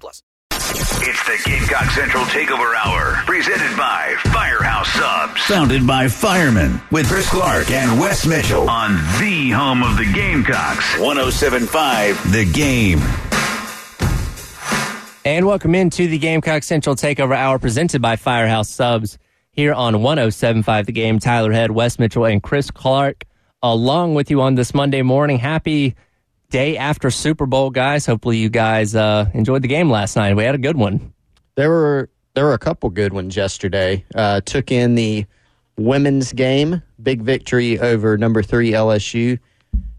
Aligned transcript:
plus. 0.00 0.22
It's 1.06 1.22
the 1.26 1.40
Gamecock 1.44 1.90
Central 1.90 2.24
Takeover 2.24 2.74
Hour, 2.74 3.22
presented 3.26 3.76
by 3.76 4.16
Firehouse 4.32 4.88
Subs. 4.88 5.40
Founded 5.42 5.86
by 5.86 6.08
firemen 6.08 6.80
with 6.90 7.06
Chris 7.08 7.28
Clark 7.28 7.70
and 7.70 8.00
Wes 8.00 8.26
Mitchell 8.26 8.68
On 8.68 8.94
the 9.20 9.50
home 9.50 9.82
of 9.82 9.96
the 9.96 10.10
Gamecocks. 10.12 10.98
1075 10.98 12.32
The 12.32 12.44
Game. 12.52 12.98
And 15.24 15.46
welcome 15.46 15.74
into 15.74 16.08
the 16.08 16.18
Gamecock 16.18 16.62
Central 16.62 16.96
Takeover 16.96 17.36
Hour 17.36 17.58
presented 17.58 18.02
by 18.02 18.16
Firehouse 18.16 18.68
Subs 18.68 19.18
here 19.52 19.72
on 19.72 20.02
1075 20.02 20.86
The 20.86 20.92
Game. 20.92 21.18
Tyler 21.18 21.52
Head, 21.52 21.70
Wes 21.70 21.98
Mitchell, 21.98 22.24
and 22.24 22.42
Chris 22.42 22.70
Clark 22.70 23.24
along 23.64 24.14
with 24.14 24.30
you 24.30 24.42
on 24.42 24.54
this 24.54 24.74
Monday 24.74 25.02
morning. 25.02 25.38
Happy 25.38 25.94
day 26.54 26.76
after 26.76 27.10
Super 27.10 27.46
Bowl, 27.46 27.68
guys. 27.68 28.06
Hopefully, 28.06 28.36
you 28.36 28.48
guys 28.48 28.94
uh, 28.94 29.28
enjoyed 29.34 29.62
the 29.62 29.68
game 29.68 29.90
last 29.90 30.14
night. 30.14 30.36
We 30.36 30.44
had 30.44 30.54
a 30.54 30.58
good 30.58 30.76
one. 30.76 31.12
There 31.56 31.68
were 31.68 32.10
there 32.34 32.44
were 32.44 32.52
a 32.52 32.60
couple 32.60 32.90
good 32.90 33.12
ones 33.12 33.36
yesterday. 33.36 34.04
Uh, 34.14 34.40
took 34.40 34.70
in 34.70 34.94
the 34.94 35.26
women's 35.76 36.32
game, 36.32 36.80
big 37.02 37.22
victory 37.22 37.80
over 37.80 38.16
number 38.16 38.40
three 38.40 38.70
LSU, 38.70 39.40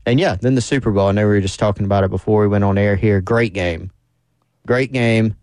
and 0.05 0.17
yeah, 0.17 0.35
then 0.35 0.55
the 0.55 0.61
Super 0.61 0.91
Bowl. 0.91 1.09
I 1.09 1.11
know 1.11 1.27
we 1.27 1.33
were 1.33 1.41
just 1.41 1.59
talking 1.59 1.85
about 1.85 2.05
it 2.05 2.09
before 2.09 2.39
we 2.39 2.47
went 2.47 2.63
on 2.63 2.77
air 2.77 2.95
here. 2.95 3.19
Great 3.19 3.51
game, 3.51 3.91
great 4.65 4.93
game. 4.93 5.35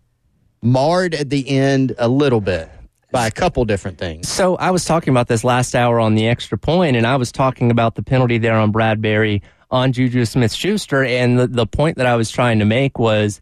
Marred 0.63 1.13
at 1.13 1.29
the 1.29 1.47
end 1.47 1.93
a 1.99 2.07
little 2.07 2.41
bit 2.41 2.71
by 3.11 3.27
a 3.27 3.31
couple 3.31 3.63
different 3.65 3.99
things. 3.99 4.27
So 4.27 4.55
I 4.55 4.71
was 4.71 4.83
talking 4.83 5.11
about 5.11 5.27
this 5.27 5.43
last 5.43 5.75
hour 5.75 5.99
on 5.99 6.15
the 6.15 6.27
extra 6.27 6.57
point, 6.57 6.97
and 6.97 7.05
I 7.05 7.17
was 7.17 7.31
talking 7.31 7.69
about 7.69 7.93
the 7.93 8.01
penalty 8.01 8.39
there 8.39 8.55
on 8.55 8.73
Bradberry 8.73 9.43
on 9.73 9.91
Juju 9.91 10.23
Smith 10.25 10.53
Schuster. 10.53 11.03
And 11.03 11.37
the, 11.37 11.47
the 11.47 11.65
point 11.65 11.97
that 11.97 12.05
I 12.05 12.15
was 12.15 12.29
trying 12.29 12.59
to 12.59 12.65
make 12.65 12.99
was 12.99 13.41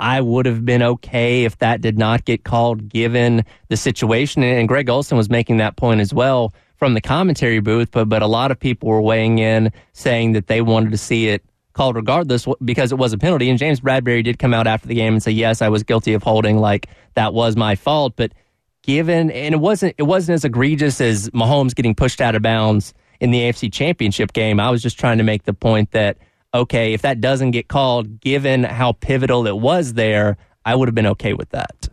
I 0.00 0.20
would 0.20 0.44
have 0.44 0.64
been 0.64 0.82
okay 0.82 1.44
if 1.44 1.56
that 1.58 1.80
did 1.80 1.96
not 1.96 2.24
get 2.24 2.42
called 2.42 2.88
given 2.88 3.44
the 3.68 3.76
situation. 3.76 4.42
And 4.42 4.66
Greg 4.66 4.90
Olsen 4.90 5.16
was 5.16 5.30
making 5.30 5.58
that 5.58 5.76
point 5.76 6.00
as 6.00 6.12
well 6.12 6.52
from 6.76 6.94
the 6.94 7.00
commentary 7.00 7.60
booth, 7.60 7.90
but 7.92 8.08
but 8.08 8.22
a 8.22 8.26
lot 8.26 8.50
of 8.50 8.58
people 8.58 8.88
were 8.88 9.00
weighing 9.00 9.38
in 9.38 9.70
saying 9.92 10.32
that 10.32 10.48
they 10.48 10.60
wanted 10.60 10.90
to 10.90 10.98
see 10.98 11.28
it 11.28 11.44
called 11.72 11.94
regardless 11.94 12.48
because 12.64 12.90
it 12.90 12.96
was 12.96 13.12
a 13.12 13.18
penalty. 13.18 13.48
And 13.48 13.58
James 13.58 13.80
Bradberry 13.80 14.24
did 14.24 14.38
come 14.38 14.52
out 14.52 14.66
after 14.66 14.88
the 14.88 14.94
game 14.94 15.12
and 15.12 15.22
say, 15.22 15.30
"Yes, 15.30 15.62
I 15.62 15.68
was 15.68 15.82
guilty 15.82 16.14
of 16.14 16.22
holding. 16.22 16.58
Like 16.58 16.88
that 17.14 17.32
was 17.32 17.54
my 17.54 17.76
fault." 17.76 18.14
But 18.16 18.32
given 18.82 19.30
and 19.30 19.54
it 19.54 19.58
wasn't 19.58 19.94
it 19.98 20.04
wasn't 20.04 20.34
as 20.34 20.44
egregious 20.44 21.00
as 21.00 21.28
Mahomes 21.30 21.74
getting 21.74 21.94
pushed 21.94 22.20
out 22.20 22.34
of 22.34 22.40
bounds 22.42 22.94
in 23.20 23.30
the 23.30 23.38
AFC 23.40 23.72
Championship 23.72 24.32
game. 24.32 24.58
I 24.58 24.70
was 24.70 24.82
just 24.82 24.98
trying 24.98 25.18
to 25.18 25.24
make 25.24 25.44
the 25.44 25.52
point 25.54 25.90
that 25.92 26.18
okay, 26.52 26.92
if 26.94 27.02
that 27.02 27.20
doesn't 27.20 27.52
get 27.52 27.68
called, 27.68 28.20
given 28.20 28.64
how 28.64 28.92
pivotal 28.92 29.46
it 29.46 29.56
was 29.56 29.94
there, 29.94 30.36
I 30.64 30.74
would 30.74 30.88
have 30.88 30.94
been 30.96 31.06
okay 31.06 31.32
with 31.32 31.50
that. 31.50 31.88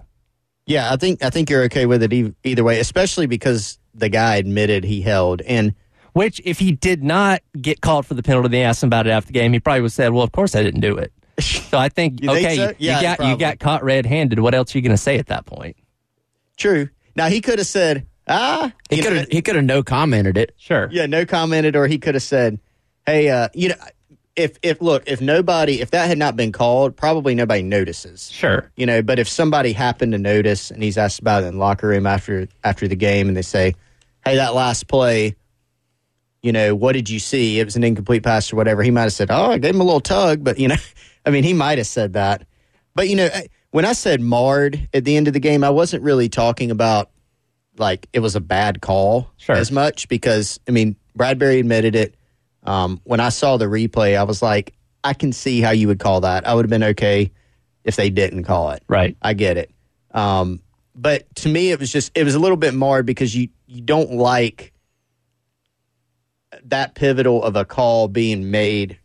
Yeah, 0.66 0.92
I 0.92 0.98
think 0.98 1.24
I 1.24 1.30
think 1.30 1.50
you're 1.50 1.64
okay 1.66 1.86
with 1.86 2.02
it 2.04 2.12
e- 2.12 2.34
either 2.44 2.64
way, 2.64 2.80
especially 2.80 3.28
because 3.28 3.78
the 3.94 4.10
guy 4.10 4.36
admitted 4.38 4.84
he 4.84 5.02
held 5.02 5.42
and. 5.42 5.74
Which, 6.14 6.42
if 6.46 6.58
he 6.58 6.72
did 6.72 7.04
not 7.04 7.44
get 7.62 7.82
called 7.82 8.08
for 8.08 8.16
the 8.16 8.24
penalty, 8.24 8.50
they 8.50 8.64
asked 8.64 8.82
him 8.82 8.88
about 8.88 9.06
it 9.06 9.12
after 9.12 9.28
the 9.28 9.34
game. 9.34 9.54
He 9.54 9.60
probably 9.60 9.82
would 9.82 9.86
have 9.90 9.94
said, 9.94 10.14
"Well, 10.14 10.24
of 10.24 10.32
course 10.32 10.56
I 10.56 10.64
didn't 10.64 10.80
do 10.82 10.98
it." 10.98 11.14
So 11.70 11.78
I 11.78 11.90
think 11.90 12.24
You 12.24 12.30
think 12.34 12.46
okay, 12.48 12.56
so? 12.56 12.70
you, 12.70 12.76
Yeah, 12.80 12.96
you 12.96 13.02
got 13.04 13.18
probably. 13.18 13.32
you 13.34 13.38
got 13.40 13.60
caught 13.60 13.84
red-handed. 13.84 14.40
What 14.40 14.56
else 14.56 14.74
are 14.74 14.80
you 14.80 14.82
going 14.82 14.96
to 14.96 14.98
say 14.98 15.20
at 15.20 15.28
that 15.28 15.46
point? 15.46 15.76
True. 16.56 16.90
Now 17.16 17.28
he 17.28 17.40
could 17.40 17.60
have 17.60 17.68
said, 17.68 18.07
"Ah," 18.28 18.72
He 18.90 19.02
could 19.02 19.14
have 19.16 19.28
he 19.30 19.42
could 19.42 19.56
have 19.56 19.66
no 19.66 19.84
commented 19.84 20.38
it. 20.38 20.54
Sure. 20.58 20.88
Yeah, 20.92 21.06
no 21.06 21.26
commented, 21.26 21.76
or 21.76 21.88
he 21.88 21.98
could 21.98 22.16
have 22.16 22.24
said, 22.24 22.60
"Hey, 23.06 23.30
uh, 23.30 23.50
you 23.54 23.70
know, 23.70 23.76
if 24.36 24.58
if 24.62 24.82
look, 24.82 25.04
if 25.08 25.22
nobody, 25.22 25.82
if 25.82 25.92
that 25.92 26.08
had 26.08 26.18
not 26.18 26.36
been 26.36 26.52
called, 26.52 26.96
probably 26.96 27.34
nobody 27.36 27.64
notices, 27.64 28.30
Sure. 28.32 28.72
you 28.76 28.86
know. 28.86 29.02
But 29.02 29.18
if 29.20 29.28
somebody 29.28 29.74
happened 29.74 30.12
to 30.12 30.18
notice, 30.18 30.70
and 30.72 30.84
he's 30.84 30.98
asked 30.98 31.20
about 31.20 31.44
it 31.44 31.48
in 31.48 31.54
the 31.56 31.60
locker 31.60 31.88
room 31.88 32.06
after 32.06 32.48
after 32.64 32.88
the 32.88 32.96
game, 32.96 33.28
and 33.28 33.36
they 33.38 33.42
say, 33.42 33.74
"Hey, 34.26 34.36
that 34.36 34.54
last 34.54 34.88
play, 34.88 35.36
you 36.44 36.52
know, 36.52 36.76
what 36.76 36.94
did 36.94 37.10
you 37.10 37.20
see? 37.20 37.60
It 37.60 37.66
was 37.66 37.76
an 37.76 37.84
incomplete 37.84 38.24
pass 38.24 38.52
or 38.54 38.56
whatever." 38.58 38.84
He 38.84 38.92
might 38.92 39.04
have 39.04 39.14
said, 39.14 39.32
"Oh, 39.32 39.52
I 39.52 39.58
gave 39.58 39.74
him 39.76 39.82
a 39.82 39.86
little 39.86 40.00
tug," 40.02 40.44
but 40.44 40.60
you 40.60 40.68
know, 40.68 40.76
I 41.26 41.30
mean, 41.30 41.44
he 41.44 41.54
might 41.54 41.78
have 41.78 41.88
said 41.88 42.14
that. 42.14 42.46
But 42.94 43.10
you 43.10 43.16
know, 43.16 43.30
when 43.72 43.86
I 43.86 43.94
said 43.94 44.22
marred 44.22 44.88
at 44.94 45.04
the 45.06 45.18
end 45.18 45.28
of 45.28 45.34
the 45.34 45.40
game, 45.40 45.64
I 45.64 45.70
wasn't 45.70 46.04
really 46.04 46.30
talking 46.30 46.72
about 46.72 47.10
like 47.80 48.08
it 48.14 48.20
was 48.20 48.36
a 48.36 48.40
bad 48.42 48.82
call 48.82 49.32
Sure. 49.38 49.56
as 49.56 49.72
much 49.72 50.08
because 50.10 50.60
I 50.68 50.72
mean 50.72 50.96
Bradberry 51.18 51.60
admitted 51.60 51.96
it. 51.96 52.16
Um, 52.64 53.00
when 53.06 53.20
I 53.20 53.30
saw 53.30 53.58
the 53.58 53.66
replay, 53.66 54.18
I 54.18 54.24
was 54.24 54.42
like, 54.42 54.74
I 55.04 55.14
can 55.14 55.32
see 55.32 55.62
how 55.62 55.72
you 55.72 55.88
would 55.88 56.00
call 56.00 56.22
that. 56.22 56.46
I 56.48 56.54
would 56.54 56.66
have 56.66 56.70
been 56.70 56.84
okay 56.84 57.32
if 57.84 57.96
they 57.96 58.10
didn't 58.10 58.44
call 58.44 58.72
it. 58.72 58.84
Right. 58.88 59.16
I 59.22 59.34
get 59.34 59.58
it. 59.58 59.72
Um, 60.12 60.62
but 60.96 61.34
to 61.38 61.50
me, 61.50 61.72
it 61.72 61.80
was 61.80 61.92
just 61.92 62.12
it 62.16 62.24
was 62.24 62.36
a 62.36 62.40
little 62.40 62.58
bit 62.58 62.74
marred 62.74 63.06
because 63.06 63.36
you 63.36 63.50
you 63.68 63.82
don't 63.82 64.14
like 64.14 64.74
that 66.64 66.96
pivotal 66.96 67.44
of 67.44 67.56
a 67.56 67.66
call 67.66 68.08
being 68.08 68.52
made, 68.52 68.98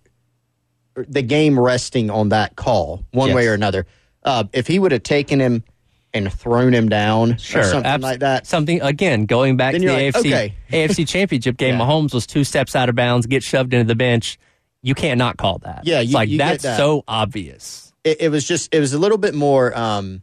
the 0.95 1.23
game 1.23 1.59
resting 1.59 2.11
on 2.11 2.31
that 2.31 2.57
call 2.57 3.05
one 3.13 3.29
Yes. 3.29 3.37
way 3.37 3.47
or 3.49 3.55
another. 3.55 3.87
Uh, 4.25 4.45
if 4.53 4.67
he 4.67 4.79
would 4.79 4.93
have 4.93 5.03
taken 5.03 5.41
him 5.41 5.65
and 6.15 6.33
thrown 6.33 6.75
him 6.75 6.89
down 6.89 7.39
Sure, 7.39 7.63
or 7.63 7.65
something 7.65 7.91
abs- 7.91 8.03
like 8.03 8.19
that, 8.21 8.47
Something 8.47 8.83
again, 8.83 9.25
going 9.27 9.57
back 9.57 9.73
Then 9.73 9.81
to 9.83 9.87
the 9.89 9.93
like, 9.95 10.15
AFC 10.15 10.19
okay. 10.21 10.55
AFC 10.71 11.09
Championship 11.09 11.57
game. 11.57 11.75
Yeah. 11.79 11.85
Mahomes 11.87 12.13
was 12.13 12.27
two 12.27 12.45
steps 12.45 12.77
out 12.77 12.89
of 12.89 12.95
bounds, 12.95 13.27
get 13.27 13.43
shoved 13.43 13.73
into 13.73 13.87
the 13.87 13.95
bench. 13.95 14.39
You 14.83 14.95
can't 14.95 15.17
not 15.19 15.37
call 15.39 15.59
that. 15.59 15.83
Yeah, 15.87 16.01
you- 16.01 16.13
like 16.15 16.29
you 16.29 16.39
that's 16.39 16.65
that. 16.65 16.77
so 16.77 17.05
obvious. 17.09 17.93
it, 18.05 18.21
it 18.21 18.29
was 18.31 18.47
just 18.47 18.75
it 18.75 18.81
was 18.81 18.93
a 18.93 18.99
little 18.99 19.17
bit 19.19 19.35
more 19.35 19.77
um 19.79 20.23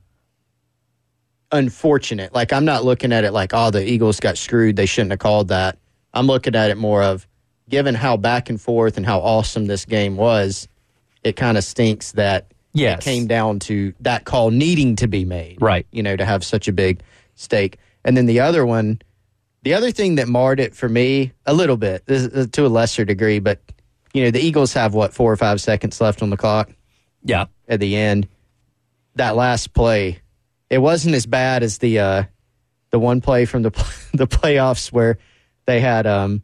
unfortunate 1.51 2.31
like 2.31 2.53
i'm 2.53 2.63
not 2.65 2.85
looking 2.85 3.11
at 3.11 3.23
it 3.23 3.31
like 3.31 3.51
oh 3.55 3.71
the 3.71 3.83
eagles 3.83 4.19
got 4.19 4.37
screwed 4.37 4.75
they 4.75 4.85
shouldn't 4.85 5.09
have 5.09 5.17
called 5.19 5.47
that 5.47 5.79
i'm 6.13 6.27
looking 6.27 6.53
at 6.55 6.69
it 6.69 6.77
more 6.77 7.01
of 7.01 7.25
given 7.69 7.95
how 7.95 8.15
back 8.15 8.51
and 8.51 8.61
forth 8.61 8.97
and 8.97 9.05
how 9.05 9.19
awesome 9.19 9.65
this 9.65 9.83
game 9.83 10.15
was 10.15 10.67
it 11.23 11.35
kind 11.35 11.57
of 11.57 11.63
stinks 11.63 12.11
that 12.11 12.51
Yes. 12.79 12.99
it 12.99 13.03
came 13.03 13.27
down 13.27 13.59
to 13.59 13.93
that 13.99 14.25
call 14.25 14.51
needing 14.51 14.95
to 14.97 15.07
be 15.07 15.25
made 15.25 15.57
Right. 15.61 15.85
you 15.91 16.01
know 16.03 16.15
to 16.15 16.25
have 16.25 16.43
such 16.43 16.67
a 16.67 16.71
big 16.73 17.01
stake 17.35 17.77
and 18.05 18.15
then 18.17 18.25
the 18.25 18.39
other 18.39 18.65
one 18.65 19.01
the 19.63 19.73
other 19.73 19.91
thing 19.91 20.15
that 20.15 20.27
marred 20.27 20.59
it 20.59 20.73
for 20.75 20.87
me 20.89 21.33
a 21.45 21.53
little 21.53 21.77
bit 21.77 22.05
this 22.05 22.23
is 22.23 22.47
to 22.51 22.65
a 22.65 22.67
lesser 22.69 23.03
degree 23.05 23.39
but 23.39 23.59
you 24.13 24.23
know 24.23 24.31
the 24.31 24.39
eagles 24.39 24.73
have 24.73 24.93
what 24.93 25.13
four 25.13 25.31
or 25.31 25.35
five 25.37 25.61
seconds 25.61 25.99
left 26.01 26.21
on 26.21 26.29
the 26.29 26.37
clock 26.37 26.69
Yeah. 27.23 27.45
at 27.67 27.79
the 27.79 27.95
end. 27.95 28.27
That 29.15 29.35
last 29.35 29.73
play, 29.73 30.19
it 30.69 30.77
wasn't 30.77 31.15
as 31.15 31.25
bad 31.25 31.61
as 31.63 31.79
the 31.79 31.99
uh, 31.99 32.23
the 32.91 32.99
one 32.99 33.19
play 33.21 33.45
from 33.45 33.63
the 33.63 33.71
the 34.13 34.27
playoffs 34.27 34.91
where 34.91 35.17
they 35.65 35.79
had 35.81 36.07
um, 36.07 36.41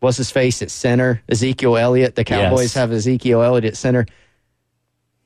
what's 0.00 0.18
his 0.18 0.30
face 0.30 0.60
at 0.60 0.70
center, 0.70 1.22
Ezekiel 1.28 1.76
Elliott. 1.76 2.14
The 2.16 2.24
Cowboys 2.24 2.60
Yes. 2.62 2.74
have 2.74 2.92
Ezekiel 2.92 3.42
Elliott 3.42 3.64
at 3.64 3.76
center. 3.76 4.06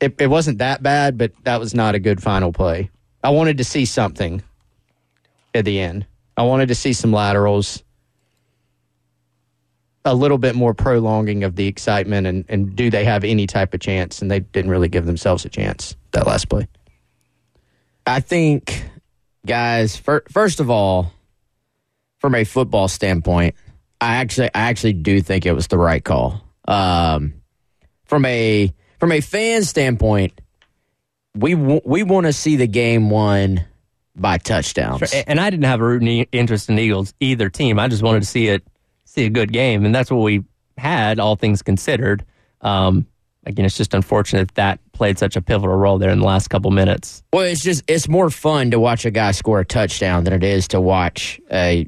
It, 0.04 0.14
it 0.18 0.26
wasn't 0.26 0.58
that 0.58 0.82
bad, 0.82 1.16
but 1.16 1.32
that 1.44 1.58
was 1.58 1.74
not 1.74 1.94
a 1.94 1.98
good 1.98 2.22
final 2.22 2.52
play. 2.52 2.90
I 3.22 3.30
wanted 3.30 3.56
to 3.56 3.64
see 3.64 3.86
something 3.86 4.42
at 5.54 5.64
the 5.64 5.80
end. 5.80 6.04
I 6.36 6.42
wanted 6.42 6.68
to 6.68 6.74
see 6.74 6.92
some 6.92 7.10
laterals, 7.10 7.82
a 10.04 10.14
little 10.14 10.36
bit 10.36 10.54
more 10.54 10.74
prolonging 10.74 11.42
of 11.42 11.56
the 11.56 11.66
excitement, 11.66 12.26
and, 12.26 12.44
and 12.50 12.76
do 12.76 12.90
they 12.90 13.04
have 13.06 13.24
any 13.24 13.46
type 13.46 13.72
of 13.72 13.80
chance? 13.80 14.20
And 14.20 14.30
they 14.30 14.40
didn't 14.40 14.70
really 14.70 14.88
give 14.88 15.06
themselves 15.06 15.46
a 15.46 15.48
chance 15.48 15.96
that 16.12 16.26
last 16.26 16.50
play. 16.50 16.68
I 18.06 18.20
think, 18.20 18.84
guys. 19.46 19.96
Fir- 19.96 20.24
first 20.30 20.60
of 20.60 20.68
all, 20.68 21.14
from 22.18 22.34
a 22.34 22.44
football 22.44 22.88
standpoint, 22.88 23.54
I 24.02 24.16
actually 24.16 24.48
I 24.54 24.68
actually 24.68 24.92
do 24.92 25.22
think 25.22 25.46
it 25.46 25.52
was 25.52 25.68
the 25.68 25.78
right 25.78 26.04
call. 26.04 26.44
Um, 26.68 27.34
from 28.04 28.26
a 28.26 28.74
from 29.04 29.12
a 29.12 29.20
fan 29.20 29.62
standpoint, 29.64 30.40
we 31.34 31.52
w- 31.52 31.82
we 31.84 32.02
want 32.02 32.24
to 32.24 32.32
see 32.32 32.56
the 32.56 32.66
game 32.66 33.10
won 33.10 33.62
by 34.16 34.38
touchdowns. 34.38 35.10
Sure. 35.10 35.22
And 35.26 35.38
I 35.38 35.50
didn't 35.50 35.66
have 35.66 35.82
a 35.82 35.84
rooting 35.84 36.26
interest 36.32 36.70
in 36.70 36.78
Eagles 36.78 37.12
either 37.20 37.50
team. 37.50 37.78
I 37.78 37.88
just 37.88 38.02
wanted 38.02 38.20
to 38.20 38.26
see 38.26 38.48
it, 38.48 38.66
see 39.04 39.26
a 39.26 39.28
good 39.28 39.52
game, 39.52 39.84
and 39.84 39.94
that's 39.94 40.10
what 40.10 40.22
we 40.22 40.42
had, 40.78 41.18
all 41.20 41.36
things 41.36 41.60
considered. 41.60 42.24
Um, 42.62 43.06
again, 43.44 43.66
it's 43.66 43.76
just 43.76 43.92
unfortunate 43.92 44.48
that 44.48 44.54
that 44.54 44.92
played 44.92 45.18
such 45.18 45.36
a 45.36 45.42
pivotal 45.42 45.76
role 45.76 45.98
there 45.98 46.08
in 46.08 46.20
the 46.20 46.24
last 46.24 46.48
couple 46.48 46.70
minutes. 46.70 47.22
Well, 47.30 47.42
it's 47.44 47.62
just 47.62 47.84
it's 47.86 48.08
more 48.08 48.30
fun 48.30 48.70
to 48.70 48.80
watch 48.80 49.04
a 49.04 49.10
guy 49.10 49.32
score 49.32 49.60
a 49.60 49.66
touchdown 49.66 50.24
than 50.24 50.32
it 50.32 50.42
is 50.44 50.66
to 50.68 50.80
watch 50.80 51.38
a 51.52 51.86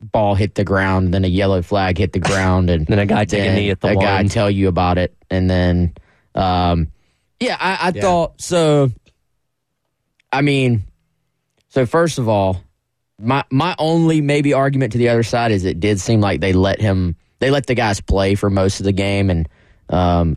ball 0.00 0.36
hit 0.36 0.54
the 0.54 0.64
ground, 0.64 1.12
then 1.12 1.24
a 1.24 1.28
yellow 1.28 1.60
flag 1.60 1.98
hit 1.98 2.12
the 2.12 2.20
ground, 2.20 2.70
and 2.70 2.86
Then 2.92 3.00
a 3.00 3.06
guy 3.06 3.24
take 3.24 3.48
a 3.50 3.52
knee 3.52 3.70
at 3.70 3.80
the 3.80 3.88
a 3.88 3.94
guy 3.96 4.18
line. 4.18 4.28
tell 4.28 4.48
you 4.48 4.68
about 4.68 4.96
it, 4.96 5.12
and 5.28 5.50
then 5.50 5.94
um, 6.34 6.88
yeah, 7.40 7.56
I, 7.58 7.88
I 7.88 7.92
thought 7.92 8.40
so. 8.40 8.90
I 10.32 10.42
mean, 10.42 10.84
so 11.68 11.86
first 11.86 12.18
of 12.18 12.28
all, 12.28 12.62
my 13.18 13.44
my 13.50 13.74
only 13.78 14.20
maybe 14.20 14.52
argument 14.52 14.92
to 14.92 14.98
the 14.98 15.08
other 15.08 15.22
side 15.22 15.52
is 15.52 15.64
it 15.64 15.80
did 15.80 16.00
seem 16.00 16.20
like 16.20 16.40
they 16.40 16.52
let 16.52 16.80
him 16.80 17.16
they 17.38 17.50
let 17.50 17.66
the 17.66 17.74
guys 17.74 18.00
play 18.00 18.34
for 18.34 18.50
most 18.50 18.80
of 18.80 18.84
the 18.84 18.92
game. 18.92 19.30
And 19.30 19.48
um, 19.88 20.36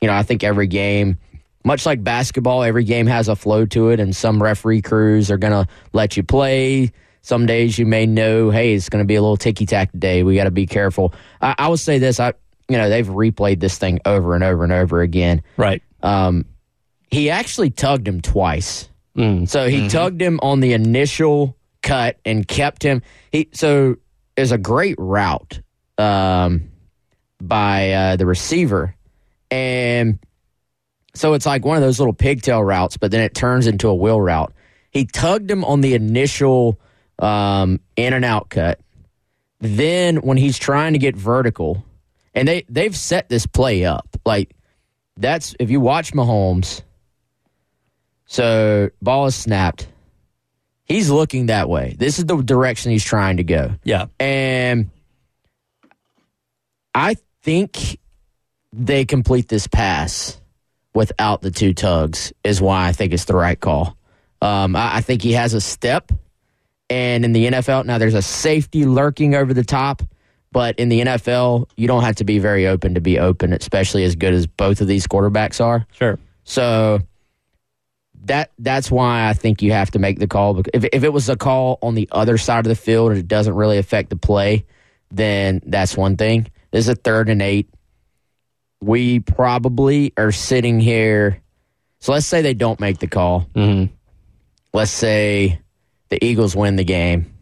you 0.00 0.08
know 0.08 0.14
I 0.14 0.22
think 0.22 0.44
every 0.44 0.66
game 0.66 1.18
much 1.64 1.86
like 1.86 2.04
basketball 2.04 2.62
every 2.62 2.84
game 2.84 3.06
has 3.06 3.28
a 3.28 3.36
flow 3.36 3.66
to 3.66 3.90
it. 3.90 4.00
And 4.00 4.14
some 4.14 4.42
referee 4.42 4.82
crews 4.82 5.30
are 5.30 5.38
gonna 5.38 5.66
let 5.92 6.16
you 6.16 6.22
play. 6.22 6.92
Some 7.22 7.46
days 7.46 7.78
you 7.78 7.86
may 7.86 8.06
know 8.06 8.50
hey 8.50 8.74
it's 8.74 8.88
gonna 8.88 9.04
be 9.04 9.14
a 9.14 9.22
little 9.22 9.36
ticky 9.36 9.66
tack 9.66 9.90
day 9.98 10.22
we 10.22 10.34
got 10.36 10.44
to 10.44 10.50
be 10.50 10.66
careful. 10.66 11.14
I, 11.40 11.54
I 11.58 11.68
will 11.68 11.76
say 11.76 11.98
this 11.98 12.20
I 12.20 12.34
you 12.68 12.76
know 12.78 12.88
they've 12.88 13.06
replayed 13.06 13.60
this 13.60 13.76
thing 13.78 14.00
over 14.04 14.34
and 14.34 14.42
over 14.44 14.64
and 14.64 14.72
over 14.72 15.00
again 15.02 15.42
Right. 15.56 15.82
um, 16.02 16.44
he 17.10 17.30
actually 17.30 17.70
tugged 17.70 18.08
him 18.08 18.20
twice. 18.20 18.88
Mm. 19.16 19.48
So 19.48 19.68
he 19.68 19.88
tugged 19.88 20.20
him 20.20 20.40
on 20.42 20.58
the 20.58 20.72
initial 20.72 21.56
cut 21.82 22.18
and 22.24 22.48
kept 22.48 22.82
him. 22.82 23.02
He 23.30 23.48
so 23.52 23.96
is 24.36 24.50
a 24.50 24.58
great 24.58 24.96
route 24.98 25.60
um, 25.98 26.70
by 27.40 27.92
uh, 27.92 28.16
the 28.16 28.26
receiver, 28.26 28.96
and 29.50 30.18
so 31.14 31.34
it's 31.34 31.46
like 31.46 31.64
one 31.64 31.76
of 31.76 31.82
those 31.84 32.00
little 32.00 32.14
pigtail 32.14 32.64
routes, 32.64 32.96
but 32.96 33.12
then 33.12 33.20
it 33.20 33.34
turns 33.34 33.68
into 33.68 33.86
a 33.88 33.94
wheel 33.94 34.20
route. 34.20 34.52
He 34.90 35.04
tugged 35.04 35.48
him 35.48 35.64
on 35.64 35.80
the 35.80 35.94
initial 35.94 36.80
um, 37.20 37.78
in 37.96 38.12
and 38.12 38.24
out 38.24 38.48
cut. 38.50 38.80
Then 39.60 40.16
when 40.16 40.36
he's 40.36 40.58
trying 40.58 40.94
to 40.94 40.98
get 40.98 41.14
vertical, 41.14 41.84
and 42.34 42.48
they 42.48 42.64
they've 42.68 42.96
set 42.96 43.28
this 43.28 43.46
play 43.46 43.84
up 43.84 44.08
like 44.24 44.54
that's 45.16 45.54
if 45.58 45.70
you 45.70 45.80
watch 45.80 46.12
Mahomes. 46.12 46.82
So 48.26 48.90
ball 49.00 49.26
is 49.26 49.34
snapped. 49.34 49.86
He's 50.84 51.10
looking 51.10 51.46
that 51.46 51.68
way. 51.68 51.94
This 51.98 52.18
is 52.18 52.26
the 52.26 52.36
direction 52.36 52.90
he's 52.90 53.04
trying 53.04 53.38
to 53.38 53.44
go. 53.44 53.72
Yeah. 53.84 54.06
And 54.18 54.90
I 56.94 57.16
think 57.42 57.98
they 58.72 59.04
complete 59.04 59.48
this 59.48 59.66
pass 59.66 60.40
without 60.94 61.42
the 61.42 61.50
two 61.50 61.74
tugs 61.74 62.32
is 62.42 62.60
why 62.60 62.88
I 62.88 62.92
think 62.92 63.12
it's 63.12 63.24
the 63.24 63.36
right 63.36 63.58
call. 63.58 63.96
Um, 64.42 64.76
I, 64.76 64.96
I 64.96 65.00
think 65.00 65.22
he 65.22 65.32
has 65.32 65.54
a 65.54 65.60
step, 65.60 66.12
and 66.90 67.24
in 67.24 67.32
the 67.32 67.46
NFL 67.46 67.86
now 67.86 67.98
there's 67.98 68.14
a 68.14 68.22
safety 68.22 68.84
lurking 68.84 69.34
over 69.34 69.54
the 69.54 69.64
top. 69.64 70.02
But 70.54 70.78
in 70.78 70.88
the 70.88 71.00
NFL, 71.00 71.68
you 71.76 71.88
don't 71.88 72.04
have 72.04 72.14
to 72.16 72.24
be 72.24 72.38
very 72.38 72.68
open 72.68 72.94
to 72.94 73.00
be 73.00 73.18
open, 73.18 73.52
especially 73.52 74.04
as 74.04 74.14
good 74.14 74.32
as 74.32 74.46
both 74.46 74.80
of 74.80 74.86
these 74.86 75.04
quarterbacks 75.08 75.60
are. 75.60 75.84
Sure. 75.90 76.16
So 76.44 77.00
that 78.26 78.52
that's 78.60 78.88
why 78.88 79.28
I 79.28 79.32
think 79.32 79.62
you 79.62 79.72
have 79.72 79.90
to 79.90 79.98
make 79.98 80.20
the 80.20 80.28
call. 80.28 80.62
If 80.72 80.84
if 80.92 81.02
it 81.02 81.12
was 81.12 81.28
a 81.28 81.36
call 81.36 81.80
on 81.82 81.96
the 81.96 82.08
other 82.12 82.38
side 82.38 82.60
of 82.60 82.68
the 82.68 82.76
field 82.76 83.10
and 83.10 83.18
it 83.18 83.26
doesn't 83.26 83.52
really 83.54 83.78
affect 83.78 84.10
the 84.10 84.16
play, 84.16 84.64
then 85.10 85.60
that's 85.66 85.96
one 85.96 86.16
thing. 86.16 86.46
This 86.70 86.84
is 86.84 86.88
a 86.90 86.94
third 86.94 87.28
and 87.28 87.42
eight. 87.42 87.68
We 88.80 89.18
probably 89.18 90.12
are 90.16 90.30
sitting 90.30 90.78
here. 90.78 91.40
So 91.98 92.12
let's 92.12 92.26
say 92.26 92.42
they 92.42 92.54
don't 92.54 92.78
make 92.78 92.98
the 93.00 93.08
call. 93.08 93.48
Mhm. 93.56 93.90
Let's 94.72 94.92
say 94.92 95.58
the 96.10 96.24
Eagles 96.24 96.54
win 96.54 96.76
the 96.76 96.84
game. 96.84 97.34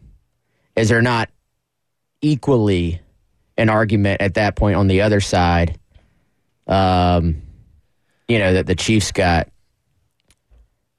Is 0.75 0.89
there 0.89 1.01
not 1.03 1.29
equally 2.21 3.01
an 3.57 3.69
argument 3.69 4.21
at 4.21 4.35
that 4.35 4.55
point 4.55 4.75
on 4.75 4.87
the 4.87 5.01
other 5.01 5.19
side? 5.19 5.79
Um, 6.67 7.41
you 8.27 8.39
know 8.39 8.53
that 8.53 8.65
the 8.67 8.75
Chiefs 8.75 9.11
got 9.11 9.49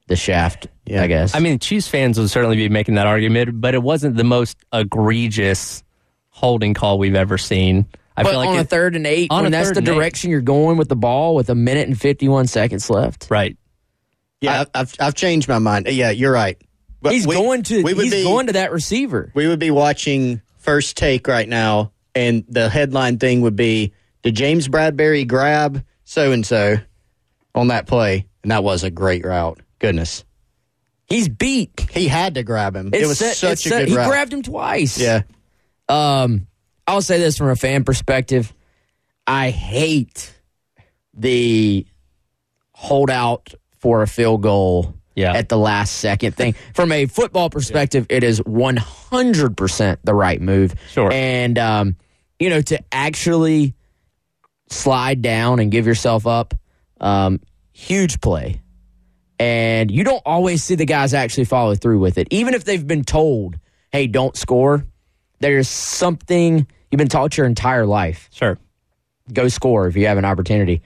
the 0.06 0.17
shaft. 0.17 0.67
Yeah. 0.87 1.03
I 1.03 1.06
guess. 1.06 1.35
I 1.35 1.39
mean, 1.41 1.59
Chiefs 1.59 1.89
fans 1.89 2.19
would 2.19 2.29
certainly 2.31 2.56
be 2.56 2.69
making 2.69 2.97
that 2.97 3.06
argument, 3.06 3.61
but 3.61 3.75
it 3.75 3.83
wasn't 3.83 4.17
the 4.17 4.25
most 4.25 4.59
egregious 4.73 5.83
holding 6.29 6.75
call 6.75 6.99
we've 6.99 7.15
ever 7.15 7.39
seen. 7.39 7.87
I 8.17 8.23
but 8.23 8.31
feel 8.31 8.39
like 8.39 8.49
on 8.51 8.59
a 8.59 8.65
third 8.65 8.95
and 8.95 9.07
eight, 9.07 9.31
on 9.31 9.45
when 9.45 9.53
that's 9.53 9.71
the 9.73 9.79
and 9.79 9.89
eight. 9.89 9.95
direction 9.95 10.31
you're 10.31 10.41
going 10.43 10.77
with 10.77 10.89
the 10.89 10.97
ball 10.97 11.35
with 11.35 11.49
a 11.49 11.55
minute 11.55 11.89
and 11.89 11.99
fifty-one 12.00 12.47
seconds 12.47 12.89
left. 12.91 13.29
right. 13.31 13.57
Yeah, 14.41 14.61
I've, 14.61 14.71
I've 14.75 14.95
I've 15.00 15.15
changed 15.15 15.49
my 15.49 15.59
mind. 15.59 15.87
Yeah, 15.89 16.11
you're 16.11 16.33
right. 16.33 16.61
But 17.00 17.12
He's 17.15 17.27
we- 17.27 17.35
going 17.35 17.62
to. 17.65 17.83
we 17.83 17.95
would 17.95 18.05
He's 18.05 18.12
be, 18.12 18.23
going 18.25 18.49
to 18.49 18.53
that 18.55 18.73
receiver. 18.73 19.33
We 19.35 19.47
would 19.49 19.59
be 19.59 19.71
watching 19.71 20.43
first 20.59 20.99
take 20.99 21.27
right 21.29 21.49
now, 21.49 21.93
and 22.14 22.44
the 22.49 22.69
headline 22.69 23.19
thing 23.19 23.40
would 23.43 23.56
be: 23.56 23.93
Did 24.22 24.37
James 24.37 24.69
Bradberry 24.69 25.26
grab 25.26 25.84
so 26.05 26.32
and 26.32 26.44
so 26.46 26.76
on 27.55 27.69
that 27.69 27.87
play? 27.87 28.26
And 28.43 28.50
that 28.50 28.62
was 28.64 28.84
a 28.84 28.90
great 28.90 29.25
route. 29.25 29.61
Goodness, 29.78 30.25
He's 31.06 31.28
beat. 31.28 31.88
he 31.90 32.08
had 32.08 32.34
to 32.34 32.43
grab 32.43 32.75
him. 32.76 32.90
It's 32.93 33.02
it 33.05 33.06
was 33.06 33.19
set- 33.19 33.37
such 33.37 33.66
a 33.66 33.69
set- 33.69 33.78
good 33.81 33.88
He 33.88 33.96
route. 33.96 34.08
grabbed 34.11 34.32
him 34.32 34.43
twice. 34.43 34.99
yeah, 34.99 35.22
Um, 35.88 36.46
I'll 36.87 37.02
say 37.02 37.19
this 37.19 37.37
from 37.38 37.49
a 37.49 37.56
fan 37.56 37.84
perspective. 37.84 38.52
I 39.26 39.50
hate 39.50 40.32
the 41.14 41.87
holdout 42.72 43.55
for 43.78 44.02
a 44.02 44.06
field 44.06 44.43
goal 44.43 44.94
Yeah. 45.14 45.32
at 45.32 45.49
the 45.49 45.56
last 45.58 45.94
second 45.96 46.34
thing. 46.37 46.55
From 46.75 46.93
a 46.93 47.06
football 47.06 47.49
perspective, 47.50 48.06
it 48.11 48.25
is 48.25 48.40
100% 48.43 49.99
the 50.05 50.14
right 50.14 50.40
move. 50.40 50.75
Sure. 50.90 51.11
And, 51.12 51.58
um, 51.58 51.96
you 52.39 52.51
know, 52.51 52.61
to 52.63 52.83
actually 52.93 53.75
slide 54.69 55.23
down 55.23 55.61
and 55.61 55.71
give 55.71 55.87
yourself 55.87 56.27
up, 56.27 56.55
um, 57.01 57.41
huge 57.73 58.21
play. 58.21 58.61
And 59.39 59.91
you 59.91 60.05
don't 60.05 60.23
always 60.25 60.63
see 60.63 60.75
the 60.75 60.87
guys 60.87 61.13
actually 61.15 61.45
follow 61.45 61.75
through 61.75 61.99
with 61.99 62.19
it. 62.19 62.29
Even 62.31 62.55
if 62.55 62.65
they've 62.65 62.87
been 62.87 63.05
told, 63.05 63.59
hey, 63.93 64.07
don't 64.07 64.37
score, 64.37 64.87
there's 65.41 65.69
something 65.69 66.67
you've 66.91 66.99
been 66.99 67.09
taught 67.09 67.37
your 67.37 67.47
entire 67.47 67.87
life. 67.87 68.29
Sure. 68.33 68.59
Go 69.33 69.49
score 69.49 69.89
if 69.89 69.97
you 69.97 70.07
have 70.07 70.19
an 70.19 70.25
opportunity. 70.25 70.83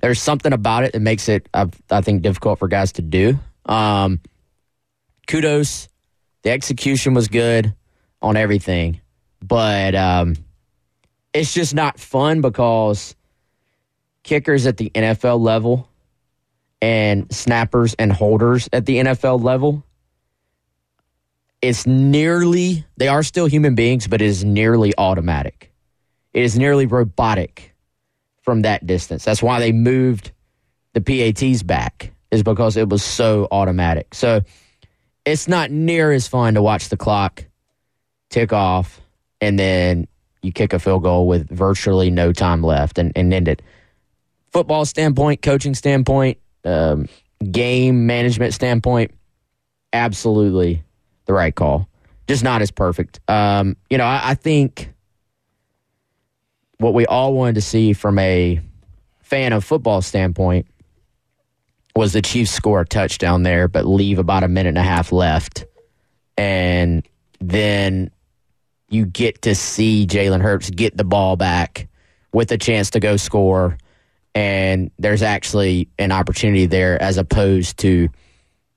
There's 0.00 0.20
something 0.20 0.52
about 0.52 0.84
it 0.84 0.92
that 0.92 1.00
makes 1.00 1.28
it, 1.28 1.48
I, 1.54 1.68
I 1.90 2.00
think, 2.00 2.22
difficult 2.22 2.58
for 2.58 2.68
guys 2.68 2.92
to 2.92 3.02
do. 3.02 3.38
Um, 3.66 4.20
kudos. 5.28 5.88
The 6.42 6.50
execution 6.50 7.14
was 7.14 7.28
good 7.28 7.72
on 8.20 8.36
everything. 8.36 9.00
But 9.42 9.94
um, 9.94 10.36
it's 11.32 11.52
just 11.52 11.74
not 11.74 11.98
fun 11.98 12.40
because 12.40 13.16
kickers 14.22 14.66
at 14.66 14.76
the 14.76 14.90
NFL 14.90 15.40
level 15.40 15.88
and 16.80 17.32
snappers 17.32 17.94
and 17.94 18.12
holders 18.12 18.68
at 18.72 18.86
the 18.86 18.98
NFL 18.98 19.42
level, 19.42 19.84
it's 21.60 21.86
nearly, 21.86 22.84
they 22.96 23.08
are 23.08 23.22
still 23.22 23.46
human 23.46 23.74
beings, 23.74 24.06
but 24.08 24.20
it 24.20 24.26
is 24.26 24.44
nearly 24.44 24.92
automatic. 24.98 25.72
It 26.32 26.42
is 26.42 26.58
nearly 26.58 26.86
robotic 26.86 27.74
from 28.42 28.62
that 28.62 28.86
distance. 28.86 29.24
That's 29.24 29.42
why 29.42 29.60
they 29.60 29.72
moved 29.72 30.32
the 30.94 31.00
PATs 31.00 31.62
back, 31.62 32.12
is 32.30 32.42
because 32.42 32.76
it 32.76 32.88
was 32.88 33.02
so 33.02 33.46
automatic. 33.50 34.14
So 34.14 34.40
it's 35.24 35.46
not 35.46 35.70
near 35.70 36.10
as 36.10 36.26
fun 36.26 36.54
to 36.54 36.62
watch 36.62 36.88
the 36.88 36.96
clock 36.96 37.44
tick 38.28 38.52
off 38.52 39.00
and 39.42 39.58
then 39.58 40.06
you 40.40 40.52
kick 40.52 40.72
a 40.72 40.78
field 40.78 41.02
goal 41.02 41.26
with 41.26 41.50
virtually 41.50 42.10
no 42.10 42.32
time 42.32 42.62
left 42.62 42.96
and, 42.96 43.12
and 43.14 43.34
end 43.34 43.48
it. 43.48 43.60
Football 44.52 44.84
standpoint, 44.84 45.42
coaching 45.42 45.74
standpoint, 45.74 46.38
um, 46.64 47.08
game 47.50 48.06
management 48.06 48.54
standpoint, 48.54 49.10
absolutely 49.92 50.82
the 51.26 51.32
right 51.32 51.54
call. 51.54 51.88
Just 52.28 52.44
not 52.44 52.62
as 52.62 52.70
perfect. 52.70 53.20
Um, 53.28 53.76
you 53.90 53.98
know, 53.98 54.04
I, 54.04 54.30
I 54.30 54.34
think 54.34 54.92
what 56.78 56.94
we 56.94 57.04
all 57.06 57.34
wanted 57.34 57.56
to 57.56 57.60
see 57.60 57.92
from 57.92 58.18
a 58.18 58.60
fan 59.22 59.52
of 59.52 59.64
football 59.64 60.02
standpoint 60.02 60.66
was 61.96 62.12
the 62.12 62.22
Chiefs 62.22 62.52
score 62.52 62.82
a 62.82 62.86
touchdown 62.86 63.42
there, 63.42 63.68
but 63.68 63.86
leave 63.86 64.18
about 64.18 64.44
a 64.44 64.48
minute 64.48 64.70
and 64.70 64.78
a 64.78 64.82
half 64.82 65.10
left. 65.10 65.64
And 66.38 67.06
then 67.40 68.10
you 68.92 69.06
get 69.06 69.42
to 69.42 69.54
see 69.54 70.06
Jalen 70.06 70.42
Hurts 70.42 70.68
get 70.70 70.96
the 70.96 71.04
ball 71.04 71.36
back 71.36 71.88
with 72.32 72.52
a 72.52 72.58
chance 72.58 72.90
to 72.90 73.00
go 73.00 73.16
score. 73.16 73.78
And 74.34 74.90
there's 74.98 75.22
actually 75.22 75.88
an 75.98 76.12
opportunity 76.12 76.66
there 76.66 77.00
as 77.00 77.18
opposed 77.18 77.78
to 77.78 78.08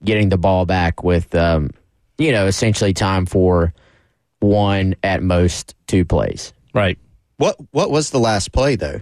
getting 0.04 0.30
the 0.30 0.38
ball 0.38 0.66
back 0.66 1.04
with, 1.04 1.34
um, 1.36 1.72
you 2.18 2.32
know, 2.32 2.48
essentially 2.48 2.94
time 2.94 3.26
for 3.26 3.74
one 4.40 4.96
at 5.04 5.22
most 5.22 5.76
two 5.88 6.06
plays. 6.06 6.54
Right. 6.74 6.98
what 7.38 7.58
what 7.72 7.90
was 7.92 8.10
the 8.12 8.20
last 8.20 8.52
play 8.52 8.76
though? 8.76 9.02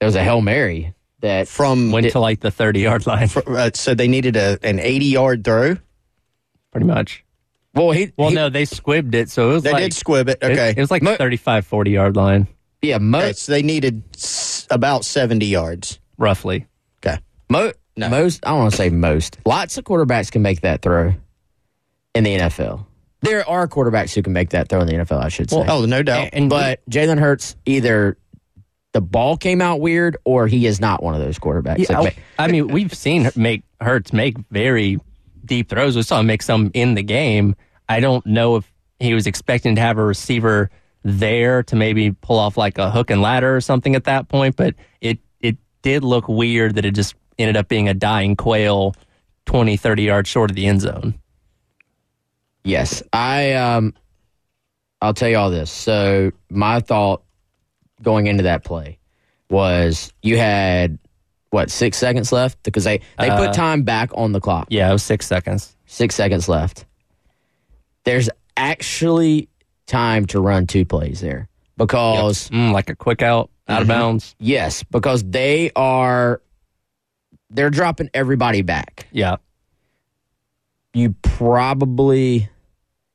It 0.00 0.04
was 0.04 0.16
a 0.16 0.24
Hail 0.24 0.40
Mary. 0.40 0.94
that 1.20 1.46
from 1.46 1.92
Went 1.92 2.10
to 2.10 2.20
like 2.20 2.40
the 2.40 2.50
30 2.50 2.80
yard 2.80 3.06
line, 3.06 3.28
uh, 3.46 3.70
so 3.74 3.94
they 3.94 4.08
needed 4.08 4.36
a 4.36 4.58
an 4.62 4.80
80 4.80 5.06
yard 5.06 5.44
throw. 5.44 5.76
pretty 6.72 6.86
much. 6.86 7.24
Well 7.74 7.90
he 7.92 8.12
Well, 8.16 8.28
he- 8.30 8.34
no, 8.34 8.48
they 8.48 8.64
squibbed 8.64 9.14
it, 9.14 9.30
so 9.30 9.50
it 9.50 9.54
was 9.54 9.62
They 9.62 9.72
like 9.72 9.82
did 9.84 9.94
squib 9.94 10.28
it. 10.28 10.38
it- 10.42 10.52
Okay. 10.52 10.70
It, 10.76 10.78
was 10.80 10.90
like 10.90 11.02
Mo- 11.02 11.16
35, 11.16 11.66
40 11.66 11.90
yard 11.90 12.16
line, 12.16 12.46
yeah 12.82 12.98
mo- 12.98 13.18
Okay, 13.18 13.32
so 13.32 13.52
they 13.52 13.62
needed 13.62 14.02
s- 14.14 14.66
about 14.70 15.04
70 15.04 15.46
yards. 15.46 15.98
roughly. 16.18 16.66
Okay. 17.04 17.18
mo- 17.50 17.72
No. 17.96 18.08
most 18.08 18.44
I 18.46 18.50
don't 18.50 18.58
want 18.60 18.70
to 18.72 18.76
say 18.76 18.90
most 18.90 19.38
lots 19.44 19.76
of 19.78 19.84
quarterbacks 19.84 20.30
can 20.30 20.42
make 20.42 20.60
that 20.62 20.82
throw 20.82 21.14
in 22.14 22.24
the 22.24 22.34
NFL. 22.38 22.86
There 23.22 23.48
are 23.48 23.68
quarterbacks 23.68 24.14
who 24.14 24.22
can 24.22 24.32
make 24.32 24.50
that 24.50 24.68
throw 24.68 24.80
in 24.80 24.86
the 24.88 24.94
NFL. 24.94 25.22
I 25.22 25.28
should 25.28 25.48
say. 25.50 25.64
Oh, 25.68 25.84
no 25.86 26.02
doubt. 26.02 26.30
And 26.32 26.50
but 26.50 26.80
Jalen 26.90 27.18
Hurts 27.20 27.54
either 27.66 28.18
the 28.92 29.00
ball 29.00 29.36
came 29.36 29.60
out 29.62 29.80
weird 29.80 30.16
or 30.24 30.46
he 30.48 30.66
is 30.66 30.80
not 30.80 31.02
one 31.02 31.14
of 31.14 31.20
those 31.20 31.38
quarterbacks. 31.38 31.78
Yeah, 31.88 32.02
that 32.02 32.14
I, 32.38 32.44
I 32.44 32.48
mean, 32.48 32.68
we've 32.68 32.92
seen 32.92 33.24
her 33.24 33.32
make 33.36 33.62
Hurts 33.80 34.12
make 34.12 34.36
very 34.50 34.98
deep 35.52 35.68
throws. 35.68 35.94
We 35.94 36.02
saw 36.02 36.20
him 36.20 36.26
make 36.26 36.40
some 36.40 36.70
in 36.72 36.94
the 36.94 37.02
game. 37.02 37.54
I 37.86 38.00
don't 38.00 38.24
know 38.24 38.56
if 38.56 38.72
he 39.00 39.12
was 39.12 39.26
expecting 39.26 39.74
to 39.74 39.82
have 39.82 39.98
a 39.98 40.02
receiver 40.02 40.70
there 41.02 41.62
to 41.64 41.76
maybe 41.76 42.12
pull 42.12 42.38
off 42.38 42.56
like 42.56 42.78
a 42.78 42.90
hook 42.90 43.10
and 43.10 43.20
ladder 43.20 43.54
or 43.54 43.60
something 43.60 43.94
at 43.94 44.04
that 44.04 44.28
point, 44.28 44.56
but 44.56 44.74
it 45.02 45.18
it 45.40 45.58
did 45.82 46.04
look 46.04 46.26
weird 46.26 46.76
that 46.76 46.86
it 46.86 46.92
just 46.92 47.14
ended 47.38 47.58
up 47.58 47.68
being 47.68 47.86
a 47.86 47.92
dying 47.92 48.34
quail 48.34 48.94
20, 49.44 49.76
30 49.76 50.02
yards 50.04 50.30
short 50.30 50.48
of 50.48 50.56
the 50.56 50.66
end 50.66 50.80
zone. 50.80 51.18
Yes, 52.64 53.02
I 53.12 53.52
um, 53.52 53.92
I'll 55.02 55.12
tell 55.12 55.28
you 55.28 55.36
all 55.36 55.50
this. 55.50 55.70
So 55.70 56.30
my 56.48 56.80
thought 56.80 57.24
going 58.00 58.26
into 58.26 58.44
that 58.44 58.64
play 58.64 58.98
was 59.50 60.14
you 60.22 60.38
had 60.38 60.98
what 61.52 61.70
six 61.70 61.96
seconds 61.98 62.32
left 62.32 62.60
because 62.64 62.84
they 62.84 62.98
they 63.18 63.28
Uh, 63.30 63.36
put 63.46 63.52
time 63.54 63.82
back 63.82 64.10
on 64.14 64.32
the 64.32 64.40
clock. 64.40 64.66
Yeah, 64.70 64.88
it 64.90 64.92
was 64.92 65.02
six 65.02 65.26
seconds. 65.26 65.76
Six 65.86 66.14
seconds 66.14 66.48
left. 66.48 66.86
There's 68.04 68.28
actually 68.56 69.48
time 69.86 70.26
to 70.26 70.40
run 70.40 70.66
two 70.66 70.84
plays 70.84 71.20
there 71.20 71.48
because 71.76 72.48
Mm, 72.48 72.72
like 72.72 72.88
a 72.90 72.96
quick 72.96 73.22
out 73.22 73.50
out 73.68 73.82
of 73.82 73.88
bounds. 73.88 74.34
yes, 74.38 74.82
because 74.82 75.22
they 75.24 75.70
are 75.76 76.40
they're 77.50 77.70
dropping 77.70 78.08
everybody 78.14 78.62
back. 78.62 79.06
Yeah. 79.12 79.36
you 80.94 81.14
probably, 81.22 82.48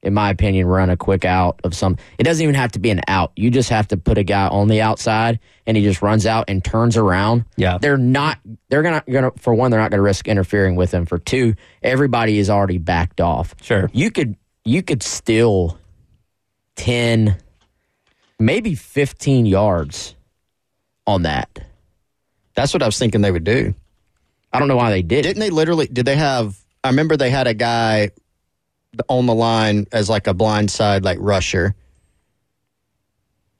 in 0.04 0.13
my 0.13 0.30
opinion, 0.30 0.68
run 0.68 0.89
a 0.89 0.98
quick 0.98 1.25
out 1.25 1.60
of 1.63 1.75
some. 1.75 1.98
It 2.18 2.24
doesn't 2.24 2.42
even 2.42 2.56
have 2.56 2.72
to 2.74 2.80
be 2.80 2.92
an 2.92 3.01
out. 3.08 3.32
You 3.36 3.50
just 3.50 3.70
have 3.70 3.88
to 3.89 3.98
put 3.98 4.18
a 4.18 4.24
guy 4.24 4.48
on 4.48 4.68
the 4.68 4.82
outside, 4.82 5.39
and 5.66 5.75
he 5.75 5.84
just 5.84 6.01
runs 6.01 6.25
out 6.25 6.46
and 6.48 6.63
turns 6.63 6.98
around. 6.98 7.46
Yeah. 7.56 7.77
they're 7.80 7.98
not. 7.98 8.39
They're 8.70 8.84
gonna 8.84 9.04
gonna 9.10 9.32
for 9.38 9.54
one, 9.54 9.72
they're 9.72 9.80
not 9.80 9.92
gonna 9.92 10.04
risk 10.04 10.27
interfering 10.27 10.75
with 10.75 10.94
him. 10.94 11.06
For 11.06 11.18
two, 11.18 11.56
everybody 11.82 12.38
is 12.38 12.50
already 12.50 12.77
backed 12.77 13.22
off. 13.22 13.56
Sure. 13.62 13.89
You 13.92 14.12
could 14.12 14.36
you 14.63 14.84
could 14.84 15.01
still 15.01 15.77
ten, 16.75 17.38
maybe 18.39 18.75
fifteen 18.75 19.46
yards 19.46 20.16
on 21.08 21.24
that. 21.24 21.60
That's 22.56 22.74
what 22.74 22.84
I 22.84 22.86
was 22.86 22.98
thinking 23.00 23.22
they 23.22 23.32
would 23.32 23.44
do. 23.44 23.74
I 24.54 24.60
don't 24.60 24.68
know 24.68 24.77
why 24.77 24.92
they 24.92 25.01
did. 25.01 25.24
Didn't 25.24 25.39
they 25.39 25.50
literally? 25.50 25.88
Did 25.88 26.06
they 26.06 26.16
have? 26.16 26.58
I 26.84 26.89
remember 26.89 27.18
they 27.18 27.30
had 27.30 27.48
a 27.48 27.54
guy 27.54 28.12
on 29.08 29.25
the 29.25 29.34
line 29.36 29.86
as 29.92 30.10
like 30.10 30.27
a 30.27 30.34
blindside 30.34 31.04
like 31.04 31.18
rusher, 31.22 31.75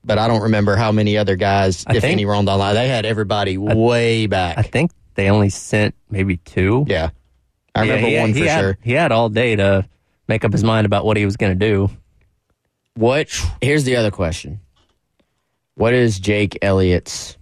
but 0.04 0.18
I 0.18 0.28
don't 0.28 0.42
remember 0.44 0.76
how 0.76 0.92
many 0.92 1.18
other 1.18 1.36
guys, 1.36 1.84
I 1.88 1.96
if 1.96 2.02
think- 2.02 2.14
any, 2.14 2.26
were 2.26 2.36
on 2.36 2.46
the 2.46 2.56
line. 2.56 2.76
They 2.76 2.88
had 2.88 3.06
everybody 3.06 3.58
way 3.58 4.28
back. 4.28 4.58
I 4.58 4.62
think 4.62 4.92
they 5.16 5.30
only 5.30 5.50
sent 5.50 5.96
maybe 6.10 6.38
two. 6.38 6.86
yeah, 6.88 7.10
I 7.76 7.84
Yeah, 7.84 7.94
remember 7.96 8.10
had- 8.12 8.22
one 8.22 8.34
he 8.34 8.42
for 8.44 8.48
had- 8.50 8.60
sure. 8.62 8.78
He 8.84 8.92
had 8.94 9.12
all 9.12 9.30
day 9.30 9.56
to 9.56 9.88
make 10.28 10.46
up 10.46 10.52
his 10.52 10.64
mind 10.64 10.86
about 10.86 11.06
what 11.06 11.18
he 11.18 11.26
was 11.26 11.38
going 11.38 11.58
to 11.58 11.66
do. 11.68 11.90
What? 12.96 13.30
Here's 13.62 13.84
the 13.84 13.96
other 13.96 14.12
question. 14.12 14.60
What 15.76 15.94
is 15.94 16.20
Jake 16.20 16.58
Elliott's 16.64 17.38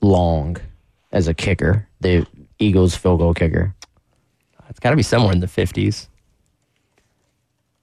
long 0.00 0.56
as 1.12 1.28
a 1.28 1.34
kicker? 1.34 1.86
The 2.00 2.26
Eagles 2.58 2.96
field 2.96 3.20
goal 3.20 3.32
kicker. 3.34 3.74
It's 4.68 4.80
got 4.80 4.90
to 4.90 4.96
be 4.96 5.02
somewhere 5.02 5.32
in 5.32 5.40
the 5.40 5.46
50s. 5.46 6.08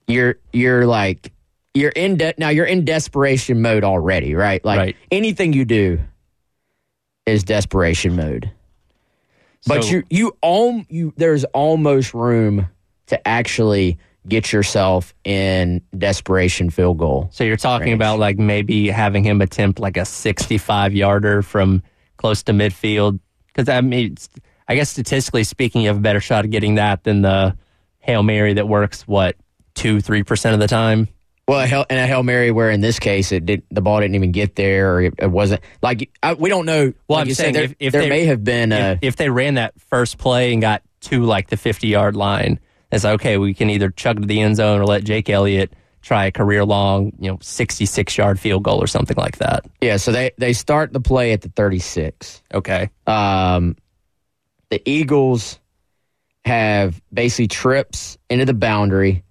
You're 0.08 0.36
you're 0.52 0.86
like 0.86 1.32
you're 1.74 1.90
in 1.90 2.16
de- 2.16 2.34
now. 2.38 2.48
You're 2.48 2.64
in 2.66 2.84
desperation 2.84 3.62
mode 3.62 3.84
already, 3.84 4.34
right? 4.34 4.64
Like 4.64 4.78
Right. 4.78 4.96
anything 5.12 5.52
you 5.52 5.64
do 5.64 6.00
is 7.26 7.44
desperation 7.44 8.16
mode. 8.16 8.50
But 9.66 9.84
So- 9.84 9.90
you 9.90 10.02
you 10.10 10.36
all 10.40 10.82
you 10.88 11.12
there's 11.16 11.44
almost 11.44 12.14
room 12.14 12.66
to 13.06 13.28
actually 13.28 13.98
get 14.26 14.52
yourself 14.52 15.14
in 15.24 15.80
desperation 15.96 16.68
field 16.70 16.98
goal. 16.98 17.28
So 17.32 17.44
you're 17.44 17.56
talking 17.56 17.88
range. 17.88 17.96
about 17.98 18.18
like 18.18 18.38
maybe 18.38 18.88
having 18.88 19.24
him 19.24 19.40
attempt 19.40 19.78
like 19.78 19.96
a 19.96 20.04
65 20.04 20.94
yarder 20.94 21.42
from 21.42 21.82
close 22.18 22.42
to 22.44 22.52
midfield. 22.52 23.20
Because 23.46 23.68
I 23.68 23.80
mean, 23.80 24.16
I 24.68 24.74
guess 24.74 24.90
statistically 24.90 25.44
speaking, 25.44 25.82
you 25.82 25.88
have 25.88 25.96
a 25.96 26.00
better 26.00 26.20
shot 26.20 26.44
of 26.44 26.50
getting 26.50 26.74
that 26.76 27.04
than 27.04 27.22
the 27.22 27.56
Hail 28.00 28.22
Mary 28.22 28.54
that 28.54 28.68
works, 28.68 29.06
what, 29.08 29.36
two, 29.78 29.98
3% 29.98 30.54
of 30.54 30.60
the 30.60 30.68
time? 30.68 31.08
Well, 31.48 31.86
and 31.88 31.98
a 31.98 32.06
hail 32.06 32.22
mary, 32.22 32.50
where 32.50 32.70
in 32.70 32.82
this 32.82 32.98
case 32.98 33.32
it 33.32 33.46
did 33.46 33.62
the 33.70 33.80
ball 33.80 34.00
didn't 34.00 34.16
even 34.16 34.32
get 34.32 34.54
there, 34.54 34.94
or 34.94 35.00
it, 35.00 35.14
it 35.16 35.30
wasn't 35.30 35.62
like 35.80 36.10
I, 36.22 36.34
we 36.34 36.50
don't 36.50 36.66
know. 36.66 36.92
Well, 37.08 37.20
like 37.20 37.28
I'm 37.28 37.34
saying 37.34 37.54
said, 37.54 37.54
there, 37.54 37.64
if, 37.64 37.74
if 37.80 37.92
there 37.94 38.02
they, 38.02 38.08
may 38.10 38.24
have 38.26 38.44
been 38.44 38.70
a 38.70 38.92
if, 38.92 38.98
if 39.00 39.16
they 39.16 39.30
ran 39.30 39.54
that 39.54 39.72
first 39.80 40.18
play 40.18 40.52
and 40.52 40.60
got 40.60 40.82
to 41.02 41.22
like 41.22 41.48
the 41.48 41.56
50 41.56 41.88
yard 41.88 42.16
line, 42.16 42.60
it's 42.92 43.04
like, 43.04 43.14
okay, 43.14 43.38
we 43.38 43.54
can 43.54 43.70
either 43.70 43.88
chug 43.88 44.20
to 44.20 44.26
the 44.26 44.40
end 44.42 44.56
zone 44.56 44.78
or 44.78 44.84
let 44.84 45.04
Jake 45.04 45.30
Elliott 45.30 45.72
try 46.02 46.26
a 46.26 46.30
career 46.30 46.66
long, 46.66 47.12
you 47.18 47.30
know, 47.30 47.38
66 47.40 48.18
yard 48.18 48.38
field 48.38 48.62
goal 48.62 48.82
or 48.82 48.86
something 48.86 49.16
like 49.16 49.38
that. 49.38 49.64
yeah. 49.80 49.96
So 49.96 50.12
they 50.12 50.32
they 50.36 50.52
start 50.52 50.92
the 50.92 51.00
play 51.00 51.32
at 51.32 51.40
the 51.40 51.48
thirty 51.48 51.78
six. 51.78 52.42
Okay. 52.52 52.90
Um, 53.06 53.74
the 54.68 54.82
Eagles 54.84 55.58
have 56.44 57.00
basically 57.10 57.48
trips 57.48 58.18
into 58.28 58.44
the 58.44 58.52
boundary. 58.52 59.24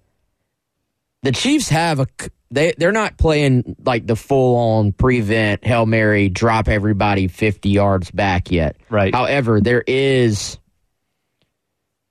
The 1.22 1.32
Chiefs 1.32 1.68
have 1.68 2.00
a 2.00 2.06
they 2.50 2.74
they're 2.78 2.92
not 2.92 3.18
playing 3.18 3.76
like 3.84 4.06
the 4.06 4.16
full 4.16 4.56
on 4.56 4.92
prevent 4.92 5.64
hail 5.64 5.84
mary 5.84 6.28
drop 6.28 6.68
everybody 6.68 7.28
fifty 7.28 7.70
yards 7.70 8.10
back 8.10 8.50
yet. 8.50 8.76
Right. 8.88 9.14
However, 9.14 9.60
there 9.60 9.84
is 9.86 10.58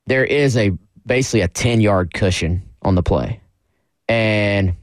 there 0.05 0.25
is 0.25 0.57
a 0.57 0.71
basically 1.05 1.41
a 1.41 1.47
ten 1.47 1.81
yard 1.81 2.13
cushion 2.13 2.69
on 2.81 2.95
the 2.95 3.03
play, 3.03 3.41
and 4.07 4.75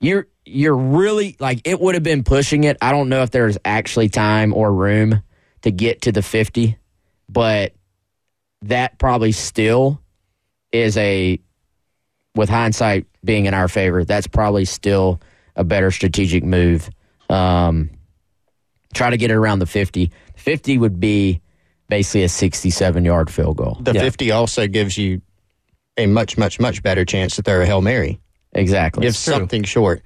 you're 0.00 0.26
you're 0.44 0.76
really 0.76 1.36
like 1.38 1.60
it 1.64 1.80
would 1.80 1.94
have 1.94 2.04
been 2.04 2.24
pushing 2.24 2.64
it. 2.64 2.76
I 2.82 2.90
don't 2.90 3.08
know 3.08 3.22
if 3.22 3.30
there's 3.30 3.58
actually 3.64 4.08
time 4.08 4.52
or 4.52 4.72
room 4.72 5.22
to 5.62 5.70
get 5.70 6.02
to 6.02 6.12
the 6.12 6.22
fifty, 6.22 6.76
but 7.28 7.72
that 8.62 8.98
probably 8.98 9.32
still 9.32 10.00
is 10.72 10.96
a 10.96 11.40
with 12.40 12.48
hindsight 12.48 13.06
being 13.24 13.46
in 13.46 13.54
our 13.54 13.68
favor, 13.68 14.04
that's 14.04 14.26
probably 14.26 14.64
still 14.64 15.20
a 15.54 15.62
better 15.62 15.90
strategic 15.90 16.42
move. 16.42 16.88
Um, 17.28 17.90
try 18.94 19.10
to 19.10 19.16
get 19.16 19.30
it 19.30 19.34
around 19.34 19.58
the 19.60 19.66
50. 19.66 20.10
50 20.36 20.78
would 20.78 20.98
be 20.98 21.40
basically 21.88 22.24
a 22.24 22.28
67 22.28 23.04
yard 23.04 23.30
field 23.30 23.56
goal. 23.58 23.76
The 23.80 23.92
Yeah. 23.92 24.00
50 24.02 24.30
also 24.32 24.66
gives 24.66 24.96
you 24.96 25.20
a 25.96 26.06
much, 26.06 26.38
much, 26.38 26.58
much 26.58 26.82
better 26.82 27.04
chance 27.04 27.36
to 27.36 27.42
throw 27.42 27.60
a 27.60 27.66
Hail 27.66 27.82
Mary. 27.82 28.20
Exactly. 28.52 29.06
If 29.06 29.16
something 29.16 29.62
short. 29.64 30.02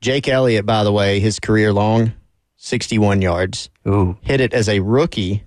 Jake 0.00 0.28
Elliott, 0.28 0.66
by 0.66 0.84
the 0.84 0.92
way, 0.92 1.18
his 1.20 1.40
career 1.40 1.72
long, 1.72 2.12
61 2.56 3.22
yards. 3.22 3.70
Ooh. 3.88 4.16
Hit 4.20 4.40
it 4.40 4.52
as 4.52 4.68
a 4.68 4.80
rookie. 4.80 5.42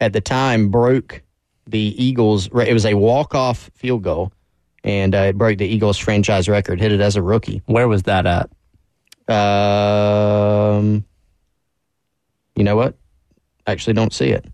At 0.00 0.12
the 0.12 0.20
time, 0.20 0.68
broke 0.70 1.22
the 1.66 1.80
Eagles. 2.02 2.46
It 2.46 2.72
was 2.72 2.86
a 2.86 2.94
walk-off 2.94 3.70
field 3.74 4.02
goal, 4.02 4.32
and 4.84 5.14
uh, 5.14 5.18
it 5.18 5.38
broke 5.38 5.58
the 5.58 5.66
Eagles 5.66 5.98
franchise 5.98 6.48
record. 6.48 6.78
Hit 6.78 6.92
it 6.92 7.00
as 7.00 7.16
a 7.16 7.22
rookie. 7.22 7.62
Where 7.66 7.88
was 7.88 8.04
that 8.04 8.26
at? 8.26 8.50
Um, 9.34 11.04
you 12.54 12.64
know 12.64 12.76
what? 12.76 12.94
Actually, 13.66 13.94
don't 13.94 14.12
see 14.12 14.28
it. 14.28 14.44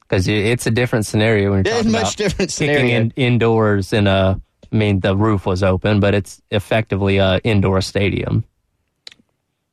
Because 0.00 0.26
it's 0.26 0.66
a 0.66 0.70
different 0.70 1.04
scenario 1.04 1.50
when 1.50 1.64
you're 1.64 1.74
talking 1.74 1.92
much 1.92 2.02
about 2.02 2.16
different 2.16 2.50
scenario. 2.50 2.96
in, 2.96 3.12
indoors 3.16 3.92
in 3.92 4.06
a. 4.06 4.40
I 4.70 4.76
mean, 4.76 5.00
the 5.00 5.16
roof 5.16 5.46
was 5.46 5.62
open, 5.62 6.00
but 6.00 6.14
it's 6.14 6.42
effectively 6.50 7.18
a 7.18 7.38
indoor 7.38 7.80
stadium. 7.80 8.44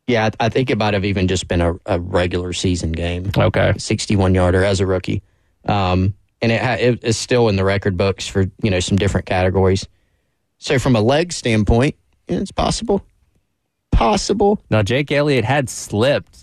Yeah, 0.08 0.30
I, 0.40 0.46
I 0.46 0.50
think 0.50 0.70
it 0.70 0.78
might 0.78 0.94
have 0.94 1.04
even 1.04 1.28
just 1.28 1.48
been 1.48 1.62
a, 1.62 1.74
a 1.86 2.00
regular 2.00 2.54
season 2.54 2.92
game. 2.92 3.32
Okay. 3.38 3.74
61 3.78 4.36
yarder 4.36 4.64
as 4.64 4.80
a 4.80 4.86
rookie. 4.86 5.22
Um, 5.66 6.14
and 6.42 6.52
it, 6.52 6.62
ha- 6.62 6.78
it 6.80 7.04
is 7.04 7.18
still 7.18 7.48
in 7.50 7.56
the 7.56 7.64
record 7.64 7.98
books 7.98 8.28
for, 8.28 8.46
you 8.62 8.70
know, 8.70 8.80
some 8.80 8.98
different 8.98 9.26
categories. 9.26 9.88
So 10.58 10.80
from 10.80 10.96
a 10.96 11.02
leg 11.02 11.32
standpoint, 11.34 11.96
yeah, 12.28 12.38
it's 12.40 12.52
possible. 12.52 13.06
Possible. 13.92 14.62
Now, 14.70 14.84
Jake 14.84 15.12
Elliott 15.12 15.46
had 15.46 15.70
slipped 15.70 16.38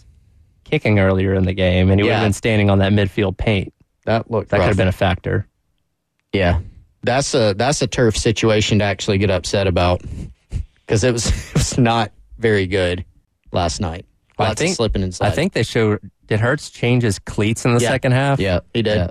kicking 0.65 0.99
earlier 0.99 1.35
in 1.35 1.45
the 1.45 1.53
game, 1.53 1.91
and 1.91 2.01
he 2.01 2.05
would 2.05 2.13
have 2.13 2.25
been 2.25 2.33
standing 2.33 2.71
on 2.71 2.79
that 2.79 2.93
midfield 2.93 3.37
paint. 3.37 3.75
That 4.07 4.31
looked 4.31 4.51
That 4.51 4.59
could 4.61 4.69
have 4.69 4.77
been 4.77 4.89
a 4.89 4.93
factor. 4.93 5.47
Yeah, 6.33 6.61
that's 7.03 7.35
a 7.35 7.53
that's 7.55 7.83
a 7.83 7.87
turf 7.87 8.17
situation 8.17 8.79
to 8.79 8.85
actually 8.85 9.19
get 9.19 9.31
upset 9.31 9.67
about 9.67 10.03
because 10.87 11.05
it 11.05 11.13
was 11.13 11.27
it 11.51 11.55
was 11.55 11.77
not 11.79 12.11
very 12.39 12.67
good 12.67 13.05
last 13.53 13.81
night. 13.81 14.07
Well, 14.39 14.47
I 14.47 14.49
Lots 14.51 14.61
think- 14.61 14.71
of 14.73 14.77
slipping 14.77 15.03
inside. 15.03 15.27
I 15.27 15.31
think 15.33 15.53
they 15.53 15.63
showed. 15.63 16.01
Did 16.27 16.41
Hurts 16.41 16.71
change 16.71 17.03
his 17.03 17.19
cleats 17.19 17.67
in 17.67 17.75
the 17.75 17.81
Yeah. 17.81 17.91
second 17.91 18.13
half? 18.13 18.41
Yeah, 18.41 18.61
he 18.73 18.81
did. 18.81 18.97
Yeah. 18.97 19.11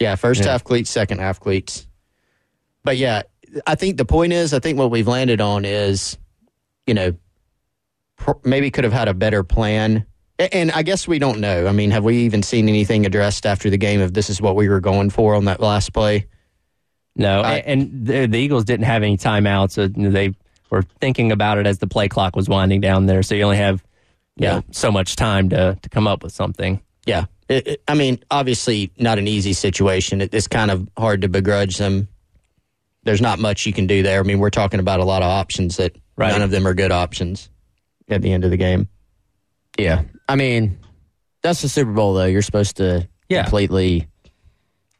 Yeah, 0.00 0.14
first 0.16 0.42
Yeah. 0.42 0.50
half 0.52 0.64
cleats, 0.64 0.90
second 0.90 1.18
half 1.20 1.40
cleats. 1.40 1.86
But 2.84 2.96
yeah, 2.96 3.22
I 3.66 3.74
think 3.74 3.96
the 3.96 4.04
point 4.04 4.32
is, 4.32 4.52
I 4.52 4.58
think 4.58 4.78
what 4.78 4.90
we've 4.90 5.08
landed 5.08 5.40
on 5.40 5.64
is, 5.64 6.18
you 6.86 6.94
know, 6.94 7.14
pr- 8.16 8.32
maybe 8.44 8.70
could 8.70 8.84
have 8.84 8.92
had 8.92 9.08
a 9.08 9.14
better 9.14 9.42
plan. 9.42 10.04
A- 10.38 10.54
And 10.54 10.70
I 10.72 10.82
guess 10.82 11.08
we 11.08 11.18
don't 11.18 11.40
know. 11.40 11.66
I 11.66 11.72
mean, 11.72 11.90
have 11.92 12.04
we 12.04 12.18
even 12.18 12.42
seen 12.42 12.68
anything 12.68 13.06
addressed 13.06 13.46
after 13.46 13.70
the 13.70 13.78
game 13.78 14.00
of 14.00 14.12
this 14.12 14.28
is 14.28 14.40
what 14.40 14.54
we 14.56 14.68
were 14.68 14.80
going 14.80 15.10
for 15.10 15.34
on 15.34 15.46
that 15.46 15.60
last 15.60 15.92
play? 15.92 16.26
No, 17.16 17.40
I- 17.40 17.62
and 17.64 18.06
the, 18.06 18.26
the 18.26 18.38
Eagles 18.38 18.64
didn't 18.64 18.84
have 18.84 19.02
any 19.02 19.16
timeouts. 19.16 19.72
So 19.72 19.88
they 19.88 20.34
were 20.70 20.82
thinking 21.00 21.32
about 21.32 21.56
it 21.58 21.66
as 21.66 21.78
the 21.78 21.86
play 21.86 22.08
clock 22.08 22.36
was 22.36 22.48
winding 22.48 22.82
down 22.82 23.06
there. 23.06 23.22
So 23.22 23.34
you 23.34 23.42
only 23.44 23.56
have, 23.56 23.82
you 24.36 24.44
Yeah. 24.46 24.54
know, 24.56 24.62
so 24.72 24.92
much 24.92 25.16
time 25.16 25.48
to 25.48 25.78
to 25.80 25.88
come 25.88 26.06
up 26.06 26.22
with 26.22 26.32
something. 26.32 26.82
Yeah. 27.06 27.24
It, 27.48 27.66
it- 27.66 27.82
I 27.88 27.94
mean, 27.94 28.18
obviously 28.30 28.90
not 28.98 29.18
an 29.18 29.28
easy 29.28 29.52
situation. 29.52 30.20
It, 30.20 30.34
it's 30.34 30.48
kind 30.48 30.70
of 30.70 30.88
hard 30.98 31.22
to 31.22 31.28
begrudge 31.28 31.78
them. 31.78 32.08
There's 33.04 33.20
not 33.20 33.38
much 33.38 33.66
you 33.66 33.72
can 33.72 33.86
do 33.86 34.02
there. 34.02 34.18
I 34.20 34.22
mean, 34.24 34.38
we're 34.40 34.50
talking 34.50 34.80
about 34.80 35.00
a 35.00 35.04
lot 35.04 35.22
of 35.22 35.28
options 35.28 35.76
that 35.76 35.96
Right. 36.16 36.32
none 36.32 36.40
of 36.42 36.50
them 36.50 36.66
are 36.66 36.72
good 36.74 36.90
options 36.92 37.50
at 38.08 38.22
the 38.22 38.32
end 38.32 38.44
of 38.44 38.50
the 38.50 38.56
game. 38.56 38.88
Yeah. 39.78 40.02
I 40.28 40.34
mean, 40.36 40.78
that's 41.42 41.60
the 41.60 41.68
Super 41.68 41.92
Bowl, 41.92 42.14
though. 42.14 42.24
You're 42.24 42.40
supposed 42.42 42.78
to 42.78 43.06
Yeah. 43.28 43.42
completely 43.42 44.08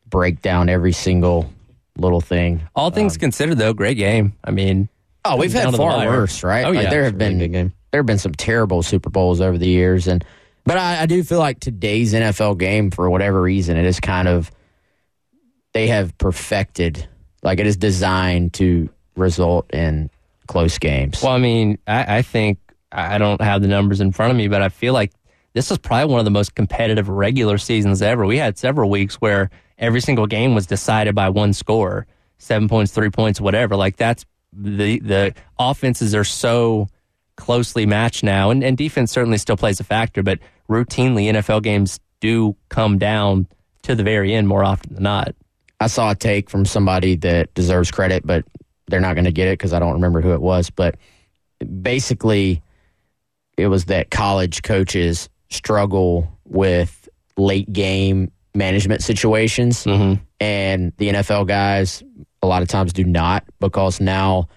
break 0.08 0.42
down 0.42 0.68
every 0.68 0.92
single 0.92 1.50
little 1.96 2.20
thing. 2.20 2.60
All 2.76 2.90
things 2.90 3.14
um, 3.16 3.20
considered, 3.20 3.56
though, 3.58 3.72
great 3.72 3.96
game. 3.96 4.34
I 4.44 4.50
mean, 4.50 4.88
Oh, 5.24 5.36
we've 5.36 5.52
had 5.52 5.74
far 5.74 6.06
worse, 6.06 6.44
right? 6.44 6.66
Oh, 6.66 6.70
Like, 6.70 6.84
yeah. 6.84 6.90
there 6.90 7.04
have 7.04 7.14
It's 7.14 7.22
a 7.22 7.26
really 7.26 7.48
been 7.48 7.72
there 7.90 8.00
have 8.00 8.06
been 8.06 8.18
some 8.18 8.34
terrible 8.34 8.82
Super 8.82 9.08
Bowls 9.10 9.40
over 9.40 9.56
the 9.58 9.66
years, 9.68 10.06
and 10.06 10.22
but 10.66 10.76
I, 10.76 11.02
I 11.02 11.06
do 11.06 11.22
feel 11.22 11.38
like 11.38 11.60
today's 11.60 12.12
NFL 12.12 12.58
game, 12.58 12.90
for 12.90 13.08
whatever 13.08 13.40
reason, 13.40 13.76
it 13.76 13.86
is 13.86 14.00
kind 14.00 14.28
of 14.28 14.50
they 15.72 15.86
have 15.86 16.16
perfected, 16.18 17.08
like 17.42 17.60
it 17.60 17.66
is 17.66 17.76
designed 17.76 18.54
to 18.54 18.88
result 19.16 19.72
in 19.72 20.10
close 20.46 20.78
games. 20.78 21.22
well, 21.22 21.32
I 21.32 21.38
mean, 21.38 21.78
I, 21.86 22.18
I 22.18 22.22
think 22.22 22.58
I 22.92 23.18
don't 23.18 23.40
have 23.40 23.62
the 23.62 23.68
numbers 23.68 24.00
in 24.00 24.12
front 24.12 24.30
of 24.30 24.36
me, 24.36 24.48
but 24.48 24.62
I 24.62 24.68
feel 24.68 24.92
like 24.92 25.12
this 25.52 25.70
is 25.70 25.78
probably 25.78 26.12
one 26.12 26.18
of 26.18 26.24
the 26.24 26.30
most 26.30 26.54
competitive 26.54 27.08
regular 27.08 27.58
seasons 27.58 28.02
ever. 28.02 28.26
We 28.26 28.38
had 28.38 28.58
several 28.58 28.90
weeks 28.90 29.16
where 29.16 29.50
every 29.78 30.00
single 30.00 30.26
game 30.26 30.54
was 30.54 30.66
decided 30.66 31.14
by 31.14 31.28
one 31.30 31.52
score, 31.52 32.06
seven 32.38 32.68
points, 32.68 32.92
three 32.92 33.10
points, 33.10 33.40
whatever. 33.40 33.76
Like 33.76 33.96
that's 33.96 34.24
the 34.52 34.98
the 35.00 35.34
offenses 35.58 36.14
are 36.14 36.24
so 36.24 36.88
closely 37.36 37.86
matched 37.86 38.24
now, 38.24 38.50
and, 38.50 38.64
and 38.64 38.76
defense 38.76 39.12
certainly 39.12 39.38
still 39.38 39.56
plays 39.56 39.80
a 39.80 39.84
factor, 39.84 40.22
but 40.22 40.38
routinely 40.68 41.24
NFL 41.32 41.62
games 41.62 42.00
do 42.20 42.56
come 42.68 42.98
down 42.98 43.46
to 43.82 43.94
the 43.94 44.02
very 44.02 44.34
end 44.34 44.48
more 44.48 44.64
often 44.64 44.94
than 44.94 45.02
not. 45.02 45.34
I 45.80 45.86
saw 45.88 46.10
a 46.10 46.14
take 46.14 46.48
from 46.48 46.64
somebody 46.64 47.16
that 47.16 47.52
deserves 47.54 47.90
credit, 47.90 48.26
but 48.26 48.44
they're 48.88 49.00
not 49.00 49.14
going 49.14 49.26
to 49.26 49.32
get 49.32 49.48
it 49.48 49.58
because 49.58 49.72
I 49.72 49.78
don't 49.78 49.92
remember 49.94 50.20
who 50.20 50.32
it 50.32 50.40
was. 50.40 50.70
But 50.70 50.96
basically, 51.82 52.62
it 53.56 53.68
was 53.68 53.86
that 53.86 54.10
college 54.10 54.62
coaches 54.62 55.28
struggle 55.50 56.30
with 56.44 57.08
late 57.36 57.72
game 57.72 58.30
management 58.54 59.02
situations, 59.02 59.84
Mm-hmm. 59.84 60.22
and 60.40 60.92
the 60.96 61.08
NFL 61.10 61.46
guys 61.46 62.02
a 62.42 62.46
lot 62.46 62.62
of 62.62 62.68
times 62.68 62.92
do 62.92 63.04
not 63.04 63.44
because 63.60 64.00
now 64.00 64.48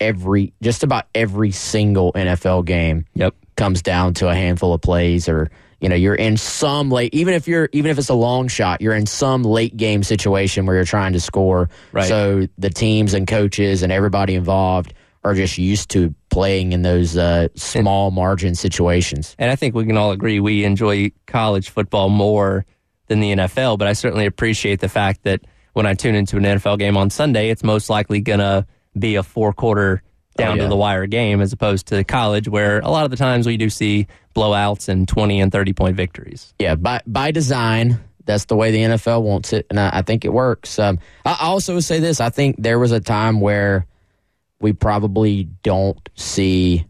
every 0.00 0.52
just 0.62 0.82
about 0.82 1.06
every 1.14 1.50
single 1.50 2.12
NFL 2.14 2.64
game 2.64 3.04
Yep. 3.14 3.34
Comes 3.56 3.82
down 3.82 4.14
to 4.14 4.28
a 4.28 4.34
handful 4.34 4.72
of 4.74 4.80
plays 4.80 5.28
or 5.28 5.50
you 5.80 5.88
know 5.88 5.94
you're 5.96 6.14
in 6.14 6.36
some 6.36 6.90
late 6.90 7.12
even 7.14 7.34
if 7.34 7.46
you're 7.48 7.68
even 7.72 7.90
if 7.90 7.98
it's 7.98 8.08
a 8.08 8.14
long 8.14 8.48
shot 8.48 8.80
you're 8.80 8.94
in 8.94 9.06
some 9.06 9.42
late 9.42 9.76
game 9.76 10.02
situation 10.02 10.64
where 10.66 10.76
you're 10.76 10.84
trying 10.84 11.12
to 11.12 11.20
score 11.20 11.68
Right. 11.92 12.08
so 12.08 12.46
the 12.58 12.70
teams 12.70 13.14
and 13.14 13.26
coaches 13.26 13.82
and 13.82 13.92
everybody 13.92 14.34
involved 14.34 14.94
are 15.24 15.34
just 15.34 15.58
used 15.58 15.90
to 15.90 16.14
playing 16.30 16.72
in 16.72 16.82
those 16.82 17.16
uh, 17.16 17.48
small 17.54 18.10
margin 18.10 18.54
situations 18.54 19.36
And 19.38 19.50
I 19.50 19.56
think 19.56 19.74
we 19.74 19.84
can 19.84 19.96
all 19.96 20.12
agree 20.12 20.40
we 20.40 20.64
enjoy 20.64 21.12
college 21.26 21.68
football 21.70 22.08
more 22.08 22.64
than 23.08 23.20
the 23.20 23.32
NFL, 23.32 23.78
but 23.78 23.86
I 23.88 23.92
certainly 23.92 24.26
appreciate 24.26 24.80
the 24.80 24.88
fact 24.88 25.24
that 25.24 25.42
when 25.74 25.86
I 25.86 25.94
tune 25.94 26.14
into 26.14 26.36
an 26.38 26.44
NFL 26.44 26.78
game 26.78 26.96
on 26.96 27.10
Sunday, 27.10 27.50
it's 27.50 27.62
most 27.62 27.90
likely 27.90 28.20
going 28.20 28.38
to 28.38 28.66
be 28.98 29.16
a 29.16 29.22
four 29.22 29.52
quarter 29.52 30.02
down 30.36 30.56
yeah. 30.56 30.62
to 30.64 30.68
the 30.68 30.76
wire 30.76 31.06
game 31.06 31.40
as 31.40 31.52
opposed 31.52 31.86
to 31.88 32.04
college, 32.04 32.48
where 32.48 32.80
a 32.80 32.88
lot 32.90 33.04
of 33.04 33.10
the 33.10 33.16
times 33.16 33.46
we 33.46 33.56
do 33.56 33.68
see 33.70 34.06
blowouts 34.34 34.88
and 34.88 35.06
20 35.06 35.40
and 35.40 35.52
30 35.52 35.72
point 35.74 35.94
victories. 35.96 36.54
yeah 36.58 36.74
by 36.74 37.00
by 37.06 37.30
design 37.30 38.00
that's 38.24 38.46
the 38.46 38.56
way 38.56 38.70
the 38.70 38.78
NFL 38.78 39.22
wants 39.22 39.52
it 39.52 39.66
and 39.68 39.78
I, 39.78 39.90
I 39.98 40.02
think 40.02 40.24
it 40.24 40.32
works 40.32 40.78
um, 40.78 40.98
I 41.26 41.36
also 41.40 41.74
would 41.74 41.84
say 41.84 41.98
this 42.00 42.18
I 42.20 42.30
think 42.30 42.56
there 42.58 42.78
was 42.78 42.92
a 42.92 43.00
time 43.00 43.40
where 43.40 43.84
we 44.60 44.72
probably 44.72 45.44
don't 45.62 45.98
see 46.14 46.86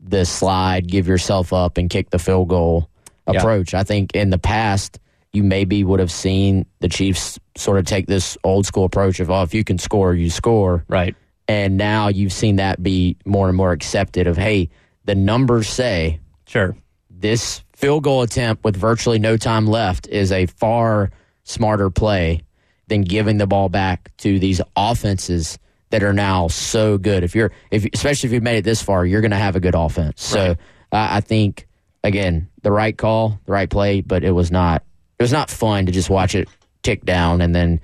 the 0.00 0.26
slide 0.26 0.86
give 0.88 1.06
yourself 1.08 1.52
up 1.52 1.78
and 1.78 1.88
kick 1.88 2.10
the 2.10 2.18
field 2.18 2.48
goal 2.48 2.90
Yeah. 3.26 3.38
approach 3.38 3.72
I 3.72 3.84
think 3.84 4.14
in 4.14 4.28
the 4.28 4.38
past 4.38 4.98
you 5.32 5.42
maybe 5.42 5.82
would 5.84 6.00
have 6.00 6.12
seen 6.12 6.66
the 6.80 6.88
Chiefs 6.90 7.38
sort 7.56 7.78
of 7.78 7.86
take 7.86 8.06
this 8.06 8.36
old 8.44 8.66
school 8.66 8.84
approach 8.84 9.18
of 9.20 9.30
oh 9.30 9.42
if 9.44 9.54
you 9.54 9.64
can 9.64 9.78
score 9.78 10.12
you 10.14 10.28
score 10.28 10.84
Right. 10.88 11.14
And 11.48 11.76
now 11.76 12.08
you've 12.08 12.32
seen 12.32 12.56
that 12.56 12.82
be 12.82 13.16
more 13.24 13.48
and 13.48 13.56
more 13.56 13.72
accepted 13.72 14.26
of 14.26 14.36
hey 14.36 14.68
the 15.04 15.14
numbers 15.14 15.68
say 15.68 16.20
Sure. 16.46 16.76
this 17.10 17.62
field 17.74 18.04
goal 18.04 18.22
attempt 18.22 18.62
with 18.64 18.76
virtually 18.76 19.18
no 19.18 19.36
time 19.36 19.66
left 19.66 20.06
is 20.08 20.30
a 20.32 20.46
far 20.46 21.10
smarter 21.44 21.90
play 21.90 22.42
than 22.88 23.02
giving 23.02 23.38
the 23.38 23.46
ball 23.46 23.68
back 23.68 24.10
to 24.18 24.38
these 24.38 24.60
offenses 24.76 25.58
that 25.90 26.02
are 26.02 26.12
now 26.12 26.48
so 26.48 26.98
good. 26.98 27.22
If 27.24 27.34
you're, 27.34 27.52
if 27.70 27.86
especially 27.92 28.28
if 28.28 28.32
you've 28.32 28.42
made 28.42 28.58
it 28.58 28.64
this 28.64 28.82
far, 28.82 29.04
you're 29.04 29.20
going 29.20 29.30
to 29.32 29.36
have 29.36 29.56
a 29.56 29.60
good 29.60 29.74
offense. 29.74 30.22
So 30.22 30.50
uh, 30.50 30.54
I 30.92 31.20
think 31.20 31.66
again, 32.04 32.48
the 32.62 32.70
right 32.72 32.96
call, 32.96 33.40
the 33.46 33.52
right 33.52 33.68
play, 33.68 34.00
but 34.00 34.24
it 34.24 34.30
was 34.32 34.50
not. 34.50 34.82
It 35.18 35.22
was 35.22 35.32
not 35.32 35.50
fun 35.50 35.86
to 35.86 35.92
just 35.92 36.10
watch 36.10 36.34
it 36.34 36.48
tick 36.82 37.04
down, 37.04 37.40
and 37.40 37.54
then 37.54 37.80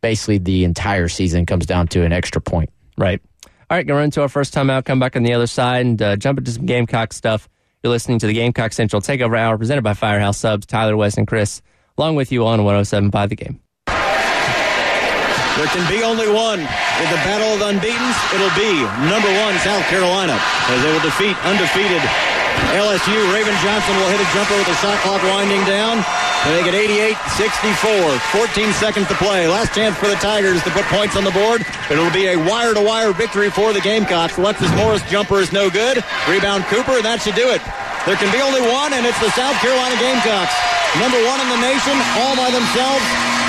basically 0.00 0.38
the 0.38 0.64
entire 0.64 1.08
season 1.08 1.46
comes 1.46 1.64
down 1.66 1.88
to 1.88 2.04
an 2.04 2.12
extra 2.12 2.40
point. 2.40 2.70
Right. 2.96 3.20
All 3.70 3.78
right, 3.78 3.86
going 3.86 3.94
to 3.94 3.94
run 3.94 4.04
into 4.04 4.20
our 4.22 4.28
first 4.28 4.52
time 4.52 4.68
out, 4.68 4.84
come 4.84 4.98
back 5.00 5.16
on 5.16 5.22
the 5.22 5.32
other 5.32 5.46
side, 5.46 5.86
and 5.86 6.02
uh, 6.02 6.16
jump 6.16 6.38
into 6.38 6.50
some 6.50 6.66
Gamecock 6.66 7.12
stuff. 7.12 7.48
You're 7.82 7.90
listening 7.90 8.18
to 8.20 8.26
the 8.26 8.34
Gamecock 8.34 8.72
Central 8.72 9.00
Takeover 9.00 9.38
Hour 9.38 9.56
presented 9.56 9.82
by 9.82 9.94
Firehouse 9.94 10.38
Subs, 10.38 10.66
Tyler, 10.66 10.96
Wes, 10.96 11.16
and 11.16 11.26
Chris, 11.26 11.62
along 11.96 12.16
with 12.16 12.30
you 12.30 12.46
on 12.46 12.62
1075 12.64 13.30
The 13.30 13.36
Game. 13.36 13.60
There 15.56 15.66
can 15.66 15.84
be 15.88 16.02
only 16.02 16.28
one. 16.32 16.60
In 16.60 17.08
the 17.10 17.20
battle 17.24 17.52
of 17.54 17.58
the 17.60 17.68
unbeatens, 17.68 18.16
it'll 18.32 18.56
be 18.56 18.72
number 19.08 19.28
one 19.40 19.56
South 19.60 19.84
Carolina 19.88 20.38
as 20.68 20.82
they 20.82 20.92
will 20.92 21.00
defeat 21.00 21.36
undefeated 21.44 22.02
LSU. 22.72 23.18
Raven 23.32 23.54
Johnson 23.60 23.94
will 24.00 24.08
hit 24.08 24.20
a 24.20 24.28
jumper 24.32 24.56
with 24.56 24.66
the 24.66 24.78
shot 24.80 24.96
clock 25.04 25.22
winding 25.28 25.62
down. 25.64 26.00
They 26.48 26.66
it 26.66 26.74
88-64. 27.38 28.18
14 28.34 28.72
seconds 28.74 29.06
to 29.08 29.14
play. 29.14 29.46
Last 29.46 29.74
chance 29.74 29.96
for 29.96 30.08
the 30.08 30.18
Tigers 30.18 30.62
to 30.64 30.70
put 30.70 30.84
points 30.90 31.14
on 31.14 31.22
the 31.22 31.30
board. 31.30 31.62
It'll 31.90 32.10
be 32.10 32.34
a 32.34 32.36
wire-to-wire 32.36 33.12
victory 33.12 33.50
for 33.50 33.72
the 33.72 33.80
Gamecocks. 33.80 34.38
Alexis 34.38 34.70
Morris 34.74 35.02
jumper 35.08 35.38
is 35.38 35.52
no 35.52 35.70
good. 35.70 36.02
Rebound 36.26 36.64
Cooper, 36.66 36.98
and 36.98 37.06
that 37.06 37.22
should 37.22 37.38
do 37.38 37.46
it. 37.54 37.62
There 38.04 38.18
can 38.18 38.32
be 38.34 38.42
only 38.42 38.60
one, 38.66 38.90
and 38.90 39.06
it's 39.06 39.20
the 39.22 39.30
South 39.38 39.54
Carolina 39.62 39.94
Gamecocks. 40.02 40.54
Number 40.98 41.20
one 41.30 41.38
in 41.40 41.48
the 41.54 41.60
nation, 41.62 41.94
all 42.18 42.34
by 42.34 42.50
themselves. 42.50 43.06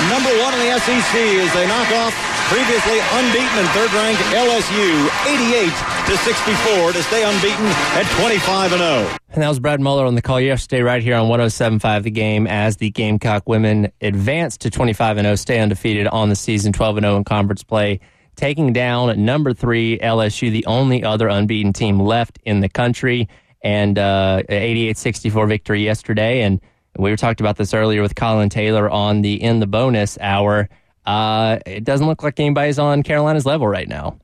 Number 0.08 0.30
one 0.38 0.54
in 0.54 0.60
the 0.62 0.72
SEC 0.78 1.14
as 1.42 1.50
they 1.52 1.66
knock 1.66 1.90
off 1.98 2.33
previously 2.48 2.98
unbeaten 3.12 3.58
and 3.58 3.68
third-ranked 3.70 4.20
LSU 4.32 5.08
88 5.26 5.72
to 6.06 6.16
64 6.18 6.92
to 6.92 7.02
stay 7.02 7.24
unbeaten 7.24 7.66
at 7.96 8.04
25 8.20 8.72
and 8.72 8.80
0. 8.80 9.16
And 9.30 9.42
that 9.42 9.48
was 9.48 9.58
Brad 9.58 9.80
Muller 9.80 10.04
on 10.04 10.14
the 10.14 10.22
call 10.22 10.40
yesterday, 10.40 10.82
right 10.82 11.02
here 11.02 11.16
on 11.16 11.28
1075 11.28 12.04
The 12.04 12.10
Game, 12.10 12.46
as 12.46 12.76
the 12.76 12.90
Gamecock 12.90 13.48
women 13.48 13.90
advance 14.00 14.56
to 14.58 14.70
25 14.70 15.16
and 15.16 15.24
0, 15.24 15.34
stay 15.36 15.60
undefeated 15.60 16.06
on 16.06 16.28
the 16.28 16.36
season, 16.36 16.72
12 16.72 16.98
and 16.98 17.04
0 17.04 17.16
in 17.16 17.24
conference 17.24 17.64
play, 17.64 18.00
taking 18.36 18.72
down 18.72 19.24
number 19.24 19.52
three 19.52 19.98
LSU, 19.98 20.50
the 20.50 20.66
only 20.66 21.02
other 21.02 21.28
unbeaten 21.28 21.72
team 21.72 21.98
left 21.98 22.38
in 22.44 22.60
the 22.60 22.68
country, 22.68 23.28
and 23.62 23.98
uh, 23.98 24.42
88 24.48 24.98
64 24.98 25.46
victory 25.46 25.82
yesterday. 25.82 26.42
And 26.42 26.60
we 26.96 27.10
were 27.10 27.16
talked 27.16 27.40
about 27.40 27.56
this 27.56 27.74
earlier 27.74 28.02
with 28.02 28.14
Colin 28.14 28.50
Taylor 28.50 28.88
on 28.88 29.22
the 29.22 29.42
in 29.42 29.60
the 29.60 29.66
bonus 29.66 30.18
hour. 30.20 30.68
Uh, 31.04 31.58
it 31.66 31.84
doesn't 31.84 32.06
look 32.06 32.22
like 32.22 32.40
anybody's 32.40 32.78
on 32.78 33.02
Carolina's 33.02 33.46
level 33.46 33.66
right 33.68 33.88
now. 33.88 34.18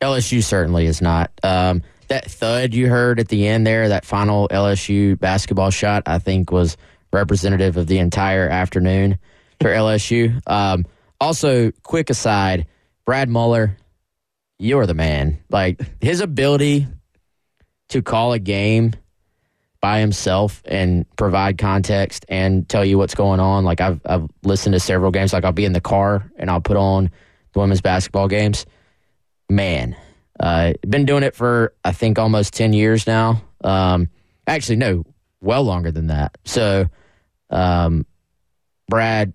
LSU 0.00 0.42
certainly 0.42 0.86
is 0.86 1.02
not. 1.02 1.30
Um, 1.42 1.82
that 2.08 2.30
thud 2.30 2.74
you 2.74 2.88
heard 2.88 3.20
at 3.20 3.28
the 3.28 3.46
end 3.46 3.66
there, 3.66 3.88
that 3.90 4.04
final 4.04 4.48
LSU 4.48 5.18
basketball 5.18 5.70
shot, 5.70 6.04
I 6.06 6.18
think 6.18 6.50
was 6.50 6.76
representative 7.12 7.76
of 7.76 7.86
the 7.86 7.98
entire 7.98 8.48
afternoon 8.48 9.18
for 9.60 9.68
LSU. 9.68 10.40
Um, 10.46 10.86
also, 11.20 11.70
quick 11.82 12.08
aside, 12.10 12.66
Brad 13.04 13.28
Muller, 13.28 13.76
you're 14.58 14.86
the 14.86 14.94
man. 14.94 15.38
Like 15.50 15.80
his 16.00 16.20
ability 16.20 16.86
to 17.90 18.02
call 18.02 18.32
a 18.32 18.38
game 18.38 18.94
by 19.80 20.00
himself 20.00 20.62
and 20.66 21.06
provide 21.16 21.56
context 21.58 22.26
and 22.28 22.68
tell 22.68 22.84
you 22.84 22.98
what's 22.98 23.14
going 23.14 23.40
on. 23.40 23.64
Like 23.64 23.80
I've 23.80 24.00
I've 24.04 24.28
listened 24.42 24.74
to 24.74 24.80
several 24.80 25.10
games. 25.10 25.32
Like 25.32 25.44
I'll 25.44 25.52
be 25.52 25.64
in 25.64 25.72
the 25.72 25.80
car 25.80 26.30
and 26.36 26.50
I'll 26.50 26.60
put 26.60 26.76
on 26.76 27.10
the 27.52 27.58
women's 27.58 27.80
basketball 27.80 28.28
games. 28.28 28.66
Man, 29.48 29.96
uh, 30.38 30.74
been 30.88 31.06
doing 31.06 31.22
it 31.22 31.34
for 31.34 31.74
I 31.84 31.92
think 31.92 32.18
almost 32.18 32.54
ten 32.54 32.72
years 32.72 33.06
now. 33.06 33.42
Um, 33.64 34.08
actually, 34.46 34.76
no, 34.76 35.04
well 35.40 35.62
longer 35.62 35.90
than 35.90 36.08
that. 36.08 36.36
So, 36.44 36.86
um, 37.48 38.06
Brad, 38.88 39.32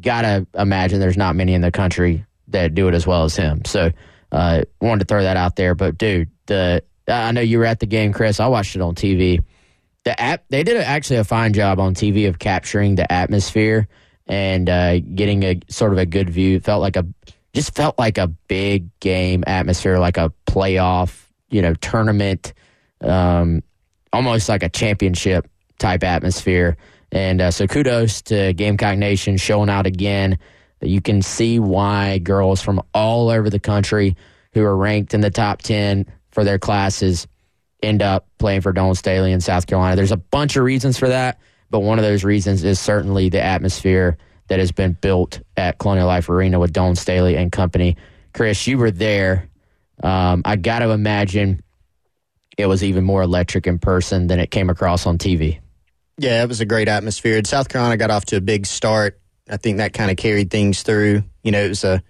gotta 0.00 0.46
imagine 0.54 1.00
there's 1.00 1.16
not 1.16 1.34
many 1.34 1.54
in 1.54 1.60
the 1.60 1.72
country 1.72 2.24
that 2.48 2.74
do 2.74 2.88
it 2.88 2.94
as 2.94 3.06
well 3.06 3.24
as 3.24 3.36
him. 3.36 3.64
So, 3.64 3.90
uh, 4.32 4.62
wanted 4.80 5.00
to 5.00 5.04
throw 5.06 5.22
that 5.22 5.36
out 5.36 5.56
there. 5.56 5.74
But 5.74 5.98
dude, 5.98 6.30
the 6.46 6.84
I 7.10 7.32
know 7.32 7.40
you 7.40 7.58
were 7.58 7.64
at 7.64 7.80
the 7.80 7.86
game, 7.86 8.12
Chris. 8.12 8.40
I 8.40 8.46
watched 8.46 8.76
it 8.76 8.82
on 8.82 8.94
TV. 8.94 9.42
The 10.04 10.18
app 10.20 10.44
they 10.48 10.62
did 10.62 10.76
actually 10.78 11.16
a 11.16 11.24
fine 11.24 11.52
job 11.52 11.78
on 11.78 11.94
TV 11.94 12.28
of 12.28 12.38
capturing 12.38 12.94
the 12.94 13.10
atmosphere 13.12 13.88
and 14.26 14.70
uh, 14.70 15.00
getting 15.00 15.42
a 15.42 15.60
sort 15.68 15.92
of 15.92 15.98
a 15.98 16.06
good 16.06 16.30
view. 16.30 16.56
It 16.56 16.64
felt 16.64 16.80
like 16.80 16.96
a 16.96 17.06
just 17.52 17.74
felt 17.74 17.98
like 17.98 18.16
a 18.16 18.28
big 18.28 18.88
game 19.00 19.44
atmosphere, 19.46 19.98
like 19.98 20.16
a 20.16 20.32
playoff, 20.46 21.26
you 21.50 21.62
know, 21.62 21.74
tournament, 21.74 22.54
um, 23.00 23.62
almost 24.12 24.48
like 24.48 24.62
a 24.62 24.68
championship 24.68 25.48
type 25.78 26.04
atmosphere. 26.04 26.76
And 27.12 27.40
uh, 27.40 27.50
so 27.50 27.66
kudos 27.66 28.22
to 28.22 28.52
Gamecock 28.52 28.96
Nation 28.96 29.36
showing 29.36 29.68
out 29.68 29.86
again. 29.86 30.38
You 30.80 31.00
can 31.00 31.22
see 31.22 31.58
why 31.58 32.18
girls 32.18 32.62
from 32.62 32.80
all 32.94 33.28
over 33.30 33.50
the 33.50 33.58
country 33.58 34.16
who 34.52 34.62
are 34.62 34.76
ranked 34.76 35.12
in 35.12 35.20
the 35.20 35.30
top 35.30 35.60
10 35.62 36.06
for 36.40 36.44
their 36.44 36.58
classes 36.58 37.26
end 37.82 38.00
up 38.00 38.26
playing 38.38 38.62
for 38.62 38.72
Dawn 38.72 38.94
Staley 38.94 39.30
in 39.30 39.42
South 39.42 39.66
Carolina. 39.66 39.94
There's 39.94 40.10
a 40.10 40.16
bunch 40.16 40.56
of 40.56 40.64
reasons 40.64 40.96
for 40.96 41.08
that, 41.08 41.38
but 41.68 41.80
one 41.80 41.98
of 41.98 42.02
those 42.02 42.24
reasons 42.24 42.64
is 42.64 42.80
certainly 42.80 43.28
the 43.28 43.42
atmosphere 43.42 44.16
that 44.48 44.58
has 44.58 44.72
been 44.72 44.94
built 44.94 45.42
at 45.58 45.78
Colonial 45.78 46.06
Life 46.06 46.30
Arena 46.30 46.58
with 46.58 46.72
Dawn 46.72 46.96
Staley 46.96 47.36
and 47.36 47.52
company. 47.52 47.98
Chris, 48.32 48.66
you 48.66 48.78
were 48.78 48.90
there. 48.90 49.50
Um, 50.02 50.40
I 50.46 50.56
got 50.56 50.78
to 50.78 50.92
imagine 50.92 51.60
it 52.56 52.64
was 52.64 52.82
even 52.82 53.04
more 53.04 53.20
electric 53.20 53.66
in 53.66 53.78
person 53.78 54.26
than 54.26 54.40
it 54.40 54.50
came 54.50 54.70
across 54.70 55.04
on 55.06 55.18
TV. 55.18 55.60
Yeah, 56.16 56.42
it 56.42 56.48
was 56.48 56.62
a 56.62 56.66
great 56.66 56.88
atmosphere. 56.88 57.36
And 57.36 57.46
South 57.46 57.68
Carolina 57.68 57.98
got 57.98 58.10
off 58.10 58.24
to 58.26 58.36
a 58.36 58.40
big 58.40 58.64
start. 58.64 59.20
I 59.50 59.58
think 59.58 59.76
that 59.76 59.92
kind 59.92 60.10
of 60.10 60.16
carried 60.16 60.50
things 60.50 60.82
through. 60.84 61.22
You 61.42 61.52
know, 61.52 61.62
it 61.62 61.68
was 61.68 61.84
a 61.84 62.02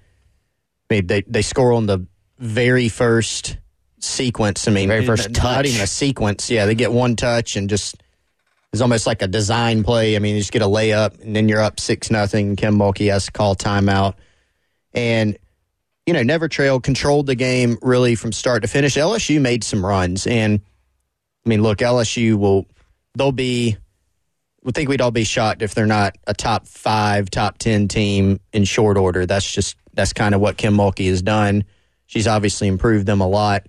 they, 0.88 1.00
they 1.00 1.42
score 1.42 1.72
on 1.72 1.86
the 1.86 2.06
very 2.38 2.88
first 2.88 3.56
sequence. 4.00 4.66
I 4.66 4.70
mean, 4.72 4.88
very 4.88 5.04
first 5.04 5.32
touch. 5.34 5.44
Not 5.44 5.66
even 5.66 5.80
a 5.80 5.86
sequence. 5.86 6.50
Yeah, 6.50 6.66
they 6.66 6.74
get 6.74 6.92
one 6.92 7.16
touch 7.16 7.56
and 7.56 7.68
just 7.68 8.02
it's 8.72 8.82
almost 8.82 9.06
like 9.06 9.22
a 9.22 9.26
design 9.26 9.82
play. 9.82 10.16
I 10.16 10.18
mean, 10.20 10.34
you 10.36 10.40
just 10.40 10.52
get 10.52 10.62
a 10.62 10.66
layup 10.66 11.20
and 11.20 11.34
then 11.34 11.48
you're 11.48 11.60
up 11.60 11.80
six 11.80 12.10
nothing. 12.10 12.56
Kim 12.56 12.76
Mulkey 12.76 13.10
has 13.10 13.26
to 13.26 13.32
call 13.32 13.56
timeout, 13.56 14.14
and 14.94 15.36
you 16.06 16.12
know, 16.12 16.22
Never 16.22 16.48
Trail 16.48 16.80
controlled 16.80 17.26
the 17.26 17.34
game 17.34 17.78
really 17.82 18.14
from 18.14 18.32
start 18.32 18.62
to 18.62 18.68
finish. 18.68 18.96
LSU 18.96 19.40
made 19.40 19.64
some 19.64 19.84
runs, 19.84 20.26
and 20.26 20.60
I 21.44 21.48
mean, 21.48 21.62
look, 21.62 21.78
LSU 21.78 22.36
will 22.36 22.66
they'll 23.14 23.32
be. 23.32 23.76
We 24.62 24.72
think 24.72 24.90
we'd 24.90 25.00
all 25.00 25.10
be 25.10 25.24
shocked 25.24 25.62
if 25.62 25.74
they're 25.74 25.86
not 25.86 26.18
a 26.26 26.34
top 26.34 26.66
five, 26.66 27.30
top 27.30 27.56
ten 27.58 27.88
team 27.88 28.40
in 28.52 28.64
short 28.64 28.98
order. 28.98 29.24
That's 29.24 29.50
just 29.50 29.76
that's 29.94 30.12
kind 30.12 30.34
of 30.34 30.40
what 30.40 30.58
Kim 30.58 30.76
Mulkey 30.76 31.08
has 31.08 31.22
done. 31.22 31.64
She's 32.06 32.26
obviously 32.26 32.68
improved 32.68 33.06
them 33.06 33.20
a 33.20 33.26
lot 33.28 33.66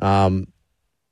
um, 0.00 0.46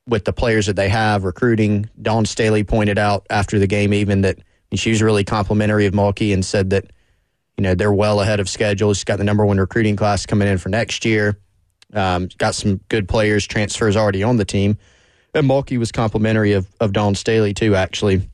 with 0.06 0.24
the 0.24 0.32
players 0.32 0.66
that 0.66 0.76
they 0.76 0.88
have 0.88 1.24
recruiting. 1.24 1.88
Dawn 2.00 2.26
Staley 2.26 2.64
pointed 2.64 2.98
out 2.98 3.26
after 3.30 3.58
the 3.58 3.66
game 3.66 3.94
even 3.94 4.22
that 4.22 4.38
she 4.74 4.90
was 4.90 5.02
really 5.02 5.24
complimentary 5.24 5.86
of 5.86 5.94
Mulkey 5.94 6.34
and 6.34 6.44
said 6.44 6.70
that 6.70 6.86
you 7.56 7.62
know 7.62 7.74
they're 7.74 7.92
well 7.92 8.20
ahead 8.20 8.40
of 8.40 8.48
schedule. 8.48 8.92
She's 8.92 9.04
got 9.04 9.18
the 9.18 9.24
number 9.24 9.46
one 9.46 9.58
recruiting 9.58 9.96
class 9.96 10.26
coming 10.26 10.48
in 10.48 10.58
for 10.58 10.68
next 10.68 11.04
year. 11.04 11.38
Um, 11.92 12.28
got 12.38 12.54
some 12.54 12.80
good 12.88 13.08
players, 13.08 13.46
transfers 13.46 13.96
already 13.96 14.22
on 14.22 14.36
the 14.36 14.44
team. 14.44 14.78
And 15.32 15.48
Mulkey 15.48 15.78
was 15.78 15.92
complimentary 15.92 16.52
of, 16.52 16.66
of 16.80 16.92
Dawn 16.92 17.14
Staley 17.14 17.54
too, 17.54 17.74
actually, 17.74 18.28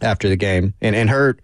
after 0.00 0.28
the 0.28 0.36
game. 0.36 0.74
And 0.80 0.94
and 0.94 1.08
her 1.10 1.36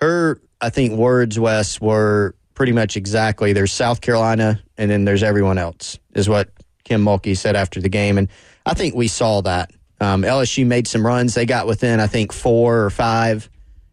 her 0.00 0.40
I 0.60 0.70
think 0.70 0.92
words, 0.92 1.38
Wes, 1.38 1.80
were 1.80 2.34
pretty 2.54 2.72
much 2.72 2.96
exactly 2.96 3.52
there's 3.52 3.72
South 3.72 4.00
Carolina 4.00 4.62
and 4.78 4.90
then 4.90 5.04
there's 5.04 5.22
everyone 5.22 5.58
else, 5.58 5.98
is 6.14 6.28
what 6.28 6.50
Kim 6.84 7.04
Mulkey 7.04 7.36
said 7.36 7.56
after 7.56 7.80
the 7.80 7.88
game. 7.88 8.18
And 8.18 8.28
I 8.66 8.74
think 8.74 8.94
we 8.94 9.08
saw 9.08 9.40
that. 9.42 9.72
Um, 10.00 10.22
LSU 10.22 10.66
made 10.66 10.86
some 10.86 11.04
runs. 11.04 11.34
They 11.34 11.46
got 11.46 11.66
within, 11.66 12.00
I 12.00 12.06
think, 12.06 12.32
four 12.32 12.82
or 12.82 12.90
five 12.90 13.48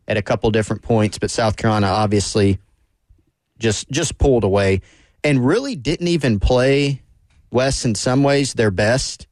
at 0.08 0.18
a 0.18 0.22
couple 0.22 0.52
different 0.52 0.82
points, 0.82 1.18
but 1.18 1.32
South 1.32 1.56
Carolina 1.56 1.88
obviously 1.88 2.60
just 3.60 3.90
just 3.90 4.18
pulled 4.18 4.44
away 4.44 4.82
and 5.24 5.46
really 5.46 5.76
didn't 5.76 6.08
even 6.08 6.40
play 6.40 7.02
West 7.52 7.86
in 7.86 7.96
some 7.96 8.24
ways 8.24 8.54
their 8.54 8.72
best. 8.72 9.28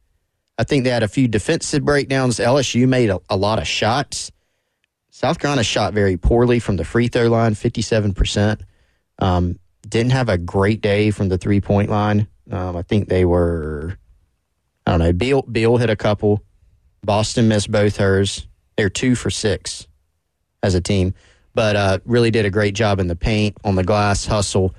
I 0.58 0.64
think 0.64 0.84
they 0.84 0.90
had 0.90 1.04
a 1.04 1.08
few 1.08 1.28
defensive 1.28 1.84
breakdowns. 1.84 2.38
LSU 2.38 2.88
made 2.88 3.10
a, 3.10 3.20
a 3.30 3.36
lot 3.36 3.60
of 3.60 3.68
shots. 3.68 4.32
South 5.10 5.40
Carolina 5.40 5.64
shot 5.64 5.94
very 5.94 6.16
poorly 6.16 6.60
from 6.60 6.78
the 6.78 6.86
free 6.86 7.08
throw 7.08 7.28
line, 7.28 7.54
57%. 7.54 8.62
Um, 9.20 9.60
didn't 9.88 10.12
have 10.12 10.30
a 10.30 10.38
great 10.38 10.82
day 10.82 11.12
from 11.12 11.30
the 11.30 11.38
three 11.38 11.60
point 11.60 11.90
line. 11.90 12.28
Um, 12.52 12.76
I 12.76 12.82
think 12.82 13.10
they 13.10 13.26
were, 13.26 13.98
I 14.86 14.92
don't 14.92 15.00
know, 15.00 15.14
Beal, 15.14 15.42
Beal 15.44 15.78
hit 15.78 15.90
a 15.90 15.96
couple. 15.96 16.44
Boston 17.04 17.48
missed 17.48 17.72
both 17.72 17.98
hers. 17.98 18.48
They're 18.76 18.90
two 18.90 19.16
for 19.16 19.30
six 19.30 19.88
as 20.64 20.76
a 20.76 20.82
team, 20.82 21.14
but 21.54 21.76
uh, 21.76 22.00
really 22.06 22.32
did 22.32 22.46
a 22.46 22.50
great 22.50 22.76
job 22.76 23.00
in 23.00 23.08
the 23.08 23.16
paint, 23.16 23.58
on 23.64 23.76
the 23.76 23.84
glass, 23.84 24.26
hustle. 24.26 24.74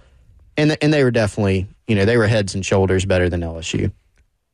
And, 0.57 0.77
and 0.83 0.93
they 0.93 1.05
were 1.05 1.11
definitely, 1.11 1.69
you 1.87 1.95
know, 1.95 2.05
they 2.05 2.17
were 2.17 2.27
heads 2.27 2.55
and 2.55 2.65
shoulders 2.65 3.05
better 3.05 3.29
than 3.29 3.41
LSU. 3.41 3.93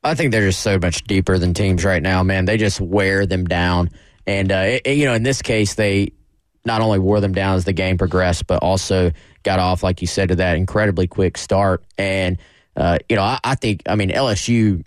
I 0.04 0.14
think 0.14 0.30
they're 0.30 0.46
just 0.46 0.60
so 0.60 0.78
much 0.78 1.02
deeper 1.04 1.38
than 1.38 1.54
teams 1.54 1.84
right 1.84 2.02
now, 2.02 2.22
man. 2.22 2.44
They 2.44 2.58
just 2.58 2.80
wear 2.80 3.26
them 3.26 3.44
down. 3.44 3.90
And, 4.26 4.52
uh, 4.52 4.78
it, 4.84 4.96
you 4.96 5.04
know, 5.06 5.14
in 5.14 5.22
this 5.22 5.42
case, 5.42 5.74
they 5.74 6.12
not 6.64 6.80
only 6.80 6.98
wore 6.98 7.20
them 7.20 7.32
down 7.32 7.56
as 7.56 7.64
the 7.64 7.72
game 7.72 7.98
progressed, 7.98 8.46
but 8.46 8.62
also 8.62 9.12
got 9.42 9.58
off, 9.58 9.82
like 9.82 10.00
you 10.00 10.06
said, 10.06 10.28
to 10.28 10.36
that 10.36 10.56
incredibly 10.56 11.06
quick 11.06 11.38
start. 11.38 11.84
And, 11.96 12.38
uh, 12.76 12.98
you 13.08 13.16
know, 13.16 13.22
I, 13.22 13.38
I, 13.42 13.54
think, 13.54 13.82
I 13.86 13.94
mean, 13.94 14.10
LSU, 14.10 14.84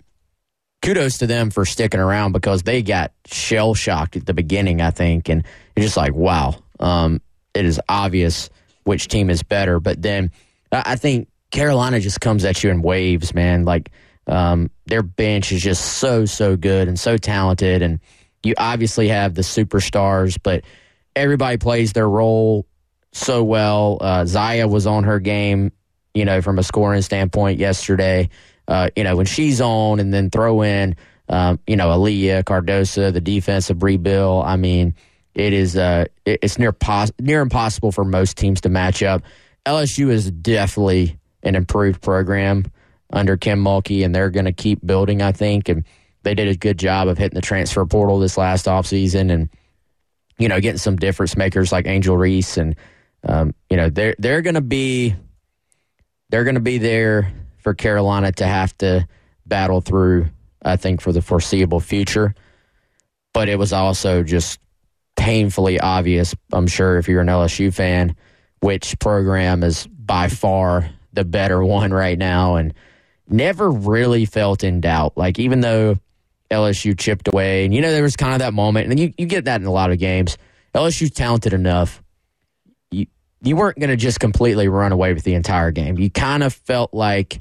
kudos 0.82 1.18
to 1.18 1.26
them 1.26 1.50
for 1.50 1.64
sticking 1.64 2.00
around 2.00 2.32
because 2.32 2.62
they 2.62 2.82
got 2.82 3.12
shell 3.26 3.74
shocked 3.74 4.16
at 4.16 4.26
the 4.26 4.34
beginning, 4.34 4.80
I 4.80 4.90
think. 4.90 5.28
And 5.28 5.44
it's 5.76 5.86
just 5.86 5.96
like, 5.96 6.14
wow, 6.14 6.54
um, 6.78 7.20
it 7.54 7.64
is 7.64 7.80
obvious 7.88 8.48
which 8.84 9.08
team 9.08 9.28
is 9.28 9.42
better. 9.42 9.80
But 9.80 10.00
then 10.00 10.30
I, 10.72 10.82
I 10.86 10.96
think 10.96 11.28
Carolina 11.50 12.00
just 12.00 12.20
comes 12.20 12.44
at 12.44 12.62
you 12.62 12.70
in 12.70 12.82
waves, 12.82 13.34
man. 13.34 13.64
Like, 13.64 13.90
um, 14.26 14.70
their 14.86 15.02
bench 15.02 15.50
is 15.50 15.62
just 15.62 15.98
so, 15.98 16.24
so 16.24 16.56
good 16.56 16.86
and 16.86 16.98
so 16.98 17.16
talented. 17.16 17.82
And 17.82 17.98
you 18.44 18.54
obviously 18.56 19.08
have 19.08 19.34
the 19.34 19.42
superstars, 19.42 20.38
but 20.40 20.62
everybody 21.16 21.56
plays 21.56 21.92
their 21.92 22.08
role 22.08 22.66
so 23.12 23.42
well. 23.42 23.98
Uh, 24.00 24.24
Zaya 24.24 24.68
was 24.68 24.86
on 24.86 25.04
her 25.04 25.18
game, 25.18 25.72
you 26.14 26.24
know, 26.24 26.42
from 26.42 26.58
a 26.58 26.62
scoring 26.62 27.02
standpoint 27.02 27.58
yesterday. 27.58 28.28
Uh, 28.68 28.88
you 28.96 29.04
know, 29.04 29.16
when 29.16 29.26
she's 29.26 29.60
on 29.60 29.98
and 29.98 30.14
then 30.14 30.30
throw 30.30 30.62
in, 30.62 30.94
um, 31.28 31.58
you 31.66 31.76
know, 31.76 31.88
Aliyah, 31.88 32.44
Cardoso, 32.44 33.12
the 33.12 33.74
Brea 33.74 33.96
Beal. 33.96 34.42
I 34.44 34.56
mean, 34.56 34.94
it 35.34 35.52
is 35.52 35.76
uh, 35.76 36.06
it's 36.24 36.58
near 36.58 36.72
pos- 36.72 37.12
near 37.18 37.40
impossible 37.40 37.92
for 37.92 38.04
most 38.04 38.36
teams 38.36 38.60
to 38.62 38.68
match 38.68 39.02
up. 39.02 39.22
LSU 39.66 40.10
is 40.10 40.30
definitely 40.30 41.18
an 41.42 41.54
improved 41.54 42.02
program 42.02 42.64
under 43.12 43.36
Kim 43.36 43.62
Mulkey, 43.62 44.04
and 44.04 44.14
they're 44.14 44.30
going 44.30 44.44
to 44.46 44.52
keep 44.52 44.84
building, 44.84 45.22
I 45.22 45.32
think. 45.32 45.68
And 45.68 45.84
they 46.22 46.34
did 46.34 46.48
a 46.48 46.56
good 46.56 46.78
job 46.78 47.08
of 47.08 47.18
hitting 47.18 47.34
the 47.34 47.40
transfer 47.40 47.84
portal 47.86 48.18
this 48.18 48.36
last 48.36 48.66
offseason 48.66 49.32
and, 49.32 49.48
you 50.38 50.48
know, 50.48 50.60
getting 50.60 50.78
some 50.78 50.96
difference 50.96 51.36
makers 51.36 51.72
like 51.72 51.86
Angel 51.86 52.16
Reese. 52.16 52.56
And, 52.56 52.76
um, 53.24 53.54
you 53.68 53.76
know, 53.76 53.88
they're, 53.90 54.14
they're 54.18 54.42
going 54.42 54.54
to 54.54 54.60
be, 54.60 55.14
they're 56.30 56.44
going 56.44 56.54
to 56.54 56.60
be 56.60 56.78
there 56.78 57.32
for 57.58 57.74
Carolina 57.74 58.32
to 58.32 58.46
have 58.46 58.76
to 58.78 59.06
battle 59.46 59.80
through, 59.80 60.28
I 60.62 60.76
think, 60.76 61.00
for 61.00 61.12
the 61.12 61.22
foreseeable 61.22 61.80
future. 61.80 62.34
But 63.32 63.48
it 63.48 63.58
was 63.58 63.72
also 63.72 64.22
just 64.22 64.58
painfully 65.16 65.78
obvious, 65.78 66.34
I'm 66.52 66.66
sure, 66.66 66.98
if 66.98 67.08
you're 67.08 67.20
an 67.20 67.28
LSU 67.28 67.72
fan, 67.72 68.16
which 68.60 68.98
program 68.98 69.62
is 69.62 69.86
by 69.86 70.28
far 70.28 70.90
the 71.12 71.24
better 71.24 71.62
one 71.64 71.92
right 71.92 72.18
now. 72.18 72.56
And, 72.56 72.72
never 73.30 73.70
really 73.70 74.26
felt 74.26 74.64
in 74.64 74.80
doubt. 74.80 75.16
Like 75.16 75.38
even 75.38 75.60
though 75.60 75.98
LSU 76.50 76.98
chipped 76.98 77.28
away, 77.28 77.64
and 77.64 77.72
you 77.72 77.80
know 77.80 77.92
there 77.92 78.02
was 78.02 78.16
kind 78.16 78.32
of 78.32 78.40
that 78.40 78.52
moment, 78.52 78.90
and 78.90 78.98
you 78.98 79.12
you 79.16 79.26
get 79.26 79.44
that 79.44 79.60
in 79.60 79.66
a 79.66 79.72
lot 79.72 79.90
of 79.90 79.98
games. 79.98 80.36
LSU's 80.74 81.10
talented 81.10 81.52
enough. 81.52 82.02
You 83.42 83.56
weren't 83.56 83.78
going 83.78 83.90
to 83.90 83.96
just 83.96 84.20
completely 84.20 84.68
run 84.68 84.92
away 84.92 85.14
with 85.14 85.24
the 85.24 85.34
entire 85.34 85.70
game. 85.70 85.98
You 85.98 86.10
kind 86.10 86.42
of 86.42 86.52
felt 86.52 86.92
like 86.92 87.40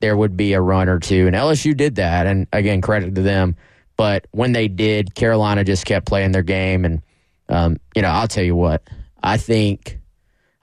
there 0.00 0.16
would 0.16 0.36
be 0.36 0.52
a 0.54 0.60
run 0.60 0.88
or 0.88 0.98
two, 0.98 1.26
and 1.26 1.36
LSU 1.36 1.76
did 1.76 1.96
that. 1.96 2.26
And 2.26 2.46
again, 2.52 2.80
credit 2.80 3.14
to 3.14 3.22
them. 3.22 3.56
But 3.96 4.26
when 4.32 4.52
they 4.52 4.68
did, 4.68 5.14
Carolina 5.14 5.64
just 5.64 5.86
kept 5.86 6.06
playing 6.06 6.32
their 6.32 6.42
game, 6.42 6.84
and 6.84 7.02
um, 7.48 7.78
you 7.94 8.02
know 8.02 8.08
I'll 8.08 8.28
tell 8.28 8.44
you 8.44 8.56
what 8.56 8.82
I 9.22 9.36
think. 9.36 9.98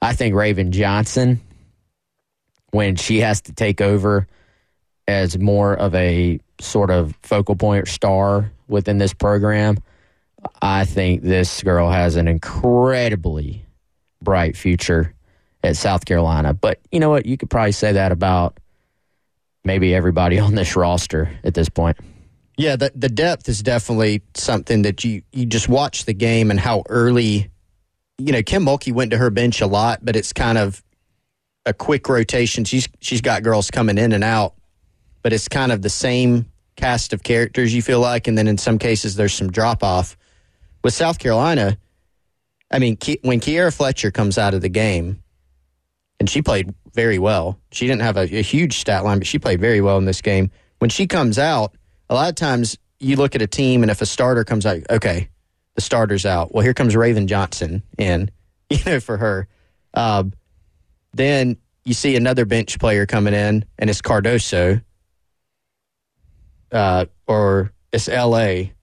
I 0.02 0.13
think 0.13 0.36
Raven 0.36 0.72
Johnson, 0.72 1.39
when 2.72 2.96
she 2.96 3.20
has 3.20 3.41
to 3.41 3.54
take 3.54 3.82
over 3.82 4.28
as 5.08 5.38
more 5.38 5.74
of 5.74 5.94
a 5.94 6.39
sort 6.60 6.89
of 6.89 7.15
focal 7.22 7.56
point 7.56 7.88
star 7.88 8.52
within 8.67 8.98
this 8.98 9.13
program, 9.13 9.78
I 10.62 10.86
think 10.86 11.22
this 11.22 11.62
girl 11.62 11.89
has 11.89 12.15
an 12.15 12.28
incredibly 12.28 13.65
bright 14.21 14.55
future 14.55 15.13
at 15.63 15.77
South 15.77 16.05
Carolina. 16.05 16.53
But 16.53 16.79
you 16.91 16.99
know 16.99 17.10
what? 17.10 17.25
You 17.25 17.38
could 17.38 17.49
probably 17.49 17.71
say 17.71 17.93
that 17.93 18.12
about 18.12 18.57
maybe 19.63 19.93
everybody 19.93 20.39
on 20.47 20.55
this 20.55 20.75
roster 20.75 21.31
at 21.43 21.53
this 21.53 21.69
point. 21.69 21.97
Yeah, 22.57 22.75
the 22.75 22.91
the 22.93 23.10
depth 23.10 23.49
is 23.49 23.63
definitely 23.63 24.21
something 24.36 24.84
that 24.84 25.03
you 25.03 25.23
you 25.31 25.45
just 25.45 25.69
watch 25.69 26.05
the 26.05 26.13
game 26.13 26.51
and 26.51 26.60
how 26.60 26.84
early. 26.89 27.49
You 28.17 28.34
know, 28.34 28.43
Kim 28.43 28.65
Mulkey 28.65 28.93
went 28.93 29.12
to 29.12 29.17
her 29.17 29.31
bench 29.31 29.62
a 29.62 29.67
lot, 29.67 30.05
but 30.05 30.15
it's 30.15 30.31
kind 30.31 30.57
of 30.57 30.84
a 31.65 31.73
quick 31.73 32.07
rotation. 32.07 32.63
She's 32.65 32.88
she's 32.99 33.21
got 33.21 33.41
girls 33.41 33.71
coming 33.71 33.97
in 33.97 34.12
and 34.12 34.23
out, 34.23 34.53
but 35.23 35.34
it's 35.34 35.47
kind 35.47 35.71
of 35.71 35.81
the 35.81 35.89
same 35.89 36.45
cast 36.75 37.13
of 37.13 37.23
characters. 37.23 37.73
You 37.73 37.81
feel 37.81 37.99
like, 37.99 38.27
and 38.27 38.38
then 38.38 38.47
in 38.47 38.57
some 38.57 38.77
cases 38.77 39.15
there's 39.15 39.34
some 39.34 39.51
drop 39.51 39.84
off. 39.84 40.17
With 40.84 40.93
South 40.93 41.19
Carolina, 41.19 41.77
I 42.71 42.79
mean, 42.79 42.97
when 43.21 43.39
Kierra 43.39 43.75
Fletcher 43.75 44.12
comes 44.12 44.38
out 44.38 44.53
of 44.53 44.62
the 44.62 44.69
game, 44.69 45.21
and 46.19 46.29
she 46.29 46.41
played 46.41 46.73
very 46.93 47.17
well. 47.19 47.60
She 47.71 47.88
didn't 47.88 48.03
have 48.03 48.15
a, 48.15 48.21
a 48.21 48.43
huge 48.43 48.77
stat 48.77 49.03
line, 49.03 49.17
but 49.17 49.27
she 49.27 49.39
played 49.39 49.60
very 49.60 49.81
well 49.81 49.97
in 49.97 50.05
this 50.05 50.21
game. 50.21 50.51
When 50.79 50.89
she 50.89 51.07
comes 51.07 51.39
out, 51.39 51.73
a 52.10 52.13
lot 52.13 52.29
of 52.29 52.36
times 52.36 52.77
you 52.99 53.15
look 53.15 53.34
at 53.36 53.41
a 53.41 53.47
team, 53.47 53.81
and 53.81 53.89
if 53.89 54.01
a 54.01 54.05
starter 54.05 54.43
comes 54.43 54.65
out, 54.65 54.81
okay, 54.89 55.29
the 55.75 55.81
starter's 55.81 56.25
out. 56.25 56.53
Well, 56.53 56.63
here 56.63 56.73
comes 56.73 56.95
Raven 56.95 57.27
Johnson 57.27 57.84
in, 57.97 58.29
you 58.69 58.77
know, 58.86 58.99
for 58.99 59.17
her. 59.17 59.47
Uh, 59.93 60.25
then 61.13 61.57
you 61.86 61.93
see 61.93 62.15
another 62.15 62.45
bench 62.45 62.77
player 62.79 63.05
coming 63.05 63.34
in, 63.34 63.65
and 63.79 63.89
it's 63.89 64.01
Cardoso, 64.01 64.84
uh, 66.71 67.05
or 67.27 67.73
it's 67.91 68.07
L.A., 68.07 68.73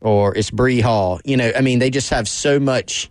or 0.00 0.36
it's 0.36 0.50
Bree 0.50 0.80
Hall. 0.80 1.20
You 1.24 1.36
know, 1.36 1.50
I 1.56 1.62
mean, 1.62 1.80
they 1.80 1.90
just 1.90 2.10
have 2.10 2.28
so 2.28 2.60
much 2.60 3.10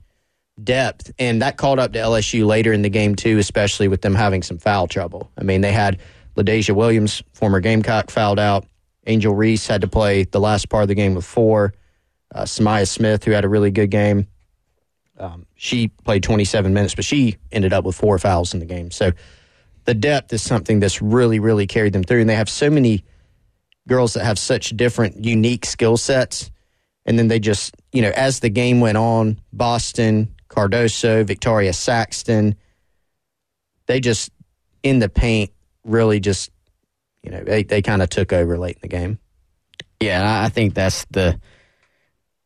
depth, 0.63 1.11
and 1.19 1.41
that 1.41 1.57
called 1.57 1.79
up 1.79 1.93
to 1.93 1.99
LSU 1.99 2.45
later 2.45 2.71
in 2.71 2.81
the 2.81 2.89
game 2.89 3.15
too, 3.15 3.37
especially 3.37 3.87
with 3.87 4.01
them 4.01 4.15
having 4.15 4.41
some 4.41 4.57
foul 4.57 4.87
trouble. 4.87 5.31
I 5.37 5.43
mean, 5.43 5.61
they 5.61 5.71
had 5.71 5.99
LaDazhia 6.37 6.75
Williams, 6.75 7.23
former 7.33 7.59
Gamecock, 7.59 8.09
fouled 8.09 8.39
out. 8.39 8.65
Angel 9.07 9.33
Reese 9.33 9.67
had 9.67 9.81
to 9.81 9.87
play 9.87 10.23
the 10.23 10.39
last 10.39 10.69
part 10.69 10.83
of 10.83 10.87
the 10.87 10.95
game 10.95 11.13
with 11.13 11.25
four. 11.25 11.73
Uh, 12.33 12.45
Sa'Myah 12.45 12.87
Smith, 12.87 13.23
who 13.23 13.31
had 13.31 13.45
a 13.45 13.49
really 13.49 13.71
good 13.71 13.91
game, 13.91 14.27
um, 15.17 15.45
she 15.55 15.87
played 15.87 16.23
27 16.23 16.73
minutes, 16.73 16.95
but 16.95 17.05
she 17.05 17.37
ended 17.51 17.71
up 17.71 17.85
with 17.85 17.95
four 17.95 18.17
fouls 18.19 18.53
in 18.53 18.59
the 18.59 18.65
game. 18.65 18.91
So 18.91 19.11
the 19.85 19.93
depth 19.93 20.33
is 20.33 20.41
something 20.41 20.79
that's 20.79 21.01
really, 21.01 21.39
really 21.39 21.67
carried 21.67 21.93
them 21.93 22.03
through. 22.03 22.21
And 22.21 22.29
they 22.29 22.35
have 22.35 22.49
so 22.49 22.69
many 22.69 23.05
girls 23.87 24.13
that 24.13 24.25
have 24.25 24.39
such 24.39 24.75
different, 24.75 25.23
unique 25.23 25.65
skill 25.65 25.95
sets. 25.95 26.51
And 27.05 27.17
then 27.19 27.27
they 27.27 27.39
just, 27.39 27.75
you 27.93 28.01
know, 28.01 28.11
as 28.15 28.39
the 28.39 28.49
game 28.49 28.81
went 28.81 28.97
on, 28.97 29.39
Boston, 29.53 30.34
Cardoso, 30.55 31.25
Victoria 31.25 31.73
Saxton, 31.73 32.55
they 33.87 33.99
just, 33.99 34.31
in 34.83 34.99
the 34.99 35.09
paint, 35.09 35.51
really 35.83 36.19
just 36.19 36.49
you 37.25 37.31
know, 37.31 37.43
they, 37.43 37.63
they 37.63 37.81
kind 37.81 38.03
of 38.03 38.09
took 38.09 38.31
over 38.31 38.57
late 38.57 38.75
in 38.75 38.81
the 38.83 38.87
game. 38.87 39.17
Yeah, 39.99 40.43
I 40.43 40.49
think 40.49 40.75
that's 40.75 41.05
the 41.09 41.39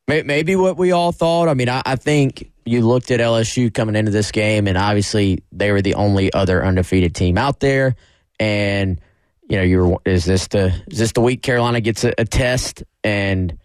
maybe 0.08 0.56
what 0.56 0.78
we 0.78 0.94
all 0.94 1.12
thought. 1.12 1.50
I 1.50 1.54
mean, 1.54 1.68
I, 1.68 1.82
I 1.86 1.96
think 1.98 2.52
you 2.66 2.82
looked 2.88 3.12
at 3.12 3.20
LSU 3.20 3.74
coming 3.74 3.96
into 3.96 4.12
this 4.12 4.32
game, 4.32 4.68
and 4.68 4.78
obviously 4.78 5.44
they 5.52 5.72
were 5.72 5.82
the 5.82 5.96
only 5.96 6.32
other 6.32 6.64
undefeated 6.66 7.14
team 7.14 7.38
out 7.38 7.60
there. 7.60 7.96
And 8.40 9.02
you 9.50 9.58
know, 9.58 9.64
you 9.64 9.86
were 9.86 9.98
is 10.06 10.24
this 10.24 10.48
the 10.48 10.68
is 10.88 11.00
this 11.00 11.12
the 11.12 11.22
week 11.22 11.42
Carolina 11.42 11.82
gets 11.82 12.06
a, 12.06 12.14
a 12.18 12.24
test? 12.24 12.84
And 13.04 13.58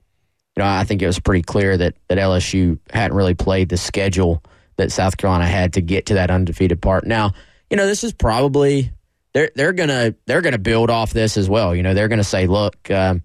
you 0.56 0.62
know, 0.62 0.68
I 0.68 0.84
think 0.84 1.02
it 1.02 1.06
was 1.06 1.18
pretty 1.18 1.42
clear 1.42 1.76
that 1.76 1.94
that 2.08 2.18
LSU 2.18 2.78
hadn't 2.90 3.16
really 3.16 3.34
played 3.34 3.68
the 3.68 3.76
schedule 3.76 4.42
that 4.76 4.92
South 4.92 5.16
Carolina 5.16 5.46
had 5.46 5.74
to 5.74 5.80
get 5.80 6.06
to 6.06 6.14
that 6.14 6.30
undefeated 6.30 6.80
part. 6.80 7.06
Now, 7.06 7.32
you 7.70 7.76
know, 7.76 7.86
this 7.86 8.04
is 8.04 8.12
probably 8.12 8.92
they're 9.32 9.50
they're 9.54 9.72
gonna 9.72 10.14
they're 10.26 10.42
gonna 10.42 10.58
build 10.58 10.90
off 10.90 11.12
this 11.12 11.36
as 11.36 11.48
well. 11.48 11.74
You 11.74 11.82
know, 11.82 11.94
they're 11.94 12.08
gonna 12.08 12.24
say, 12.24 12.46
look, 12.46 12.90
um, 12.90 13.22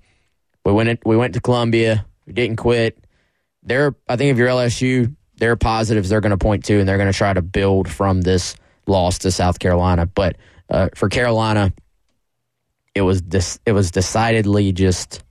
we 0.65 0.72
went 0.72 1.06
we 1.06 1.18
went 1.18 1.34
to 1.36 1.42
Columbia, 1.42 2.06
we 2.26 2.34
didn't 2.34 2.58
quit. 2.58 2.98
They're 3.63 3.96
I 4.08 4.15
think 4.15 4.32
if 4.32 4.38
you're 4.38 4.48
LSU, 4.48 5.15
they're 5.39 5.56
positives 5.56 6.10
they're 6.10 6.22
going 6.22 6.32
to 6.32 6.38
point 6.38 6.65
to, 6.65 6.80
and 6.80 6.88
they're 6.88 6.98
going 6.98 7.12
to 7.12 7.18
try 7.18 7.34
to 7.34 7.42
build 7.42 7.89
from 7.89 8.22
this 8.22 8.56
loss 8.86 9.20
to 9.20 9.32
South 9.32 9.60
Carolina. 9.60 10.06
But 10.06 10.36
uh, 10.70 10.89
for 10.96 11.10
Carolina, 11.10 11.74
it 12.94 13.02
was 13.02 13.22
this 13.24 13.60
it 13.65 13.72
was 13.72 13.92
decidedly 13.92 14.72
just 14.72 15.24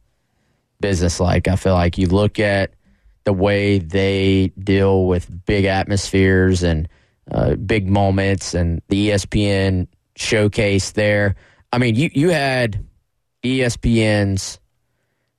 businesslike. 0.81 1.49
I 1.49 1.57
feel 1.57 1.75
like 1.75 1.99
you 1.99 2.07
look 2.07 2.39
at 2.39 2.73
the 3.25 3.33
way 3.33 3.79
they 3.79 4.53
deal 4.59 5.07
with 5.07 5.45
big 5.45 5.65
atmospheres 5.65 6.63
and 6.63 6.89
uh, 7.31 7.57
big 7.57 7.89
moments, 7.89 8.55
and 8.55 8.81
the 8.89 9.11
ESPN 9.11 9.87
showcase 10.17 10.93
there. 10.93 11.37
I 11.73 11.79
mean, 11.79 11.95
you 11.95 12.11
you 12.15 12.31
had 12.31 12.85
ESPN's 13.43 14.59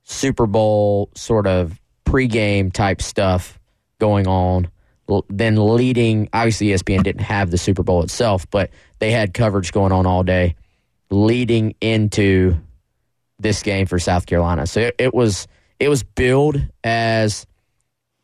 Super 0.04 0.46
Bowl 0.46 1.10
sort 1.14 1.46
of 1.46 1.80
pregame 2.04 2.72
type 2.72 3.02
stuff 3.02 3.58
going 3.98 4.26
on. 4.26 4.68
Then 5.28 5.56
leading, 5.74 6.28
obviously 6.32 6.68
ESPN 6.68 7.02
didn't 7.02 7.22
have 7.22 7.50
the 7.50 7.58
Super 7.58 7.82
Bowl 7.82 8.02
itself, 8.02 8.48
but 8.50 8.70
they 9.00 9.10
had 9.10 9.34
coverage 9.34 9.72
going 9.72 9.90
on 9.90 10.06
all 10.06 10.22
day, 10.22 10.54
leading 11.10 11.74
into 11.80 12.56
this 13.40 13.62
game 13.62 13.86
for 13.86 13.98
South 13.98 14.26
Carolina. 14.26 14.66
So 14.66 14.80
it, 14.80 14.94
it 14.98 15.14
was 15.14 15.46
it 15.78 15.88
was 15.88 16.02
billed 16.02 16.60
as 16.84 17.46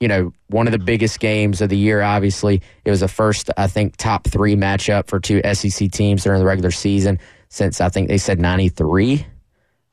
you 0.01 0.09
know, 0.09 0.33
one 0.49 0.67
of 0.67 0.73
the 0.73 0.79
biggest 0.79 1.21
games 1.21 1.61
of 1.61 1.71
the 1.71 1.77
year, 1.77 2.03
obviously. 2.03 2.61
It 2.85 2.91
was 2.91 3.01
the 3.01 3.09
first, 3.09 3.51
I 3.57 3.67
think, 3.67 3.97
top 3.97 4.27
three 4.27 4.55
matchup 4.55 5.09
for 5.09 5.19
two 5.19 5.41
SEC 5.55 5.91
teams 5.91 6.25
during 6.25 6.39
the 6.39 6.47
regular 6.47 6.71
season 6.71 7.19
since 7.49 7.81
I 7.81 7.89
think 7.89 8.09
they 8.09 8.19
said 8.19 8.39
93. 8.39 9.27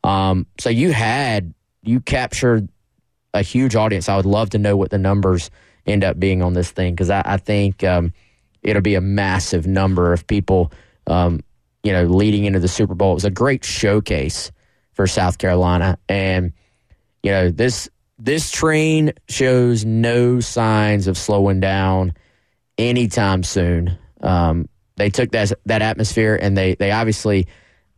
Um, 0.03 0.45
so 0.59 0.69
you 0.69 0.91
had, 0.91 1.53
you 1.83 2.01
captured 2.01 2.67
a 3.33 3.41
huge 3.41 3.75
audience. 3.75 4.09
I 4.09 4.17
would 4.17 4.25
love 4.25 4.49
to 4.51 4.57
know 4.57 4.75
what 4.75 4.89
the 4.89 4.97
numbers 4.97 5.49
end 5.85 6.03
up 6.03 6.19
being 6.19 6.41
on 6.41 6.53
this 6.53 6.71
thing 6.71 6.93
because 6.93 7.09
I, 7.09 7.21
I, 7.25 7.37
think 7.37 7.83
um, 7.83 8.13
it'll 8.61 8.81
be 8.81 8.95
a 8.95 9.01
massive 9.01 9.67
number 9.67 10.11
of 10.11 10.27
people, 10.27 10.71
um, 11.07 11.41
you 11.83 11.93
know, 11.93 12.03
leading 12.03 12.45
into 12.45 12.59
the 12.59 12.67
Super 12.67 12.95
Bowl. 12.95 13.11
It 13.11 13.15
was 13.15 13.25
a 13.25 13.31
great 13.31 13.63
showcase 13.63 14.51
for 14.93 15.07
South 15.07 15.37
Carolina. 15.37 15.97
And, 16.07 16.53
you 17.21 17.31
know, 17.31 17.49
this 17.49 17.89
this 18.19 18.51
train 18.51 19.13
shows 19.27 19.83
no 19.85 20.39
signs 20.39 21.07
of 21.07 21.17
slowing 21.17 21.59
down 21.59 22.13
anytime 22.77 23.43
soon. 23.43 23.97
Um, 24.21 24.69
they 24.95 25.09
took 25.09 25.31
that 25.31 25.51
that 25.65 25.81
atmosphere 25.81 26.37
and 26.41 26.57
they 26.57 26.75
they 26.75 26.91
obviously, 26.91 27.47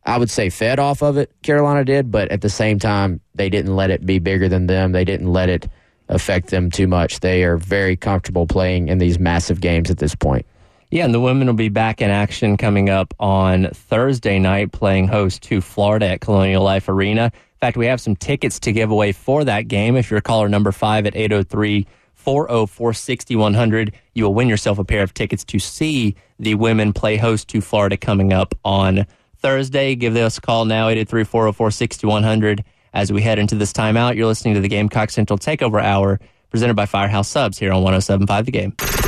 I 0.04 0.18
would 0.18 0.30
say, 0.30 0.50
fed 0.50 0.78
off 0.78 1.02
of 1.02 1.16
it. 1.16 1.30
Carolina 1.42 1.84
did, 1.84 2.10
but 2.10 2.30
at 2.30 2.40
the 2.40 2.48
same 2.48 2.78
time, 2.78 3.20
they 3.34 3.50
didn't 3.50 3.76
let 3.76 3.90
it 3.90 4.04
be 4.04 4.18
bigger 4.18 4.48
than 4.48 4.66
them. 4.66 4.92
They 4.92 5.04
didn't 5.04 5.32
let 5.32 5.48
it 5.48 5.68
affect 6.08 6.48
them 6.48 6.70
too 6.70 6.86
much. 6.86 7.20
They 7.20 7.44
are 7.44 7.56
very 7.56 7.96
comfortable 7.96 8.46
playing 8.46 8.88
in 8.88 8.98
these 8.98 9.18
massive 9.18 9.60
games 9.60 9.90
at 9.90 9.98
this 9.98 10.14
point. 10.14 10.46
Yeah, 10.90 11.04
and 11.04 11.12
the 11.12 11.20
women 11.20 11.48
will 11.48 11.54
be 11.54 11.68
back 11.68 12.00
in 12.00 12.10
action 12.10 12.56
coming 12.56 12.88
up 12.88 13.12
on 13.18 13.68
Thursday 13.72 14.38
night, 14.38 14.70
playing 14.70 15.08
host 15.08 15.42
to 15.44 15.60
Florida 15.60 16.10
at 16.10 16.20
Colonial 16.20 16.62
Life 16.62 16.88
Arena. 16.88 17.24
In 17.24 17.58
fact, 17.60 17.76
we 17.76 17.86
have 17.86 18.00
some 18.00 18.14
tickets 18.14 18.60
to 18.60 18.72
give 18.72 18.90
away 18.90 19.10
for 19.10 19.42
that 19.44 19.66
game. 19.66 19.96
If 19.96 20.10
you're 20.10 20.20
caller 20.20 20.48
number 20.48 20.70
five 20.70 21.04
at 21.06 21.16
803 21.16 21.86
404 22.14 22.92
6100, 22.92 23.94
you 24.14 24.24
will 24.24 24.34
win 24.34 24.48
yourself 24.48 24.78
a 24.78 24.84
pair 24.84 25.02
of 25.02 25.12
tickets 25.12 25.44
to 25.46 25.58
see 25.58 26.14
the 26.38 26.54
women 26.54 26.92
play 26.92 27.16
host 27.16 27.48
to 27.48 27.60
Florida 27.60 27.96
coming 27.96 28.32
up 28.32 28.54
on 28.64 29.06
Thursday. 29.38 29.96
Give 29.96 30.14
us 30.16 30.38
a 30.38 30.40
call 30.40 30.66
now, 30.66 30.88
803 30.88 31.24
404 31.24 31.70
6100. 31.72 32.64
As 32.94 33.12
we 33.12 33.22
head 33.22 33.38
into 33.40 33.56
this 33.56 33.72
timeout, 33.72 34.16
you're 34.16 34.26
listening 34.26 34.54
to 34.54 34.60
the 34.60 34.68
Gamecock 34.68 35.10
Central 35.10 35.38
Takeover 35.38 35.82
Hour 35.82 36.20
presented 36.50 36.74
by 36.74 36.86
Firehouse 36.86 37.28
Subs 37.28 37.58
here 37.58 37.72
on 37.72 37.82
1075 37.82 38.46
The 38.46 38.52
Game. 38.52 39.05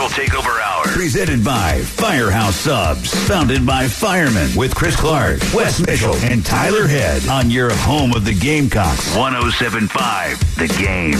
It's 0.00 0.16
the 0.16 0.22
Gamecock 0.22 0.38
Central 0.38 0.38
Central 0.38 0.42
Takeover 0.42 0.60
Hour. 0.60 0.84
Presented 0.84 1.44
by 1.44 1.80
Firehouse 1.80 2.54
Subs. 2.54 3.12
Founded 3.26 3.66
by 3.66 3.88
firemen 3.88 4.48
with 4.56 4.72
Chris 4.72 4.94
Clark, 4.94 5.40
Wes 5.52 5.80
Mitchell, 5.80 6.14
and 6.16 6.46
Tyler 6.46 6.86
Head 6.86 7.26
on 7.28 7.50
your 7.50 7.74
home 7.74 8.12
of 8.14 8.24
the 8.24 8.32
Gamecocks. 8.34 9.16
1075 9.16 10.38
The 10.56 10.68
Game. 10.78 11.18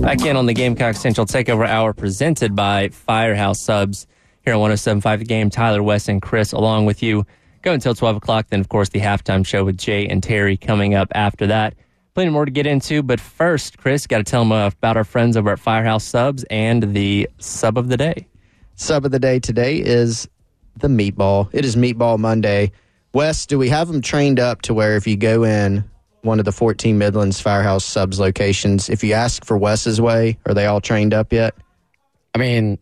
Back 0.00 0.24
in 0.24 0.36
on 0.36 0.46
the 0.46 0.54
Gamecock 0.54 0.96
Central 0.96 1.26
Takeover 1.26 1.66
Hour 1.66 1.92
presented 1.92 2.56
by 2.56 2.88
Firehouse 2.88 3.60
Subs 3.60 4.06
here 4.42 4.54
on 4.54 4.60
1075 4.60 5.18
The 5.18 5.26
Game. 5.26 5.50
Tyler, 5.50 5.82
Wes, 5.82 6.08
and 6.08 6.22
Chris 6.22 6.52
along 6.52 6.86
with 6.86 7.02
you. 7.02 7.26
Go 7.60 7.72
until 7.72 7.94
12 7.94 8.16
o'clock. 8.16 8.46
Then, 8.48 8.60
of 8.60 8.70
course, 8.70 8.88
the 8.88 9.00
halftime 9.00 9.46
show 9.46 9.64
with 9.64 9.76
Jay 9.76 10.06
and 10.08 10.22
Terry 10.22 10.56
coming 10.56 10.94
up 10.94 11.08
after 11.14 11.46
that. 11.48 11.74
Plenty 12.14 12.30
more 12.30 12.44
to 12.44 12.50
get 12.50 12.66
into. 12.66 13.02
But 13.02 13.20
first, 13.20 13.78
Chris, 13.78 14.06
got 14.06 14.18
to 14.18 14.24
tell 14.24 14.42
them 14.42 14.52
uh, 14.52 14.66
about 14.68 14.96
our 14.96 15.04
friends 15.04 15.36
over 15.36 15.50
at 15.50 15.58
Firehouse 15.58 16.04
Subs 16.04 16.44
and 16.50 16.94
the 16.94 17.28
sub 17.38 17.78
of 17.78 17.88
the 17.88 17.96
day. 17.96 18.26
Sub 18.74 19.04
of 19.04 19.12
the 19.12 19.18
day 19.18 19.38
today 19.38 19.76
is 19.76 20.28
the 20.76 20.88
meatball. 20.88 21.48
It 21.52 21.64
is 21.64 21.76
Meatball 21.76 22.18
Monday. 22.18 22.72
Wes, 23.14 23.46
do 23.46 23.58
we 23.58 23.68
have 23.68 23.88
them 23.88 24.02
trained 24.02 24.40
up 24.40 24.62
to 24.62 24.74
where 24.74 24.96
if 24.96 25.06
you 25.06 25.16
go 25.16 25.44
in 25.44 25.84
one 26.22 26.38
of 26.38 26.44
the 26.44 26.52
14 26.52 26.96
Midlands 26.96 27.40
Firehouse 27.40 27.84
Subs 27.84 28.18
locations, 28.18 28.88
if 28.88 29.04
you 29.04 29.12
ask 29.12 29.44
for 29.44 29.56
Wes's 29.58 30.00
way, 30.00 30.38
are 30.46 30.54
they 30.54 30.66
all 30.66 30.80
trained 30.80 31.12
up 31.12 31.32
yet? 31.32 31.54
I 32.34 32.38
mean, 32.38 32.78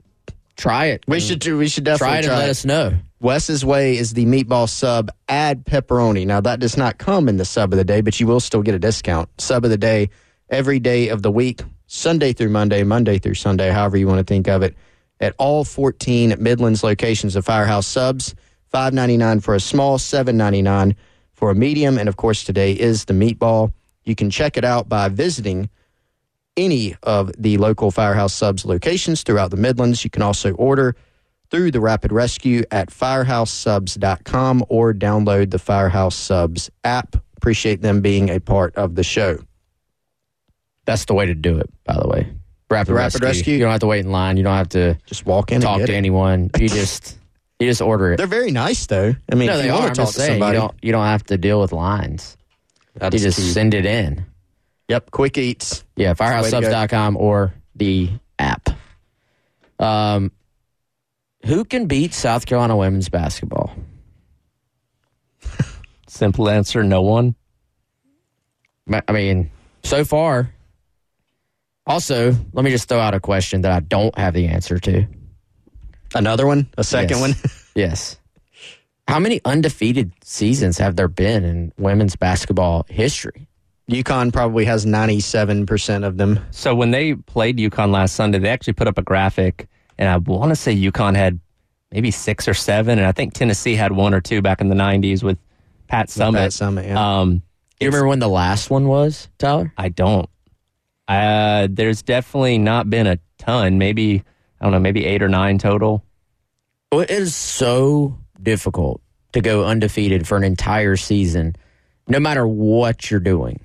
try 0.57 0.87
it. 0.87 1.05
We 1.09 1.21
should 1.21 1.41
do. 1.41 1.59
We 1.59 1.69
should 1.69 1.85
definitely 1.85 2.07
try 2.09 2.19
it 2.19 2.25
and 2.27 2.35
let 2.35 2.49
us 2.49 2.65
know. 2.65 2.95
Wes's 3.23 3.63
way 3.67 3.99
is 3.99 4.15
the 4.15 4.25
meatball 4.25 4.67
sub. 4.67 5.11
Add 5.29 5.67
pepperoni. 5.67 6.27
Now 6.27 6.41
that 6.41 6.59
does 6.59 6.79
not 6.79 6.97
come 6.97 7.29
in 7.29 7.37
the 7.37 7.45
sub 7.45 7.71
of 7.71 7.77
the 7.77 7.85
day, 7.85 8.01
but 8.01 8.19
you 8.19 8.27
will 8.27 8.41
still 8.41 8.63
get 8.63 8.75
a 8.75 8.79
discount. 8.79 9.29
Sub 9.39 9.63
of 9.63 9.71
the 9.71 9.77
day 9.77 10.09
every 10.49 10.81
day 10.81 11.09
of 11.09 11.21
the 11.21 11.31
week, 11.31 11.63
Sunday 11.87 12.33
through 12.33 12.49
Monday, 12.49 12.83
Monday 12.83 13.19
through 13.19 13.35
Sunday, 13.35 13.71
however 13.71 13.99
you 13.99 14.07
want 14.07 14.19
to 14.19 14.25
think 14.25 14.49
of 14.49 14.63
it. 14.63 14.75
At 15.21 15.35
all 15.37 15.65
14 15.65 16.37
Midlands 16.39 16.83
locations 16.83 17.37
of 17.37 17.45
Firehouse 17.45 17.87
Subs, 17.87 18.35
five 18.69 18.95
ninety 18.95 19.19
nine 19.19 19.41
for 19.41 19.55
a 19.55 19.61
small, 19.61 19.99
seven 19.99 20.39
ninety 20.39 20.63
nine 20.63 20.97
for 21.35 21.51
a 21.51 21.55
medium, 21.55 21.99
and 21.99 22.09
of 22.09 22.17
course 22.17 22.43
today 22.43 22.73
is 22.73 23.05
the 23.05 23.13
meatball. 23.13 23.71
You 24.03 24.15
can 24.15 24.31
check 24.31 24.57
it 24.57 24.65
out 24.65 24.89
by 24.89 25.11
visiting 25.11 25.69
any 26.57 26.97
of 27.03 27.31
the 27.37 27.59
local 27.59 27.91
Firehouse 27.91 28.33
Subs 28.33 28.65
locations 28.65 29.23
throughout 29.23 29.51
the 29.51 29.59
Midlands. 29.59 30.05
You 30.05 30.11
can 30.11 30.23
also 30.23 30.53
order 30.55 30.97
through 31.51 31.71
the 31.71 31.81
Rapid 31.81 32.13
Rescue 32.13 32.63
at 32.71 32.91
firehouseSubs.com 32.91 34.65
or 34.69 34.95
download 34.95 35.51
the 35.51 35.59
Firehouse 35.59 36.15
Subs 36.17 36.71
app. 36.85 37.17
Appreciate 37.37 37.83
them 37.83 38.01
being 38.01 38.29
a 38.29 38.39
part 38.41 38.75
of 38.77 38.95
the 38.95 39.03
show. 39.05 39.39
That's 40.85 41.05
the 41.07 41.15
way 41.15 41.27
to 41.27 41.35
do 41.35 41.59
it, 41.59 41.69
by 41.85 41.95
the 42.01 42.09
way. 42.09 42.29
Rapid, 42.71 42.93
Rapid 42.93 43.23
rescue. 43.23 43.27
Rescue? 43.27 43.53
You 43.55 43.61
don't 43.61 43.71
have 43.73 43.81
to 43.81 43.87
wait 43.87 44.05
in 44.05 44.13
line. 44.13 44.37
You 44.37 44.43
don't 44.45 44.55
have 44.57 44.69
to 44.71 44.97
Just 45.07 45.27
walk 45.27 45.51
in 45.51 45.61
talk 45.61 45.79
to 45.79 45.85
it. 45.85 45.91
anyone. 45.91 46.51
You 46.59 46.69
just 46.71 47.19
you 47.59 47.69
just 47.69 47.83
order 47.83 48.13
it. 48.13 48.17
They're 48.17 48.27
very 48.29 48.51
nice, 48.53 48.87
though. 48.87 49.15
I 49.31 49.35
mean, 49.35 49.49
no, 49.49 49.59
they 49.59 49.67
you 49.67 49.73
are. 49.73 49.83
I'm 49.83 49.89
to 49.89 49.95
talk 49.95 49.97
just 50.07 50.15
to 50.15 50.21
saying 50.21 50.33
somebody, 50.35 50.57
you 50.57 50.61
don't 50.61 50.75
you 50.83 50.93
don't 50.93 51.05
have 51.05 51.25
to 51.25 51.37
deal 51.39 51.61
with 51.61 51.73
lines. 51.73 52.37
that 52.95 53.13
You 53.13 53.19
just 53.19 53.53
send 53.55 53.75
it 53.75 53.87
in. 53.87 54.25
Yep, 54.89 55.11
quick 55.11 55.37
eats. 55.39 55.85
Yeah, 55.97 56.13
the 56.15 56.23
firehousesubs.com 56.23 57.17
or 57.17 57.55
the 57.75 58.11
app. 58.39 58.69
Um, 59.79 60.31
who 61.45 61.65
can 61.65 61.87
beat 61.87 62.13
South 62.15 62.47
Carolina 62.47 62.77
women's 62.77 63.09
basketball? 63.09 63.75
Simple 66.07 66.49
answer 66.49 66.83
no 66.83 67.03
one. 67.03 67.35
I 69.09 69.13
mean, 69.13 69.51
so 69.85 70.05
far. 70.05 70.53
Also, 71.87 72.35
let 72.53 72.65
me 72.65 72.71
just 72.71 72.89
throw 72.89 72.99
out 72.99 73.15
a 73.15 73.21
question 73.21 73.63
that 73.63 73.73
I 73.73 73.81
don't 73.81 74.17
have 74.19 74.35
the 74.35 74.47
answer 74.49 74.79
to. 74.79 75.07
Another 76.15 76.47
one, 76.47 76.69
a 76.77 76.85
second 76.85 77.19
Yes. 77.19 77.21
one. 77.21 77.35
Yes. 77.77 78.17
How 79.07 79.21
many 79.21 79.41
undefeated 79.45 80.13
seasons 80.25 80.77
have 80.79 80.97
there 80.97 81.07
been 81.09 81.45
in 81.45 81.73
women's 81.79 82.17
basketball 82.17 82.85
history? 82.89 83.47
UConn 83.89 84.33
probably 84.33 84.65
has 84.65 84.85
97% 84.87 86.05
of 86.05 86.17
them. 86.17 86.41
So 86.51 86.75
when 86.75 86.91
they 86.91 87.15
played 87.15 87.59
UConn 87.59 87.93
last 87.93 88.15
Sunday, 88.17 88.39
they 88.39 88.49
actually 88.49 88.73
put 88.73 88.89
up 88.89 88.99
a 88.99 89.03
graphic, 89.03 89.69
and 90.01 90.09
I 90.09 90.17
want 90.17 90.49
to 90.49 90.57
say 90.57 90.75
UConn 90.75 91.15
had 91.15 91.39
maybe 91.93 92.11
six 92.11 92.49
or 92.49 92.55
seven, 92.55 92.99
and 92.99 93.07
I 93.07 93.13
think 93.13 93.35
Tennessee 93.35 93.75
had 93.77 93.93
one 93.93 94.15
or 94.15 94.21
two 94.21 94.41
back 94.43 94.61
in 94.61 94.69
the 94.69 94.75
'90s 94.75 95.23
with 95.23 95.39
Pat 95.87 96.09
Summitt. 96.09 96.35
Pat 96.35 96.51
Summitt, 96.51 96.87
yeah. 96.87 97.19
Um, 97.21 97.43
Do 97.79 97.85
you 97.85 97.89
remember 97.89 98.09
when 98.09 98.19
the 98.19 98.29
last 98.29 98.71
one 98.71 98.89
was, 98.89 99.29
Tyler? 99.39 99.73
I 99.77 99.91
don't. 99.91 100.29
Uh, 101.07 101.69
there's 101.71 102.03
definitely 102.03 102.57
not 102.59 102.89
been 102.89 103.07
a 103.07 103.19
ton. 103.39 103.77
Maybe 103.79 104.25
I 104.61 104.65
don't 104.65 104.73
know, 104.73 104.81
maybe 104.81 105.05
eight 105.05 105.23
or 105.23 105.29
nine 105.29 105.59
total. 105.59 106.03
Well, 106.91 107.03
it 107.03 107.11
is 107.11 107.37
so 107.37 108.19
difficult 108.43 109.03
to 109.33 109.41
go 109.41 109.65
undefeated 109.65 110.27
for 110.27 110.37
an 110.37 110.45
entire 110.45 110.97
season, 110.97 111.57
no 112.09 112.19
matter 112.19 112.49
what 112.49 113.11
you're 113.11 113.21
doing, 113.21 113.61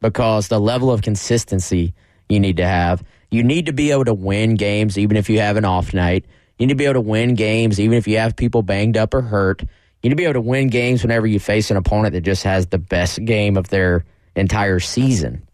because 0.00 0.48
the 0.48 0.58
level 0.58 0.90
of 0.90 1.02
consistency 1.02 1.92
you 2.30 2.40
need 2.40 2.56
to 2.56 2.66
have. 2.66 3.04
You 3.34 3.42
need 3.42 3.66
to 3.66 3.72
be 3.72 3.90
able 3.90 4.04
to 4.04 4.14
win 4.14 4.54
games 4.54 4.96
even 4.96 5.16
if 5.16 5.28
you 5.28 5.40
have 5.40 5.56
an 5.56 5.64
off 5.64 5.92
night. 5.92 6.24
You 6.56 6.68
need 6.68 6.74
to 6.74 6.76
be 6.76 6.84
able 6.84 6.94
to 6.94 7.00
win 7.00 7.34
games 7.34 7.80
even 7.80 7.98
if 7.98 8.06
you 8.06 8.18
have 8.18 8.36
people 8.36 8.62
banged 8.62 8.96
up 8.96 9.12
or 9.12 9.22
hurt. 9.22 9.62
You 9.62 9.68
need 10.04 10.10
to 10.10 10.14
be 10.14 10.22
able 10.22 10.34
to 10.34 10.40
win 10.40 10.68
games 10.68 11.02
whenever 11.02 11.26
you 11.26 11.40
face 11.40 11.68
an 11.72 11.76
opponent 11.76 12.12
that 12.12 12.20
just 12.20 12.44
has 12.44 12.68
the 12.68 12.78
best 12.78 13.24
game 13.24 13.56
of 13.56 13.68
their 13.70 14.04
entire 14.36 14.78
season. 14.78 15.48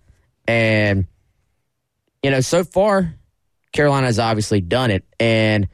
And, 0.46 1.06
you 2.22 2.30
know, 2.30 2.42
so 2.42 2.64
far, 2.64 3.14
Carolina 3.72 4.08
has 4.08 4.18
obviously 4.18 4.60
done 4.60 4.90
it. 4.90 5.06
And 5.18 5.66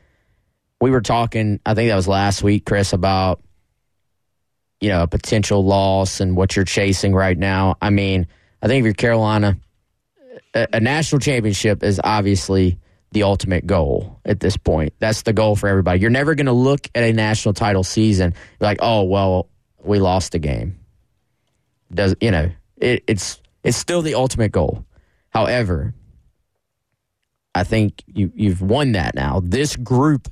we 0.81 0.93
were 0.93 1.01
talking, 1.01 1.59
I 1.67 1.75
think 1.75 1.89
that 1.89 1.97
was 1.97 2.07
last 2.07 2.41
week, 2.41 2.65
Chris, 2.65 2.93
about 2.93 3.43
you 4.81 4.91
know 4.91 5.03
a 5.03 5.09
potential 5.09 5.65
loss 5.65 6.21
and 6.21 6.37
what 6.37 6.55
you're 6.55 6.65
chasing 6.65 7.15
right 7.15 7.37
now. 7.37 7.77
I 7.83 7.91
mean, 7.91 8.29
I 8.63 8.69
think 8.69 8.81
if 8.81 8.85
you're 8.85 8.95
Carolina, 8.95 9.57
a, 10.57 10.81
national 10.81 11.21
championship 11.21 11.83
is 11.83 12.01
obviously 12.03 12.79
the 13.13 13.23
ultimate 13.23 13.67
goal 13.67 14.21
at 14.25 14.41
this 14.41 14.57
point. 14.57 14.95
That's 14.99 15.23
the 15.23 15.33
goal 15.33 15.57
for 15.57 15.69
everybody. 15.69 16.01
You're 16.01 16.11
never 16.11 16.35
going 16.35 16.47
to 16.47 16.53
look 16.53 16.89
at 16.95 17.03
a 17.03 17.13
national 17.13 17.55
title 17.55 17.85
season 17.85 18.35
like, 18.61 18.79
oh 18.81 19.05
well, 19.05 19.49
we 19.83 19.99
lost 19.99 20.35
a 20.35 20.39
game. 20.39 20.79
Does 21.93 22.17
you 22.21 22.31
know 22.31 22.51
it, 22.77 23.05
it's 23.07 23.41
it's 23.63 23.77
still 23.77 24.03
the 24.03 24.15
ultimate 24.15 24.53
goal. 24.53 24.85
However, 25.31 25.95
I 27.55 27.65
think 27.65 28.03
you 28.07 28.33
you've 28.35 28.61
won 28.61 28.93
that 28.93 29.15
now. 29.15 29.41
This 29.43 29.77
group 29.77 30.29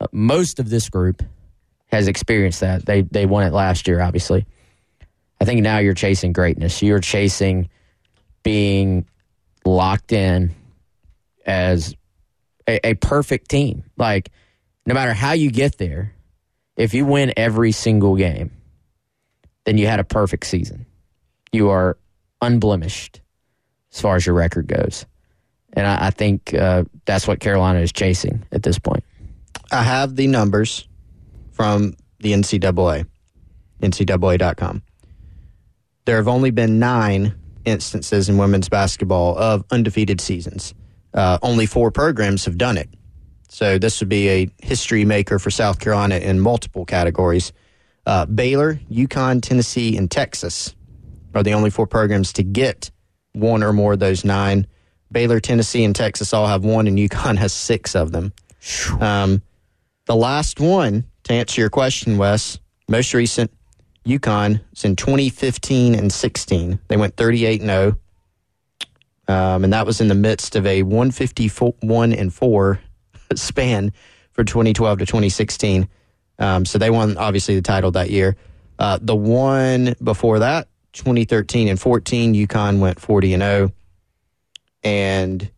uh, 0.00 0.06
most 0.12 0.58
of 0.60 0.68
this 0.70 0.88
group 0.88 1.22
has 1.86 2.06
experienced 2.06 2.60
that. 2.60 2.84
They 2.84 3.02
they 3.02 3.26
won 3.26 3.44
it 3.44 3.52
last 3.52 3.88
year, 3.88 4.00
obviously. 4.00 4.46
I 5.40 5.44
think 5.44 5.62
now 5.62 5.78
you're 5.78 5.94
chasing 5.94 6.32
greatness. 6.32 6.82
You're 6.82 7.00
chasing 7.00 7.70
being 8.42 9.06
locked 9.74 10.12
in 10.12 10.54
as 11.46 11.94
a, 12.66 12.88
a 12.88 12.94
perfect 12.94 13.48
team. 13.48 13.84
Like 13.96 14.30
no 14.86 14.94
matter 14.94 15.12
how 15.12 15.32
you 15.32 15.50
get 15.50 15.78
there, 15.78 16.14
if 16.76 16.94
you 16.94 17.04
win 17.04 17.32
every 17.36 17.72
single 17.72 18.16
game, 18.16 18.52
then 19.64 19.78
you 19.78 19.86
had 19.86 20.00
a 20.00 20.04
perfect 20.04 20.46
season. 20.46 20.86
You 21.52 21.70
are 21.70 21.98
unblemished 22.40 23.20
as 23.92 24.00
far 24.00 24.16
as 24.16 24.24
your 24.24 24.34
record 24.34 24.66
goes. 24.68 25.06
And 25.72 25.86
I, 25.86 26.06
I 26.06 26.10
think 26.10 26.54
uh, 26.54 26.84
that's 27.04 27.26
what 27.26 27.40
Carolina 27.40 27.80
is 27.80 27.92
chasing 27.92 28.44
at 28.52 28.62
this 28.62 28.78
point. 28.78 29.04
I 29.70 29.82
have 29.82 30.16
the 30.16 30.26
numbers 30.26 30.88
from 31.52 31.94
the 32.20 32.32
NCAA, 32.32 33.06
NCAA.com. 33.82 34.82
There 36.04 36.16
have 36.16 36.28
only 36.28 36.50
been 36.50 36.78
nine 36.78 37.34
instances 37.68 38.28
in 38.28 38.38
women's 38.38 38.68
basketball 38.68 39.36
of 39.38 39.64
undefeated 39.70 40.20
seasons. 40.20 40.74
Uh, 41.14 41.38
only 41.42 41.66
four 41.66 41.90
programs 41.90 42.44
have 42.44 42.58
done 42.58 42.76
it. 42.76 42.88
So 43.48 43.78
this 43.78 44.00
would 44.00 44.08
be 44.08 44.28
a 44.28 44.50
history 44.58 45.04
maker 45.04 45.38
for 45.38 45.50
South 45.50 45.80
Carolina 45.80 46.16
in 46.16 46.40
multiple 46.40 46.84
categories. 46.84 47.52
Uh, 48.06 48.26
Baylor, 48.26 48.80
UConn, 48.90 49.42
Tennessee, 49.42 49.96
and 49.96 50.10
Texas 50.10 50.74
are 51.34 51.42
the 51.42 51.54
only 51.54 51.70
four 51.70 51.86
programs 51.86 52.32
to 52.34 52.42
get 52.42 52.90
one 53.32 53.62
or 53.62 53.72
more 53.72 53.94
of 53.94 53.98
those 53.98 54.24
nine. 54.24 54.66
Baylor, 55.10 55.40
Tennessee, 55.40 55.84
and 55.84 55.96
Texas 55.96 56.34
all 56.34 56.46
have 56.46 56.64
one, 56.64 56.86
and 56.86 56.98
UConn 56.98 57.36
has 57.38 57.52
six 57.52 57.94
of 57.94 58.12
them. 58.12 58.32
Um, 59.00 59.42
the 60.06 60.16
last 60.16 60.60
one, 60.60 61.04
to 61.24 61.32
answer 61.32 61.60
your 61.60 61.70
question, 61.70 62.18
Wes, 62.18 62.58
most 62.88 63.14
recent, 63.14 63.50
UConn, 64.04 64.60
is 64.72 64.84
in 64.84 64.96
2015 64.96 65.94
and 65.94 66.12
16. 66.12 66.78
They 66.88 66.96
went 66.96 67.16
38 67.16 67.60
and 67.60 67.70
0. 67.70 67.98
Um, 69.28 69.64
and 69.64 69.72
that 69.72 69.84
was 69.84 70.00
in 70.00 70.08
the 70.08 70.14
midst 70.14 70.56
of 70.56 70.66
a 70.66 70.82
151 70.82 72.12
and 72.12 72.32
4 72.32 72.80
span 73.34 73.92
for 74.32 74.44
2012 74.44 74.98
to 74.98 75.06
2016. 75.06 75.88
Um, 76.38 76.64
so 76.64 76.78
they 76.78 76.90
won, 76.90 77.16
obviously, 77.16 77.54
the 77.54 77.62
title 77.62 77.90
that 77.90 78.10
year. 78.10 78.36
Uh, 78.78 78.98
the 79.02 79.16
one 79.16 79.94
before 80.02 80.38
that, 80.38 80.68
2013 80.92 81.68
and 81.68 81.80
14, 81.80 82.34
UConn 82.34 82.78
went 82.78 83.00
40 83.00 83.34
and 83.34 83.42
0. 83.42 83.72
And 84.84 85.50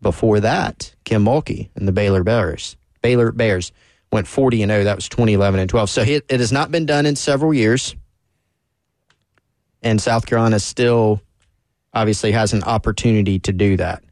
before 0.00 0.40
that, 0.40 0.94
Kim 1.04 1.24
Mulkey 1.24 1.68
and 1.76 1.86
the 1.86 1.92
Baylor 1.92 2.24
Bears, 2.24 2.76
Baylor 3.02 3.30
Bears 3.30 3.70
went 4.12 4.28
40 4.28 4.62
and 4.62 4.70
0. 4.70 4.84
That 4.84 4.96
was 4.96 5.08
2011 5.08 5.58
and 5.58 5.68
12. 5.68 5.90
So 5.90 6.02
it, 6.02 6.24
it 6.28 6.38
has 6.38 6.52
not 6.52 6.70
been 6.70 6.86
done 6.86 7.06
in 7.06 7.16
several 7.16 7.52
years. 7.52 7.96
And 9.82 10.00
South 10.00 10.26
Carolina 10.26 10.60
still 10.60 11.20
obviously 11.92 12.32
has 12.32 12.52
an 12.52 12.62
opportunity 12.62 13.38
to 13.40 13.52
do 13.52 13.76
that. 13.78 14.04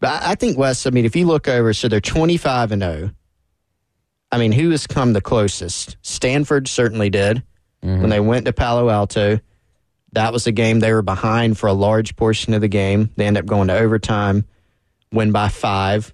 But 0.00 0.22
I, 0.22 0.32
I 0.32 0.34
think 0.34 0.58
Wes, 0.58 0.86
I 0.86 0.90
mean, 0.90 1.04
if 1.04 1.16
you 1.16 1.26
look 1.26 1.48
over, 1.48 1.72
so 1.72 1.88
they're 1.88 2.00
25 2.00 2.72
and 2.72 2.82
0. 2.82 3.10
I 4.30 4.38
mean, 4.38 4.52
who 4.52 4.70
has 4.70 4.86
come 4.86 5.14
the 5.14 5.22
closest? 5.22 5.96
Stanford 6.02 6.68
certainly 6.68 7.08
did 7.08 7.42
mm-hmm. 7.82 8.00
when 8.00 8.10
they 8.10 8.20
went 8.20 8.44
to 8.44 8.52
Palo 8.52 8.90
Alto. 8.90 9.40
That 10.12 10.32
was 10.32 10.46
a 10.46 10.52
game 10.52 10.80
they 10.80 10.92
were 10.92 11.02
behind 11.02 11.58
for 11.58 11.66
a 11.66 11.72
large 11.72 12.16
portion 12.16 12.52
of 12.54 12.60
the 12.60 12.68
game. 12.68 13.10
They 13.16 13.26
end 13.26 13.38
up 13.38 13.46
going 13.46 13.68
to 13.68 13.78
overtime, 13.78 14.46
win 15.12 15.32
by 15.32 15.48
five. 15.48 16.12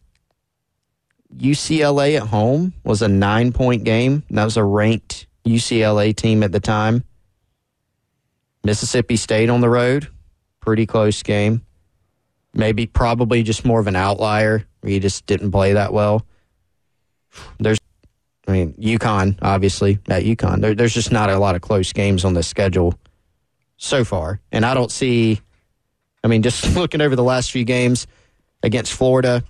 UCLA 1.38 2.16
at 2.16 2.28
home 2.28 2.72
was 2.84 3.02
a 3.02 3.08
nine 3.08 3.52
point 3.52 3.84
game. 3.84 4.22
That 4.30 4.44
was 4.44 4.56
a 4.56 4.64
ranked 4.64 5.26
UCLA 5.44 6.14
team 6.14 6.42
at 6.42 6.52
the 6.52 6.60
time. 6.60 7.04
Mississippi 8.64 9.16
State 9.16 9.50
on 9.50 9.60
the 9.60 9.68
road, 9.68 10.08
pretty 10.60 10.86
close 10.86 11.22
game. 11.22 11.62
Maybe 12.54 12.86
probably 12.86 13.42
just 13.42 13.64
more 13.64 13.80
of 13.80 13.86
an 13.86 13.96
outlier 13.96 14.64
you 14.90 15.00
just 15.00 15.26
didn't 15.26 15.50
play 15.50 15.72
that 15.74 15.92
well. 15.92 16.26
There's, 17.58 17.78
I 18.46 18.52
mean, 18.52 18.74
UConn, 18.74 19.38
obviously, 19.42 19.98
at 20.08 20.24
UConn. 20.24 20.60
There, 20.60 20.74
there's 20.74 20.94
just 20.94 21.12
not 21.12 21.30
a 21.30 21.38
lot 21.38 21.54
of 21.54 21.62
close 21.62 21.92
games 21.92 22.24
on 22.24 22.34
the 22.34 22.42
schedule 22.42 22.98
so 23.76 24.04
far. 24.04 24.40
And 24.52 24.64
I 24.64 24.74
don't 24.74 24.90
see, 24.90 25.40
I 26.22 26.28
mean, 26.28 26.42
just 26.42 26.64
looking 26.76 27.00
over 27.00 27.16
the 27.16 27.24
last 27.24 27.50
few 27.50 27.64
games 27.64 28.06
against 28.62 28.92
Florida, 28.92 29.42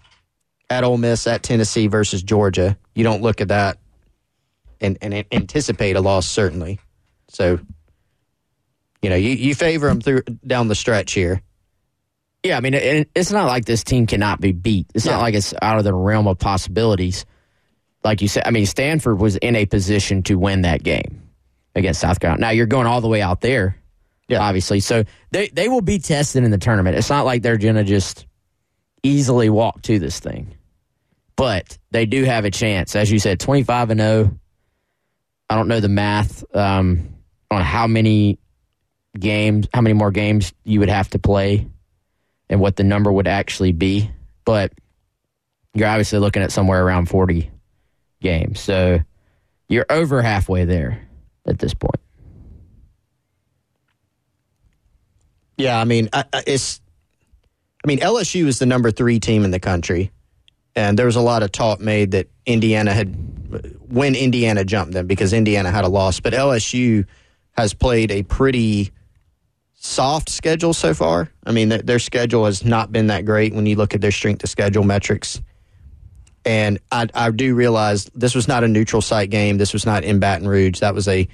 at 0.75 0.85
Ole 0.85 0.99
Miss, 0.99 1.27
at 1.27 1.43
Tennessee 1.43 1.87
versus 1.87 2.23
Georgia, 2.23 2.77
you 2.95 3.05
don't 3.05 3.23
look 3.23 3.41
at 3.41 3.49
that 3.49 3.79
and, 4.81 4.99
and 5.01 5.25
anticipate 5.33 5.97
a 5.97 6.01
loss, 6.01 6.27
certainly. 6.27 6.81
So, 7.29 7.59
you 9.03 9.11
know, 9.11 9.17
you, 9.17 9.31
you 9.31 9.55
favor 9.55 9.89
them 9.89 10.01
through 10.01 10.23
down 10.47 10.69
the 10.69 10.75
stretch 10.75 11.13
here. 11.13 11.41
Yeah, 12.43 12.59
I 12.59 12.61
mean, 12.61 12.75
it, 12.75 13.09
it's 13.15 13.31
not 13.31 13.47
like 13.47 13.65
this 13.65 13.85
team 13.85 14.07
cannot 14.07 14.41
be 14.41 14.53
beat. 14.53 14.87
It's 14.95 15.07
not 15.07 15.21
like 15.21 15.35
it's 15.35 15.55
out 15.63 15.79
of 15.79 15.85
the 15.85 15.95
realm 15.95 16.27
of 16.27 16.39
possibilities. 16.39 17.25
Like 18.03 18.21
you 18.21 18.29
said, 18.29 18.43
I 18.45 18.51
mean, 18.51 18.67
Stanford 18.67 19.19
was 19.19 19.37
in 19.37 19.57
a 19.57 19.65
position 19.65 20.23
to 20.25 20.35
win 20.39 20.63
that 20.63 20.83
game 20.83 21.23
against 21.75 22.01
South 22.03 22.21
Carolina. 22.21 22.41
Now 22.43 22.51
you're 22.51 22.67
going 22.67 22.87
all 22.87 23.01
the 23.01 23.09
way 23.09 23.23
out 23.23 23.41
there, 23.41 23.79
Yeah. 24.29 24.41
obviously. 24.41 24.81
So 24.81 25.05
they 25.31 25.49
they 25.49 25.69
will 25.71 25.81
be 25.81 25.99
tested 25.99 26.45
in 26.45 26.51
the 26.51 26.59
tournament. 26.59 26.97
It's 26.99 27.09
not 27.09 27.25
like 27.25 27.41
they're 27.43 27.57
going 27.57 27.77
to 27.77 27.85
just 27.85 28.27
easily 29.03 29.49
walk 29.49 29.81
to 29.83 29.99
this 29.99 30.21
thing, 30.21 30.55
but 31.37 31.79
they 31.91 32.07
do 32.07 32.25
have 32.25 32.45
a 32.45 32.51
chance. 32.51 32.97
As 32.97 33.11
you 33.11 33.19
said, 33.19 33.41
25 33.41 33.91
and 33.91 34.01
0. 34.01 34.39
I 35.51 35.57
don't 35.57 35.69
know 35.69 35.81
the 35.81 35.89
math 35.89 36.45
um, 36.57 37.15
on 37.51 37.63
how 37.63 37.87
many 37.87 38.39
games, 39.19 39.69
how 39.73 39.81
many 39.81 39.95
more 39.95 40.11
games 40.11 40.53
you 40.65 40.81
would 40.81 40.89
have 40.89 41.11
to 41.11 41.19
play 41.19 41.69
and 42.49 42.61
what 42.61 42.77
the 42.77 42.85
number 42.85 43.13
would 43.13 43.29
actually 43.29 43.73
be. 43.73 44.11
But 44.45 44.73
you're 45.75 45.89
obviously 45.89 46.19
looking 46.19 46.43
at 46.43 46.53
somewhere 46.53 46.85
around 46.85 47.09
40 47.09 47.51
games. 48.21 48.61
So 48.61 49.01
you're 49.69 49.87
over 49.91 50.23
halfway 50.23 50.65
there 50.65 51.07
at 51.47 51.59
this 51.59 51.75
point. 51.75 52.01
Yeah, 55.57 55.81
I 55.81 55.85
mean, 55.85 56.09
it's. 56.47 56.81
I 57.85 57.87
mean, 57.87 58.01
LSU 58.01 58.47
is 58.47 58.59
the 58.59 58.67
number 58.67 58.91
three 58.91 59.21
team 59.21 59.45
in 59.45 59.51
the 59.51 59.61
country, 59.61 60.11
and 60.77 60.99
there 60.99 61.07
was 61.07 61.17
a 61.17 61.21
lot 61.21 61.43
of 61.43 61.53
talk 61.53 61.81
made 61.81 62.13
that 62.13 62.29
Indiana 62.47 62.93
had 62.93 63.15
when 63.89 64.15
Indiana 64.15 64.65
jumped 64.65 64.93
them 64.93 65.07
because 65.07 65.33
Indiana 65.33 65.71
had 65.71 65.85
a 65.85 65.89
loss, 65.89 66.21
but 66.21 66.33
LSU 66.33 67.07
has 67.53 67.73
played 67.73 68.11
a 68.11 68.23
pretty 68.25 68.91
soft 69.75 70.29
schedule 70.29 70.75
so 70.75 70.95
far. 70.95 71.31
I 71.47 71.53
mean, 71.53 71.69
their, 71.69 71.83
their 71.83 71.99
schedule 71.99 72.47
has 72.47 72.65
not 72.65 72.91
been 72.91 73.09
that 73.09 73.25
great 73.25 73.55
when 73.55 73.67
you 73.67 73.77
look 73.77 73.95
at 73.95 74.01
their 74.01 74.11
strength 74.11 74.41
to 74.41 74.47
schedule 74.47 74.83
metrics. 74.83 75.41
And 76.45 76.79
I, 76.91 77.09
I 77.15 77.31
do 77.31 77.55
realize 77.55 78.07
this 78.15 78.35
was 78.35 78.49
not 78.49 78.65
a 78.65 78.69
neutral 78.69 79.03
site 79.03 79.31
game. 79.31 79.59
This 79.59 79.73
was 79.73 79.87
not 79.87 80.05
in 80.05 80.19
Baton 80.19 80.49
Rouge. 80.49 80.81
That 80.81 80.95
was 80.95 81.07
a 81.07 81.29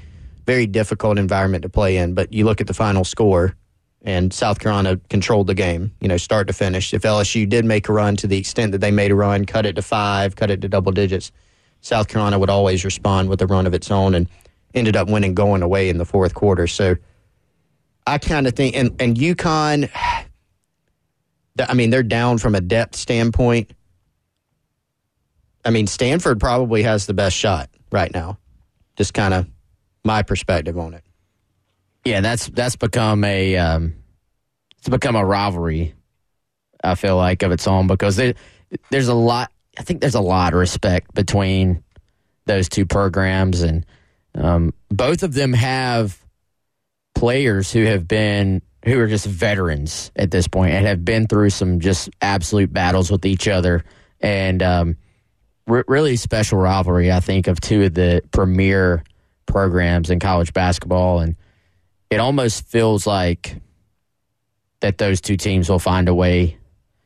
very 0.46 0.66
difficult 0.66 1.18
environment 1.18 1.62
to 1.62 1.68
play 1.68 1.96
in. 1.96 2.14
But 2.14 2.32
you 2.32 2.44
look 2.44 2.60
at 2.60 2.66
the 2.66 2.74
final 2.74 3.04
score, 3.04 3.56
and 4.02 4.32
South 4.32 4.58
Carolina 4.58 4.98
controlled 5.08 5.46
the 5.46 5.54
game, 5.54 5.92
you 6.00 6.08
know, 6.08 6.16
start 6.16 6.46
to 6.46 6.52
finish. 6.52 6.94
If 6.94 7.02
LSU 7.02 7.48
did 7.48 7.64
make 7.64 7.88
a 7.88 7.92
run 7.92 8.16
to 8.16 8.26
the 8.26 8.38
extent 8.38 8.72
that 8.72 8.78
they 8.78 8.90
made 8.90 9.10
a 9.10 9.14
run, 9.14 9.44
cut 9.44 9.66
it 9.66 9.74
to 9.74 9.82
five, 9.82 10.36
cut 10.36 10.50
it 10.50 10.62
to 10.62 10.68
double 10.68 10.92
digits, 10.92 11.32
South 11.82 12.08
Carolina 12.08 12.38
would 12.38 12.50
always 12.50 12.84
respond 12.84 13.28
with 13.28 13.42
a 13.42 13.46
run 13.46 13.66
of 13.66 13.74
its 13.74 13.90
own 13.90 14.14
and 14.14 14.28
ended 14.74 14.96
up 14.96 15.08
winning 15.08 15.34
going 15.34 15.62
away 15.62 15.88
in 15.88 15.98
the 15.98 16.04
fourth 16.04 16.34
quarter. 16.34 16.66
So 16.66 16.96
I 18.06 18.18
kind 18.18 18.46
of 18.46 18.54
think, 18.54 18.76
and, 18.76 19.00
and 19.00 19.16
UConn, 19.16 19.90
I 21.58 21.74
mean, 21.74 21.90
they're 21.90 22.02
down 22.02 22.38
from 22.38 22.54
a 22.54 22.60
depth 22.60 22.96
standpoint. 22.96 23.72
I 25.64 25.70
mean, 25.70 25.86
Stanford 25.86 26.40
probably 26.40 26.82
has 26.84 27.04
the 27.04 27.12
best 27.12 27.36
shot 27.36 27.68
right 27.92 28.12
now. 28.14 28.38
Just 28.96 29.12
kind 29.12 29.34
of 29.34 29.46
my 30.04 30.22
perspective 30.22 30.78
on 30.78 30.94
it. 30.94 31.04
Yeah, 32.04 32.20
that's 32.20 32.48
that's 32.48 32.76
become 32.76 33.24
a 33.24 33.56
um, 33.56 33.94
it's 34.78 34.88
become 34.88 35.16
a 35.16 35.24
rivalry. 35.24 35.94
I 36.82 36.94
feel 36.94 37.16
like 37.16 37.42
of 37.42 37.52
its 37.52 37.66
own 37.66 37.86
because 37.86 38.16
there, 38.16 38.34
there's 38.90 39.08
a 39.08 39.14
lot. 39.14 39.52
I 39.78 39.82
think 39.82 40.00
there's 40.00 40.14
a 40.14 40.20
lot 40.20 40.52
of 40.52 40.58
respect 40.58 41.14
between 41.14 41.82
those 42.46 42.68
two 42.68 42.86
programs, 42.86 43.62
and 43.62 43.84
um, 44.34 44.72
both 44.88 45.22
of 45.22 45.34
them 45.34 45.52
have 45.52 46.18
players 47.14 47.70
who 47.70 47.84
have 47.84 48.08
been 48.08 48.62
who 48.84 48.98
are 48.98 49.08
just 49.08 49.26
veterans 49.26 50.10
at 50.16 50.30
this 50.30 50.48
point 50.48 50.72
and 50.72 50.86
have 50.86 51.04
been 51.04 51.26
through 51.26 51.50
some 51.50 51.80
just 51.80 52.08
absolute 52.22 52.72
battles 52.72 53.10
with 53.10 53.26
each 53.26 53.46
other, 53.46 53.84
and 54.20 54.62
um, 54.62 54.96
re- 55.66 55.84
really 55.86 56.16
special 56.16 56.58
rivalry. 56.58 57.12
I 57.12 57.20
think 57.20 57.46
of 57.46 57.60
two 57.60 57.84
of 57.84 57.94
the 57.94 58.22
premier 58.32 59.04
programs 59.44 60.08
in 60.08 60.18
college 60.18 60.54
basketball 60.54 61.20
and 61.20 61.36
it 62.10 62.20
almost 62.20 62.66
feels 62.66 63.06
like 63.06 63.56
that 64.80 64.98
those 64.98 65.20
two 65.20 65.36
teams 65.36 65.70
will 65.70 65.78
find 65.78 66.08
a 66.08 66.14
way 66.14 66.58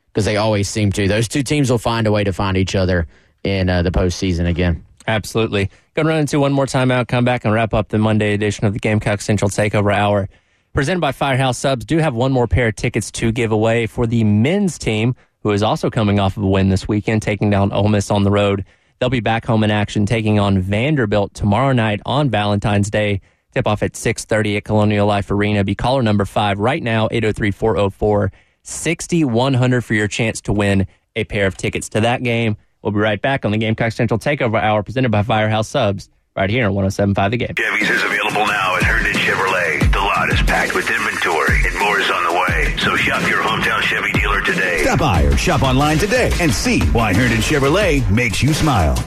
because 0.06 0.24
they 0.24 0.36
always 0.36 0.68
seem 0.68 0.92
to. 0.92 1.08
Those 1.08 1.28
two 1.28 1.42
teams 1.42 1.70
will 1.70 1.78
find 1.78 2.06
a 2.06 2.12
way 2.12 2.24
to 2.24 2.32
find 2.32 2.56
each 2.56 2.74
other 2.74 3.06
in 3.42 3.68
uh, 3.68 3.82
the 3.82 3.90
postseason 3.90 4.46
again. 4.46 4.84
Absolutely. 5.06 5.70
Going 5.94 6.06
to 6.06 6.10
run 6.10 6.20
into 6.20 6.40
one 6.40 6.52
more 6.52 6.66
timeout, 6.66 7.08
come 7.08 7.24
back 7.24 7.44
and 7.44 7.52
wrap 7.52 7.74
up 7.74 7.88
the 7.88 7.98
Monday 7.98 8.32
edition 8.32 8.64
of 8.64 8.72
the 8.72 8.78
Gamecock 8.78 9.20
Central 9.20 9.50
Takeover 9.50 9.94
Hour. 9.94 10.28
Presented 10.72 11.00
by 11.00 11.12
Firehouse 11.12 11.58
Subs, 11.58 11.84
do 11.84 11.98
have 11.98 12.14
one 12.14 12.32
more 12.32 12.48
pair 12.48 12.68
of 12.68 12.76
tickets 12.76 13.10
to 13.12 13.30
give 13.30 13.52
away 13.52 13.86
for 13.86 14.06
the 14.06 14.24
men's 14.24 14.78
team, 14.78 15.14
who 15.40 15.50
is 15.50 15.62
also 15.62 15.90
coming 15.90 16.18
off 16.18 16.36
of 16.36 16.42
a 16.42 16.48
win 16.48 16.68
this 16.68 16.88
weekend, 16.88 17.22
taking 17.22 17.50
down 17.50 17.70
Ole 17.70 17.88
Miss 17.88 18.10
on 18.10 18.24
the 18.24 18.30
road. 18.30 18.64
They'll 18.98 19.10
be 19.10 19.20
back 19.20 19.44
home 19.44 19.62
in 19.62 19.70
action, 19.70 20.06
taking 20.06 20.38
on 20.38 20.58
Vanderbilt 20.58 21.34
tomorrow 21.34 21.72
night 21.72 22.00
on 22.06 22.30
Valentine's 22.30 22.90
Day. 22.90 23.20
Tip 23.54 23.66
off 23.68 23.84
at 23.84 23.92
6.30 23.92 24.56
at 24.56 24.64
Colonial 24.64 25.06
Life 25.06 25.30
Arena. 25.30 25.62
Be 25.62 25.76
caller 25.76 26.02
number 26.02 26.24
five 26.24 26.58
right 26.58 26.82
now, 26.82 27.06
803-404-6100 27.08 29.84
for 29.84 29.94
your 29.94 30.08
chance 30.08 30.40
to 30.40 30.52
win 30.52 30.88
a 31.14 31.22
pair 31.22 31.46
of 31.46 31.56
tickets 31.56 31.88
to 31.90 32.00
that 32.00 32.24
game. 32.24 32.56
We'll 32.82 32.90
be 32.90 32.98
right 32.98 33.22
back 33.22 33.44
on 33.44 33.52
the 33.52 33.58
Gamecock 33.58 33.92
Central 33.92 34.18
Takeover 34.18 34.60
Hour 34.60 34.82
presented 34.82 35.12
by 35.12 35.22
Firehouse 35.22 35.68
Subs 35.68 36.10
right 36.34 36.50
here 36.50 36.66
on 36.66 36.74
107.5 36.74 37.30
The 37.30 37.36
Game. 37.36 37.54
Chevy's 37.56 37.90
is 37.90 38.02
available 38.02 38.44
now 38.44 38.74
at 38.74 38.82
Herndon 38.82 39.12
Chevrolet. 39.12 39.92
The 39.92 40.00
lot 40.00 40.30
is 40.30 40.42
packed 40.42 40.74
with 40.74 40.90
inventory 40.90 41.60
and 41.64 41.78
more 41.78 42.00
is 42.00 42.10
on 42.10 42.24
the 42.24 42.32
way. 42.32 42.74
So 42.78 42.96
shop 42.96 43.22
your 43.30 43.40
hometown 43.40 43.82
Chevy 43.82 44.10
dealer 44.18 44.40
today. 44.40 44.82
Stop 44.82 44.98
by 44.98 45.22
or 45.22 45.36
shop 45.36 45.62
online 45.62 45.98
today 45.98 46.32
and 46.40 46.52
see 46.52 46.80
why 46.86 47.14
Herndon 47.14 47.38
Chevrolet 47.38 48.10
makes 48.10 48.42
you 48.42 48.52
smile. 48.52 48.98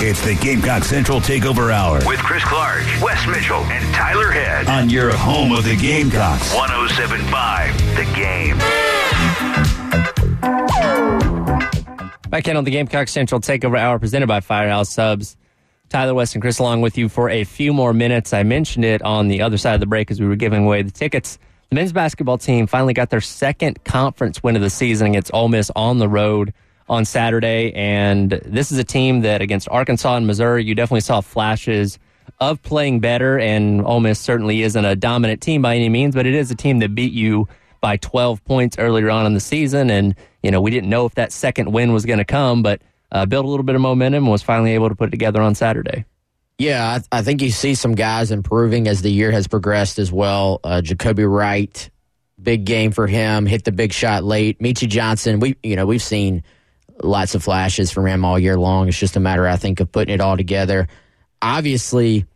It's 0.00 0.24
the 0.24 0.36
Gamecock 0.36 0.84
Central 0.84 1.18
Takeover 1.20 1.72
Hour 1.72 1.98
With 2.06 2.20
Chris 2.20 2.44
Clark, 2.44 2.84
Wes 3.02 3.26
Mitchell, 3.26 3.64
and 3.64 3.92
Tyler 3.92 4.30
Head. 4.30 4.68
on 4.68 4.88
your 4.88 5.10
home 5.12 5.50
of 5.50 5.64
the 5.64 5.74
Gamecocks. 5.74 6.54
1075 6.54 7.96
The 7.96 8.04
Game. 8.14 8.58
Back 12.30 12.46
in 12.46 12.56
on 12.56 12.62
the 12.62 12.70
Gamecock 12.70 13.08
Central 13.08 13.40
Takeover 13.40 13.76
Hour 13.76 13.98
presented 13.98 14.28
by 14.28 14.38
Firehouse 14.38 14.88
Subs. 14.88 15.36
Tyler 15.88 16.14
Wes 16.14 16.32
and 16.32 16.42
Chris 16.42 16.60
along 16.60 16.80
with 16.80 16.96
you 16.96 17.08
for 17.08 17.28
a 17.28 17.42
few 17.42 17.72
more 17.72 17.92
minutes. 17.92 18.32
I 18.32 18.44
mentioned 18.44 18.84
it 18.84 19.02
on 19.02 19.26
the 19.26 19.42
other 19.42 19.58
side 19.58 19.74
of 19.74 19.80
the 19.80 19.86
break 19.86 20.12
as 20.12 20.20
we 20.20 20.28
were 20.28 20.36
giving 20.36 20.64
away 20.64 20.82
the 20.82 20.92
tickets. 20.92 21.40
The 21.70 21.74
men's 21.74 21.92
basketball 21.92 22.38
team 22.38 22.68
finally 22.68 22.94
got 22.94 23.10
their 23.10 23.20
second 23.20 23.82
conference 23.82 24.44
win 24.44 24.54
of 24.54 24.62
the 24.62 24.70
season 24.70 25.08
against 25.08 25.32
Ole 25.34 25.48
Miss 25.48 25.72
on 25.74 25.98
the 25.98 26.08
road 26.08 26.54
on 26.88 27.04
Saturday. 27.04 27.72
And 27.74 28.30
this 28.44 28.72
is 28.72 28.78
a 28.78 28.84
team 28.84 29.20
that 29.20 29.40
against 29.40 29.68
Arkansas 29.70 30.16
and 30.16 30.26
Missouri, 30.26 30.64
you 30.64 30.74
definitely 30.74 31.00
saw 31.00 31.20
flashes 31.20 31.98
of 32.40 32.62
playing 32.62 33.00
better. 33.00 33.38
And 33.38 33.84
Ole 33.84 34.00
Miss 34.00 34.20
certainly 34.20 34.62
isn't 34.62 34.84
a 34.84 34.96
dominant 34.96 35.40
team 35.40 35.62
by 35.62 35.76
any 35.76 35.88
means, 35.88 36.14
but 36.14 36.26
it 36.26 36.34
is 36.34 36.50
a 36.50 36.54
team 36.54 36.78
that 36.80 36.94
beat 36.94 37.12
you 37.12 37.48
by 37.80 37.96
12 37.96 38.44
points 38.44 38.78
earlier 38.78 39.10
on 39.10 39.26
in 39.26 39.34
the 39.34 39.40
season. 39.40 39.90
And, 39.90 40.14
you 40.42 40.50
know, 40.50 40.60
we 40.60 40.70
didn't 40.70 40.90
know 40.90 41.06
if 41.06 41.14
that 41.14 41.32
second 41.32 41.72
win 41.72 41.92
was 41.92 42.04
going 42.04 42.18
to 42.18 42.24
come, 42.24 42.62
but 42.62 42.82
uh, 43.12 43.26
built 43.26 43.44
a 43.44 43.48
little 43.48 43.64
bit 43.64 43.74
of 43.74 43.80
momentum 43.80 44.24
and 44.24 44.32
was 44.32 44.42
finally 44.42 44.72
able 44.72 44.88
to 44.88 44.94
put 44.94 45.08
it 45.08 45.10
together 45.10 45.40
on 45.40 45.54
Saturday. 45.54 46.04
Yeah, 46.58 46.98
I, 47.12 47.18
I 47.18 47.22
think 47.22 47.40
you 47.40 47.50
see 47.50 47.74
some 47.74 47.94
guys 47.94 48.32
improving 48.32 48.88
as 48.88 49.02
the 49.02 49.10
year 49.10 49.30
has 49.30 49.46
progressed 49.46 49.98
as 49.98 50.10
well. 50.10 50.60
Uh, 50.64 50.80
Jacobi 50.82 51.30
Wright, 51.30 51.88
big 52.42 52.64
game 52.64 52.90
for 52.90 53.06
him, 53.06 53.46
hit 53.46 53.64
the 53.64 53.70
big 53.70 53.92
shot 53.92 54.24
late. 54.24 54.58
Meechie 54.58 54.88
Johnson, 54.88 55.38
we 55.38 55.56
you 55.62 55.76
know 55.76 55.86
we've 55.86 56.02
seen 56.02 56.42
lots 57.02 57.34
of 57.34 57.42
flashes 57.42 57.90
from 57.90 58.06
him 58.06 58.24
all 58.24 58.38
year 58.38 58.58
long. 58.58 58.88
It's 58.88 58.98
just 58.98 59.16
a 59.16 59.20
matter, 59.20 59.46
I 59.46 59.56
think, 59.56 59.80
of 59.80 59.90
putting 59.90 60.14
it 60.14 60.20
all 60.20 60.36
together. 60.36 60.88
Obviously, 61.40 62.26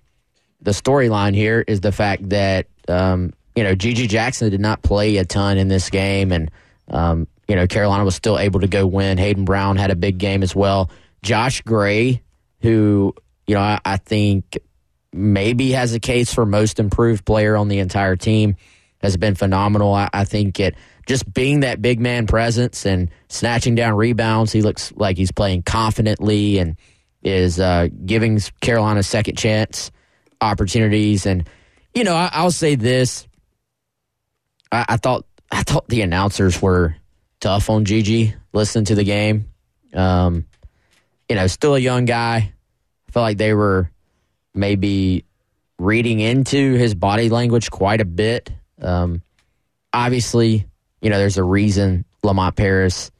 the 0.61 0.71
storyline 0.71 1.35
here 1.35 1.65
is 1.67 1.81
the 1.81 1.93
fact 1.93 2.29
that 2.31 2.67
um, 2.89 3.33
you 3.55 3.65
know 3.65 3.75
GG 3.75 4.09
Jackson 4.09 4.51
did 4.51 4.61
not 4.61 4.83
play 4.83 5.17
a 5.17 5.25
ton 5.25 5.59
in 5.59 5.69
this 5.69 5.91
game, 5.91 6.33
and 6.33 6.51
um, 6.89 7.27
you 7.49 7.57
know 7.57 7.67
Carolina 7.67 8.05
was 8.05 8.15
still 8.15 8.39
able 8.39 8.61
to 8.61 8.69
go 8.69 8.87
win. 8.87 9.19
Hayden 9.19 9.45
Brown 9.45 9.77
had 9.77 9.91
a 9.91 9.97
big 9.97 10.19
game 10.19 10.43
as 10.43 10.55
well. 10.55 10.91
Josh 11.23 11.63
Gray, 11.63 12.23
who 12.61 13.15
you 13.47 13.55
know 13.55 13.61
I, 13.61 13.81
I 13.85 13.97
think 13.97 14.59
maybe 15.13 15.73
has 15.73 15.93
a 15.93 16.01
case 16.01 16.33
for 16.33 16.47
most 16.47 16.79
improved 16.79 17.25
player 17.25 17.57
on 17.57 17.69
the 17.69 17.81
entire 17.81 18.17
team, 18.17 18.57
has 19.03 19.17
been 19.17 19.35
phenomenal. 19.35 19.95
I, 19.95 20.09
I 20.13 20.25
think 20.25 20.61
it 20.61 20.75
just 21.07 21.33
being 21.33 21.61
that 21.61 21.83
big 21.83 22.01
man 22.01 22.27
presence 22.27 22.87
and 22.87 23.11
snatching 23.29 23.75
down 23.75 23.97
rebounds. 23.97 24.53
He 24.53 24.63
looks 24.63 24.93
like 24.93 25.17
he's 25.17 25.33
playing 25.33 25.63
confidently 25.63 26.59
and 26.59 26.77
is 27.23 27.61
uh, 27.61 27.89
giving 28.05 28.41
Carolina 28.61 29.03
second 29.03 29.37
chance 29.37 29.91
opportunities. 30.41 31.27
And 31.27 31.49
you 31.95 32.05
know, 32.05 32.15
I, 32.15 32.43
will 32.43 32.51
say 32.51 32.75
this: 32.75 33.27
I, 34.71 34.85
I, 34.91 34.97
thought 34.97 35.25
I 35.51 35.63
thought 35.63 35.89
the 35.89 36.03
announcers 36.03 36.61
were 36.61 36.97
tough 37.41 37.71
on 37.71 37.85
GG. 37.85 38.35
Listening 38.55 38.85
to 38.87 38.95
the 38.95 39.05
game, 39.05 39.49
um, 39.95 40.47
you 41.29 41.37
know, 41.37 41.47
still 41.47 41.75
a 41.75 41.79
young 41.79 42.05
guy. 42.05 42.53
I 43.09 43.11
felt 43.11 43.23
like 43.23 43.39
they 43.39 43.55
were 43.55 43.91
maybe 44.55 45.25
reading 45.79 46.21
into 46.21 46.75
his 46.75 46.95
body 46.95 47.31
language 47.31 47.71
quite 47.71 48.03
a 48.03 48.05
bit. 48.05 48.51
Um, 48.83 49.23
obviously, 49.93 50.67
you 51.01 51.11
know, 51.11 51.19
there's 51.19 51.39
a 51.39 51.45
reason 51.45 52.05
Lamont 52.23 52.57
Paris 52.57 53.11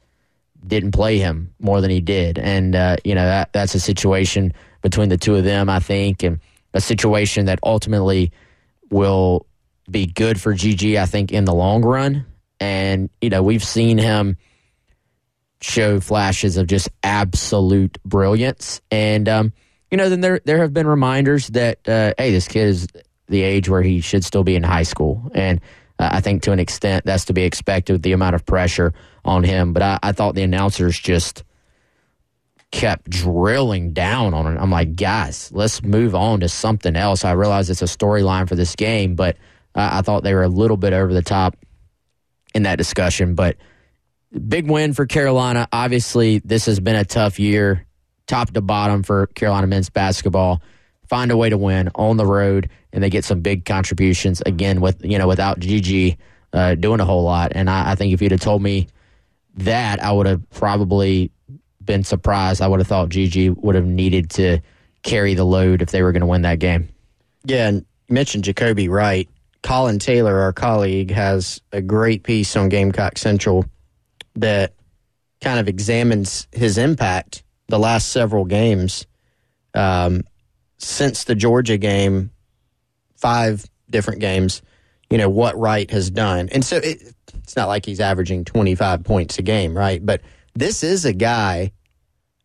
didn't 0.67 0.93
play 0.93 1.19
him 1.19 1.53
more 1.59 1.81
than 1.81 1.91
he 1.91 2.01
did, 2.01 2.39
and 2.39 2.75
uh, 2.75 2.97
you 3.05 3.15
know 3.15 3.25
that 3.25 3.53
that's 3.53 3.75
a 3.75 3.81
situation 3.81 4.53
between 4.81 5.09
the 5.09 5.17
two 5.17 5.35
of 5.35 5.45
them, 5.45 5.69
I 5.69 5.81
think, 5.81 6.23
and 6.23 6.41
a 6.75 6.81
situation 6.81 7.47
that 7.47 7.59
ultimately 7.63 8.33
will 8.91 9.47
be 9.91 10.07
good 10.07 10.41
for 10.41 10.55
GG, 10.55 10.97
I 10.97 11.07
think, 11.07 11.33
in 11.33 11.45
the 11.45 11.55
long 11.55 11.83
run. 11.83 12.27
And 12.61 13.11
you 13.21 13.31
know, 13.31 13.43
we've 13.43 13.65
seen 13.65 13.99
him 13.99 14.37
show 15.61 16.01
flashes 16.01 16.57
of 16.57 16.67
just 16.67 16.89
absolute 17.03 17.99
brilliance, 18.05 18.81
and 18.91 19.29
um, 19.29 19.53
you 19.91 19.99
know, 19.99 20.09
then 20.09 20.21
there 20.21 20.41
there 20.45 20.59
have 20.59 20.73
been 20.73 20.87
reminders 20.87 21.49
that 21.49 21.89
uh, 21.89 22.15
hey, 22.17 22.31
this 22.31 22.47
kid 22.47 22.69
is 22.69 22.87
the 23.33 23.43
age 23.43 23.69
where 23.69 23.83
he 23.83 24.01
should 24.01 24.25
still 24.25 24.45
be 24.45 24.55
in 24.55 24.63
high 24.63 24.85
school, 24.85 25.31
and 25.35 25.61
uh, 25.99 26.11
I 26.13 26.21
think 26.21 26.43
to 26.43 26.53
an 26.53 26.61
extent 26.61 27.05
that's 27.05 27.25
to 27.27 27.33
be 27.33 27.43
expected 27.43 27.95
with 27.95 28.03
the 28.03 28.13
amount 28.13 28.35
of 28.35 28.47
pressure 28.47 28.93
on 29.25 29.43
him. 29.43 29.73
But 29.73 29.83
I, 29.83 29.99
I 30.03 30.13
thought 30.13 30.35
the 30.35 30.43
announcers 30.43 30.99
just 30.99 31.45
kept 32.71 33.11
drilling 33.11 33.93
down 33.93 34.33
on 34.35 34.47
it. 34.47 34.59
I'm 34.59 34.71
like, 34.71 34.97
guys, 34.97 35.51
let's 35.53 35.83
move 35.83 36.15
on 36.15 36.41
to 36.41 36.49
something 36.49 36.97
else. 36.97 37.25
I 37.25 37.33
realize 37.33 37.69
it's 37.69 37.83
a 37.83 37.87
storyline 37.87 38.49
for 38.49 38.55
this 38.55 38.75
game, 38.75 39.15
but 39.15 39.37
I 39.75 40.03
thought 40.03 40.23
they 40.23 40.35
were 40.35 40.43
a 40.43 40.49
little 40.49 40.77
bit 40.77 40.93
over 40.93 41.13
the 41.13 41.23
top 41.23 41.57
in 42.55 42.65
that 42.65 42.77
discussion. 42.77 43.35
But 43.35 43.57
big 44.49 44.71
win 44.71 44.95
for 44.95 45.07
Carolina. 45.07 45.69
Obviously, 45.73 46.39
this 46.39 46.67
has 46.67 46.81
been 46.81 46.97
a 46.97 47.05
tough 47.05 47.39
year, 47.39 47.87
top 48.27 48.51
to 48.53 48.61
bottom 48.61 49.03
for 49.03 49.27
Carolina 49.29 49.67
men's 49.67 49.91
basketball. 49.91 50.63
Find 51.13 51.31
a 51.31 51.37
way 51.37 51.51
to 51.51 51.59
win 51.59 51.91
on 51.95 52.17
the 52.17 52.25
road, 52.25 52.71
and 52.91 53.05
they 53.05 53.11
get 53.11 53.23
some 53.23 53.43
big 53.43 53.67
contributions 53.67 54.41
again 54.47 54.81
with 54.81 55.05
you 55.05 55.19
know 55.19 55.29
without 55.29 55.61
GG 55.61 56.17
uh, 56.55 56.75
doing 56.77 57.01
a 57.01 57.05
whole 57.05 57.23
lot. 57.23 57.53
And 57.55 57.69
I, 57.69 57.91
I 57.91 57.95
think 57.97 58.15
if 58.15 58.23
you'd 58.23 58.33
have 58.33 58.41
told 58.41 58.63
me 58.63 58.89
that, 59.57 60.03
I 60.03 60.11
would 60.11 60.25
have 60.25 60.49
probably 60.49 61.31
been 61.85 62.03
surprised. 62.03 62.63
I 62.63 62.67
would 62.67 62.81
have 62.81 62.87
thought 62.87 63.11
GG 63.11 63.59
would 63.59 63.75
have 63.75 63.85
needed 63.85 64.31
to 64.31 64.61
carry 65.03 65.35
the 65.35 65.45
load 65.45 65.83
if 65.83 65.91
they 65.91 66.03
were 66.03 66.13
going 66.13 66.23
to 66.23 66.27
win 66.27 66.43
that 66.43 66.61
game. 66.61 66.89
Yeah, 67.45 67.69
and 67.69 67.85
you 68.09 68.15
mentioned 68.15 68.45
Jacobi 68.45 68.89
Wright. 68.89 69.29
Colin 69.63 69.99
Taylor, 69.99 70.41
our 70.41 70.55
colleague, 70.55 71.11
has 71.11 71.61
a 71.73 71.83
great 71.83 72.23
piece 72.23 72.57
on 72.57 72.71
Gamecock 72.71 73.19
Central 73.19 73.67
that 74.37 74.73
kind 75.43 75.61
of 75.61 75.69
examines 75.69 76.49
his 76.53 76.79
impact 76.79 77.43
the 77.69 77.79
last 77.79 78.09
several 78.09 78.47
games 78.47 79.07
um, 79.75 80.23
since 80.83 81.25
the 81.25 81.35
Georgia 81.35 81.79
game, 81.79 82.31
five 83.17 83.65
different 83.89 84.21
games. 84.21 84.63
You 85.11 85.19
know 85.19 85.29
what 85.29 85.59
Wright 85.59 85.91
has 85.91 86.11
done, 86.11 86.49
and 86.53 86.65
so 86.65 86.77
it, 86.77 87.15
it's 87.35 87.55
not 87.55 87.69
like 87.69 87.85
he's 87.85 88.01
averaging 88.01 88.45
twenty 88.45 88.75
five 88.75 89.05
points 89.05 89.39
a 89.39 89.43
game, 89.43 89.77
right? 89.77 90.05
But 90.05 90.23
this 90.55 90.83
is 90.83 91.05
a 91.05 91.13
guy 91.13 91.73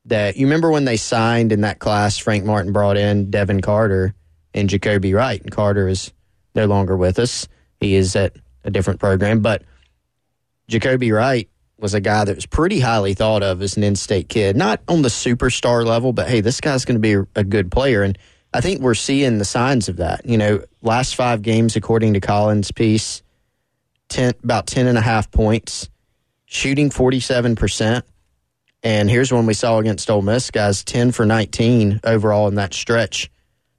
that 0.06 0.36
you 0.36 0.46
remember 0.46 0.70
when 0.70 0.86
they 0.86 0.98
signed 0.98 1.52
in 1.52 1.62
that 1.62 1.80
class. 1.80 2.18
Frank 2.18 2.44
Martin 2.44 2.74
brought 2.74 2.98
in 2.98 3.30
Devin 3.30 3.62
Carter 3.62 4.14
and 4.54 4.70
Jacobi 4.70 5.16
Wright, 5.16 5.42
and 5.42 5.52
Carter 5.52 5.88
is 5.88 6.12
no 6.56 6.66
longer 6.66 6.98
with 6.98 7.20
us. 7.20 7.48
He 7.80 7.96
is 7.96 8.16
at 8.18 8.36
a 8.66 8.72
different 8.72 9.00
program, 9.00 9.40
but 9.40 9.64
Jacobi 10.70 11.14
Wright 11.14 11.50
was 11.80 11.94
a 11.94 12.02
guy 12.02 12.26
that 12.26 12.36
was 12.36 12.46
pretty 12.46 12.80
highly 12.80 13.14
thought 13.14 13.44
of 13.44 13.62
as 13.62 13.78
an 13.78 13.84
in-state 13.84 14.30
kid, 14.30 14.56
not 14.56 14.82
on 14.88 15.04
the 15.04 15.10
superstar 15.10 15.86
level, 15.86 16.12
but 16.14 16.28
hey, 16.28 16.42
this 16.42 16.60
guy's 16.60 16.86
going 16.86 16.96
to 16.96 17.00
be 17.00 17.30
a 17.36 17.44
good 17.44 17.72
player, 17.72 18.04
and 18.04 18.18
I 18.54 18.62
think 18.62 18.82
we're 18.82 18.96
seeing 18.96 19.38
the 19.38 19.46
signs 19.46 19.90
of 19.90 19.98
that. 19.98 20.26
You 20.26 20.38
know, 20.38 20.64
last 20.82 21.16
five 21.16 21.42
games, 21.42 21.76
according 21.76 22.14
to 22.14 22.20
Collins' 22.20 22.72
piece, 22.72 23.22
10, 24.10 24.34
about 24.44 24.68
10 24.68 24.88
and 24.88 24.98
a 24.98 25.02
half 25.02 25.30
points 25.32 25.90
shooting 26.46 26.90
47%. 26.90 28.04
And 28.84 29.10
here's 29.10 29.32
one 29.32 29.46
we 29.46 29.54
saw 29.54 29.80
against 29.80 30.10
Ole 30.10 30.22
Miss, 30.22 30.50
guys 30.50 30.84
10 30.84 31.12
for 31.12 31.26
19 31.26 32.00
overall 32.04 32.48
in 32.48 32.56
that 32.56 32.74
stretch 32.74 33.30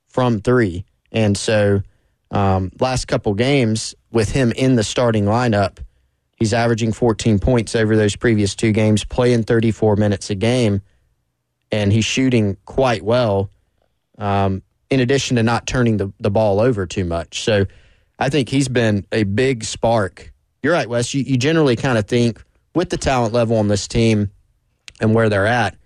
from 0.09 0.41
three. 0.41 0.85
And 1.11 1.37
so, 1.37 1.83
um, 2.31 2.71
last 2.79 3.07
couple 3.09 3.33
games 3.35 3.95
with 4.13 4.31
him 4.31 4.53
in 4.53 4.77
the 4.77 4.85
starting 4.85 5.25
lineup, 5.25 5.79
he's 6.39 6.55
averaging 6.55 6.93
14 6.93 7.39
points 7.39 7.75
over 7.75 7.97
those 7.97 8.17
previous 8.17 8.55
two 8.55 8.73
games, 8.73 9.05
playing 9.05 9.45
34 9.45 9.97
minutes 9.97 10.31
a 10.31 10.35
game, 10.35 10.83
and 11.71 11.93
he's 11.93 12.05
shooting 12.05 12.57
quite 12.65 13.03
well, 13.03 13.51
um, 14.19 14.63
in 14.91 15.01
addition 15.01 15.37
to 15.37 15.43
not 15.43 15.67
turning 15.67 15.97
the, 15.97 16.13
the 16.19 16.31
ball 16.31 16.61
over 16.61 16.87
too 16.87 17.05
much. 17.05 17.43
So, 17.43 17.67
I 18.19 18.29
think 18.31 18.49
he's 18.49 18.69
been 18.69 19.07
a 19.13 19.23
big 19.23 19.65
spark. 19.65 20.33
You're 20.63 20.73
right, 20.73 20.89
Wes. 20.89 21.15
You, 21.15 21.23
you 21.23 21.37
generally 21.37 21.77
kind 21.77 21.99
of 21.99 22.07
think 22.07 22.43
with 22.75 22.91
the 22.91 22.97
talent 22.97 23.33
level 23.33 23.57
on 23.59 23.69
this 23.69 23.87
team 23.87 24.31
and 25.01 25.15
where 25.15 25.29
they're 25.29 25.47
at, 25.47 25.77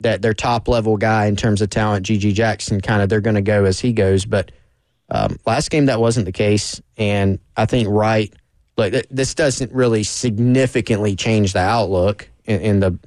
that 0.00 0.22
their 0.22 0.34
top 0.34 0.68
level 0.68 0.96
guy 0.96 1.26
in 1.26 1.36
terms 1.36 1.62
of 1.62 1.70
talent, 1.70 2.06
GG 2.06 2.34
Jackson, 2.34 2.80
kind 2.80 3.02
of 3.02 3.08
they're 3.08 3.20
going 3.20 3.36
to 3.36 3.42
go 3.42 3.64
as 3.64 3.78
he 3.78 3.92
goes. 3.92 4.24
But 4.24 4.50
um, 5.10 5.38
last 5.46 5.70
game 5.70 5.86
that 5.86 6.00
wasn't 6.00 6.26
the 6.26 6.32
case, 6.32 6.80
and 6.96 7.38
I 7.56 7.66
think 7.66 7.88
Wright. 7.88 8.32
Like 8.78 9.08
this 9.10 9.34
doesn't 9.34 9.72
really 9.72 10.04
significantly 10.04 11.16
change 11.16 11.52
the 11.52 11.58
outlook 11.58 12.30
in, 12.44 12.60
in 12.60 12.80
the 12.80 12.98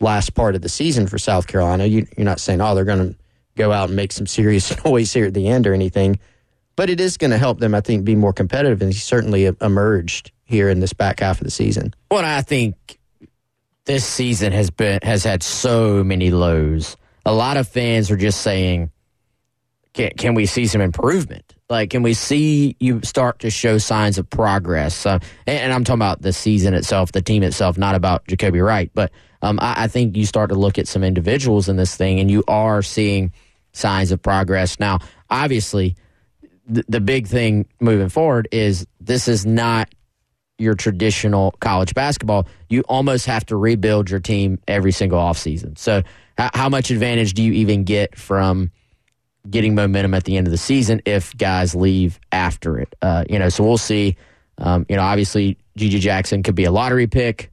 last 0.00 0.34
part 0.34 0.54
of 0.54 0.62
the 0.62 0.68
season 0.68 1.08
for 1.08 1.18
South 1.18 1.48
Carolina. 1.48 1.86
You, 1.86 2.06
you're 2.16 2.24
not 2.24 2.38
saying, 2.38 2.60
oh, 2.60 2.74
they're 2.76 2.84
going 2.84 3.10
to 3.12 3.18
go 3.56 3.72
out 3.72 3.88
and 3.88 3.96
make 3.96 4.12
some 4.12 4.28
serious 4.28 4.72
noise 4.84 5.12
here 5.12 5.26
at 5.26 5.34
the 5.34 5.48
end 5.48 5.66
or 5.66 5.74
anything, 5.74 6.20
but 6.76 6.88
it 6.88 7.00
is 7.00 7.16
going 7.16 7.32
to 7.32 7.38
help 7.38 7.58
them, 7.58 7.74
I 7.74 7.80
think, 7.80 8.04
be 8.04 8.14
more 8.14 8.32
competitive. 8.32 8.80
And 8.80 8.92
he 8.92 8.98
certainly 8.98 9.48
uh, 9.48 9.52
emerged 9.60 10.30
here 10.44 10.68
in 10.70 10.78
this 10.78 10.92
back 10.92 11.18
half 11.18 11.40
of 11.40 11.44
the 11.44 11.50
season. 11.50 11.92
Well, 12.10 12.24
I 12.24 12.42
think 12.42 12.98
this 13.84 14.06
season 14.06 14.52
has 14.52 14.70
been 14.70 15.00
has 15.02 15.24
had 15.24 15.42
so 15.42 16.04
many 16.04 16.30
lows. 16.30 16.96
A 17.26 17.32
lot 17.34 17.56
of 17.56 17.66
fans 17.66 18.10
are 18.10 18.16
just 18.16 18.40
saying, 18.42 18.90
"Can, 19.94 20.10
can 20.16 20.34
we 20.34 20.46
see 20.46 20.66
some 20.66 20.80
improvement? 20.80 21.54
Like, 21.68 21.90
can 21.90 22.02
we 22.02 22.14
see 22.14 22.76
you 22.80 23.00
start 23.02 23.40
to 23.40 23.50
show 23.50 23.78
signs 23.78 24.18
of 24.18 24.28
progress?" 24.30 25.04
Uh, 25.04 25.18
and, 25.46 25.58
and, 25.58 25.72
I'm 25.72 25.84
talking 25.84 25.98
about 25.98 26.22
the 26.22 26.32
season 26.32 26.74
itself, 26.74 27.12
the 27.12 27.22
team 27.22 27.42
itself, 27.42 27.76
not 27.76 27.94
about 27.94 28.26
Jacobi 28.26 28.64
Wright. 28.64 28.90
But 28.94 29.12
um, 29.42 29.58
I, 29.60 29.84
I 29.84 29.88
think 29.88 30.16
you 30.16 30.24
start 30.24 30.48
to 30.50 30.56
look 30.56 30.78
at 30.78 30.88
some 30.88 31.04
individuals 31.04 31.68
in 31.68 31.76
this 31.76 31.96
thing, 31.96 32.20
and 32.20 32.30
you 32.30 32.42
are 32.48 32.82
seeing 32.82 33.32
signs 33.72 34.12
of 34.12 34.22
progress. 34.22 34.80
Now, 34.80 34.98
obviously, 35.30 35.96
the, 36.66 36.84
the 36.88 37.00
big 37.00 37.26
thing 37.26 37.66
moving 37.80 38.08
forward 38.08 38.48
is 38.50 38.86
this 39.00 39.28
is 39.28 39.44
not 39.44 39.88
your 40.58 40.74
traditional 40.74 41.52
college 41.60 41.94
basketball, 41.94 42.46
you 42.68 42.82
almost 42.88 43.26
have 43.26 43.46
to 43.46 43.56
rebuild 43.56 44.10
your 44.10 44.20
team 44.20 44.58
every 44.66 44.92
single 44.92 45.18
offseason. 45.18 45.78
So, 45.78 46.02
how, 46.36 46.50
how 46.54 46.68
much 46.68 46.90
advantage 46.90 47.34
do 47.34 47.42
you 47.42 47.52
even 47.52 47.84
get 47.84 48.18
from 48.18 48.70
getting 49.48 49.74
momentum 49.74 50.14
at 50.14 50.24
the 50.24 50.36
end 50.36 50.46
of 50.46 50.50
the 50.50 50.58
season 50.58 51.00
if 51.04 51.36
guys 51.36 51.74
leave 51.74 52.18
after 52.32 52.78
it. 52.78 52.94
Uh, 53.00 53.24
you 53.28 53.38
know, 53.38 53.48
so 53.48 53.64
we'll 53.64 53.78
see. 53.78 54.16
Um, 54.58 54.86
you 54.88 54.96
know, 54.96 55.02
obviously, 55.02 55.56
GG 55.78 56.00
Jackson 56.00 56.42
could 56.42 56.54
be 56.54 56.64
a 56.64 56.70
lottery 56.70 57.06
pick. 57.06 57.50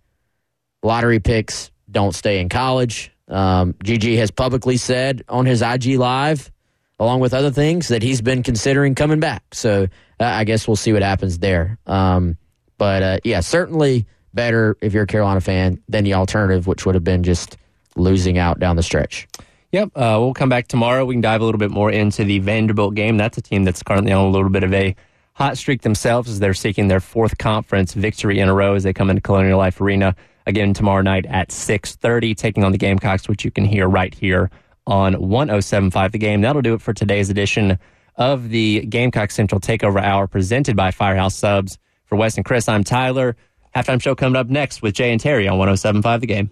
Lottery 0.83 1.19
picks 1.19 1.71
don't 1.89 2.13
stay 2.13 2.39
in 2.39 2.49
college. 2.49 3.11
Um, 3.27 3.73
GG 3.73 4.17
has 4.17 4.31
publicly 4.31 4.77
said 4.77 5.23
on 5.29 5.45
his 5.45 5.61
IG 5.61 5.97
Live, 5.97 6.51
along 6.99 7.19
with 7.19 7.33
other 7.33 7.51
things, 7.51 7.87
that 7.87 8.03
he's 8.03 8.21
been 8.21 8.43
considering 8.43 8.95
coming 8.95 9.19
back. 9.19 9.43
So 9.53 9.83
uh, 10.19 10.23
I 10.23 10.43
guess 10.43 10.67
we'll 10.67 10.75
see 10.75 10.93
what 10.93 11.01
happens 11.01 11.39
there. 11.39 11.77
Um, 11.85 12.37
but 12.77 13.03
uh, 13.03 13.17
yeah, 13.23 13.39
certainly 13.39 14.05
better 14.33 14.77
if 14.81 14.93
you're 14.93 15.03
a 15.03 15.07
Carolina 15.07 15.41
fan 15.41 15.81
than 15.87 16.03
the 16.03 16.13
alternative, 16.13 16.67
which 16.67 16.85
would 16.85 16.95
have 16.95 17.03
been 17.03 17.23
just 17.23 17.57
losing 17.95 18.37
out 18.37 18.59
down 18.59 18.75
the 18.75 18.83
stretch. 18.83 19.27
Yep. 19.75 19.89
Uh, 19.93 20.15
we'll 20.21 20.33
come 20.33 20.47
back 20.47 20.69
tomorrow. 20.69 21.03
We 21.03 21.15
can 21.15 21.21
dive 21.21 21.41
a 21.41 21.43
little 21.43 21.59
bit 21.59 21.69
more 21.69 21.91
into 21.91 22.23
the 22.23 22.39
Vanderbilt 22.39 22.95
game. 22.95 23.17
That's 23.17 23.37
a 23.37 23.41
team 23.41 23.65
that's 23.65 23.83
currently 23.83 24.13
on 24.13 24.23
a 24.23 24.29
little 24.29 24.47
bit 24.47 24.63
of 24.63 24.73
a 24.73 24.95
hot 25.33 25.57
streak 25.57 25.81
themselves 25.81 26.29
as 26.29 26.39
they're 26.39 26.53
seeking 26.53 26.87
their 26.87 27.01
fourth 27.01 27.37
conference 27.37 27.93
victory 27.93 28.39
in 28.39 28.47
a 28.47 28.53
row 28.53 28.75
as 28.75 28.83
they 28.83 28.93
come 28.93 29.09
into 29.09 29.21
Colonial 29.21 29.57
Life 29.57 29.81
Arena 29.81 30.15
again 30.45 30.73
tomorrow 30.73 31.01
night 31.01 31.25
at 31.25 31.49
6.30, 31.49 32.37
taking 32.37 32.63
on 32.63 32.71
the 32.71 32.77
Gamecocks, 32.77 33.27
which 33.27 33.43
you 33.43 33.51
can 33.51 33.65
hear 33.65 33.89
right 33.89 34.13
here 34.13 34.49
on 34.87 35.15
107.5 35.15 36.11
The 36.13 36.19
Game. 36.19 36.39
That'll 36.39 36.61
do 36.61 36.75
it 36.75 36.81
for 36.81 36.93
today's 36.93 37.29
edition 37.29 37.77
of 38.15 38.47
the 38.47 38.85
Gamecock 38.85 39.29
Central 39.29 39.59
Takeover 39.59 40.01
Hour 40.01 40.27
presented 40.27 40.77
by 40.77 40.91
Firehouse 40.91 41.35
Subs. 41.35 41.77
For 42.05 42.15
Wes 42.15 42.37
and 42.37 42.45
Chris, 42.45 42.69
I'm 42.69 42.85
Tyler. 42.85 43.35
Halftime 43.75 44.01
show 44.01 44.15
coming 44.15 44.37
up 44.37 44.47
next 44.47 44.81
with 44.81 44.93
Jay 44.93 45.11
and 45.11 45.19
Terry 45.19 45.49
on 45.49 45.59
107.5 45.59 46.21
The 46.21 46.27
Game. 46.27 46.51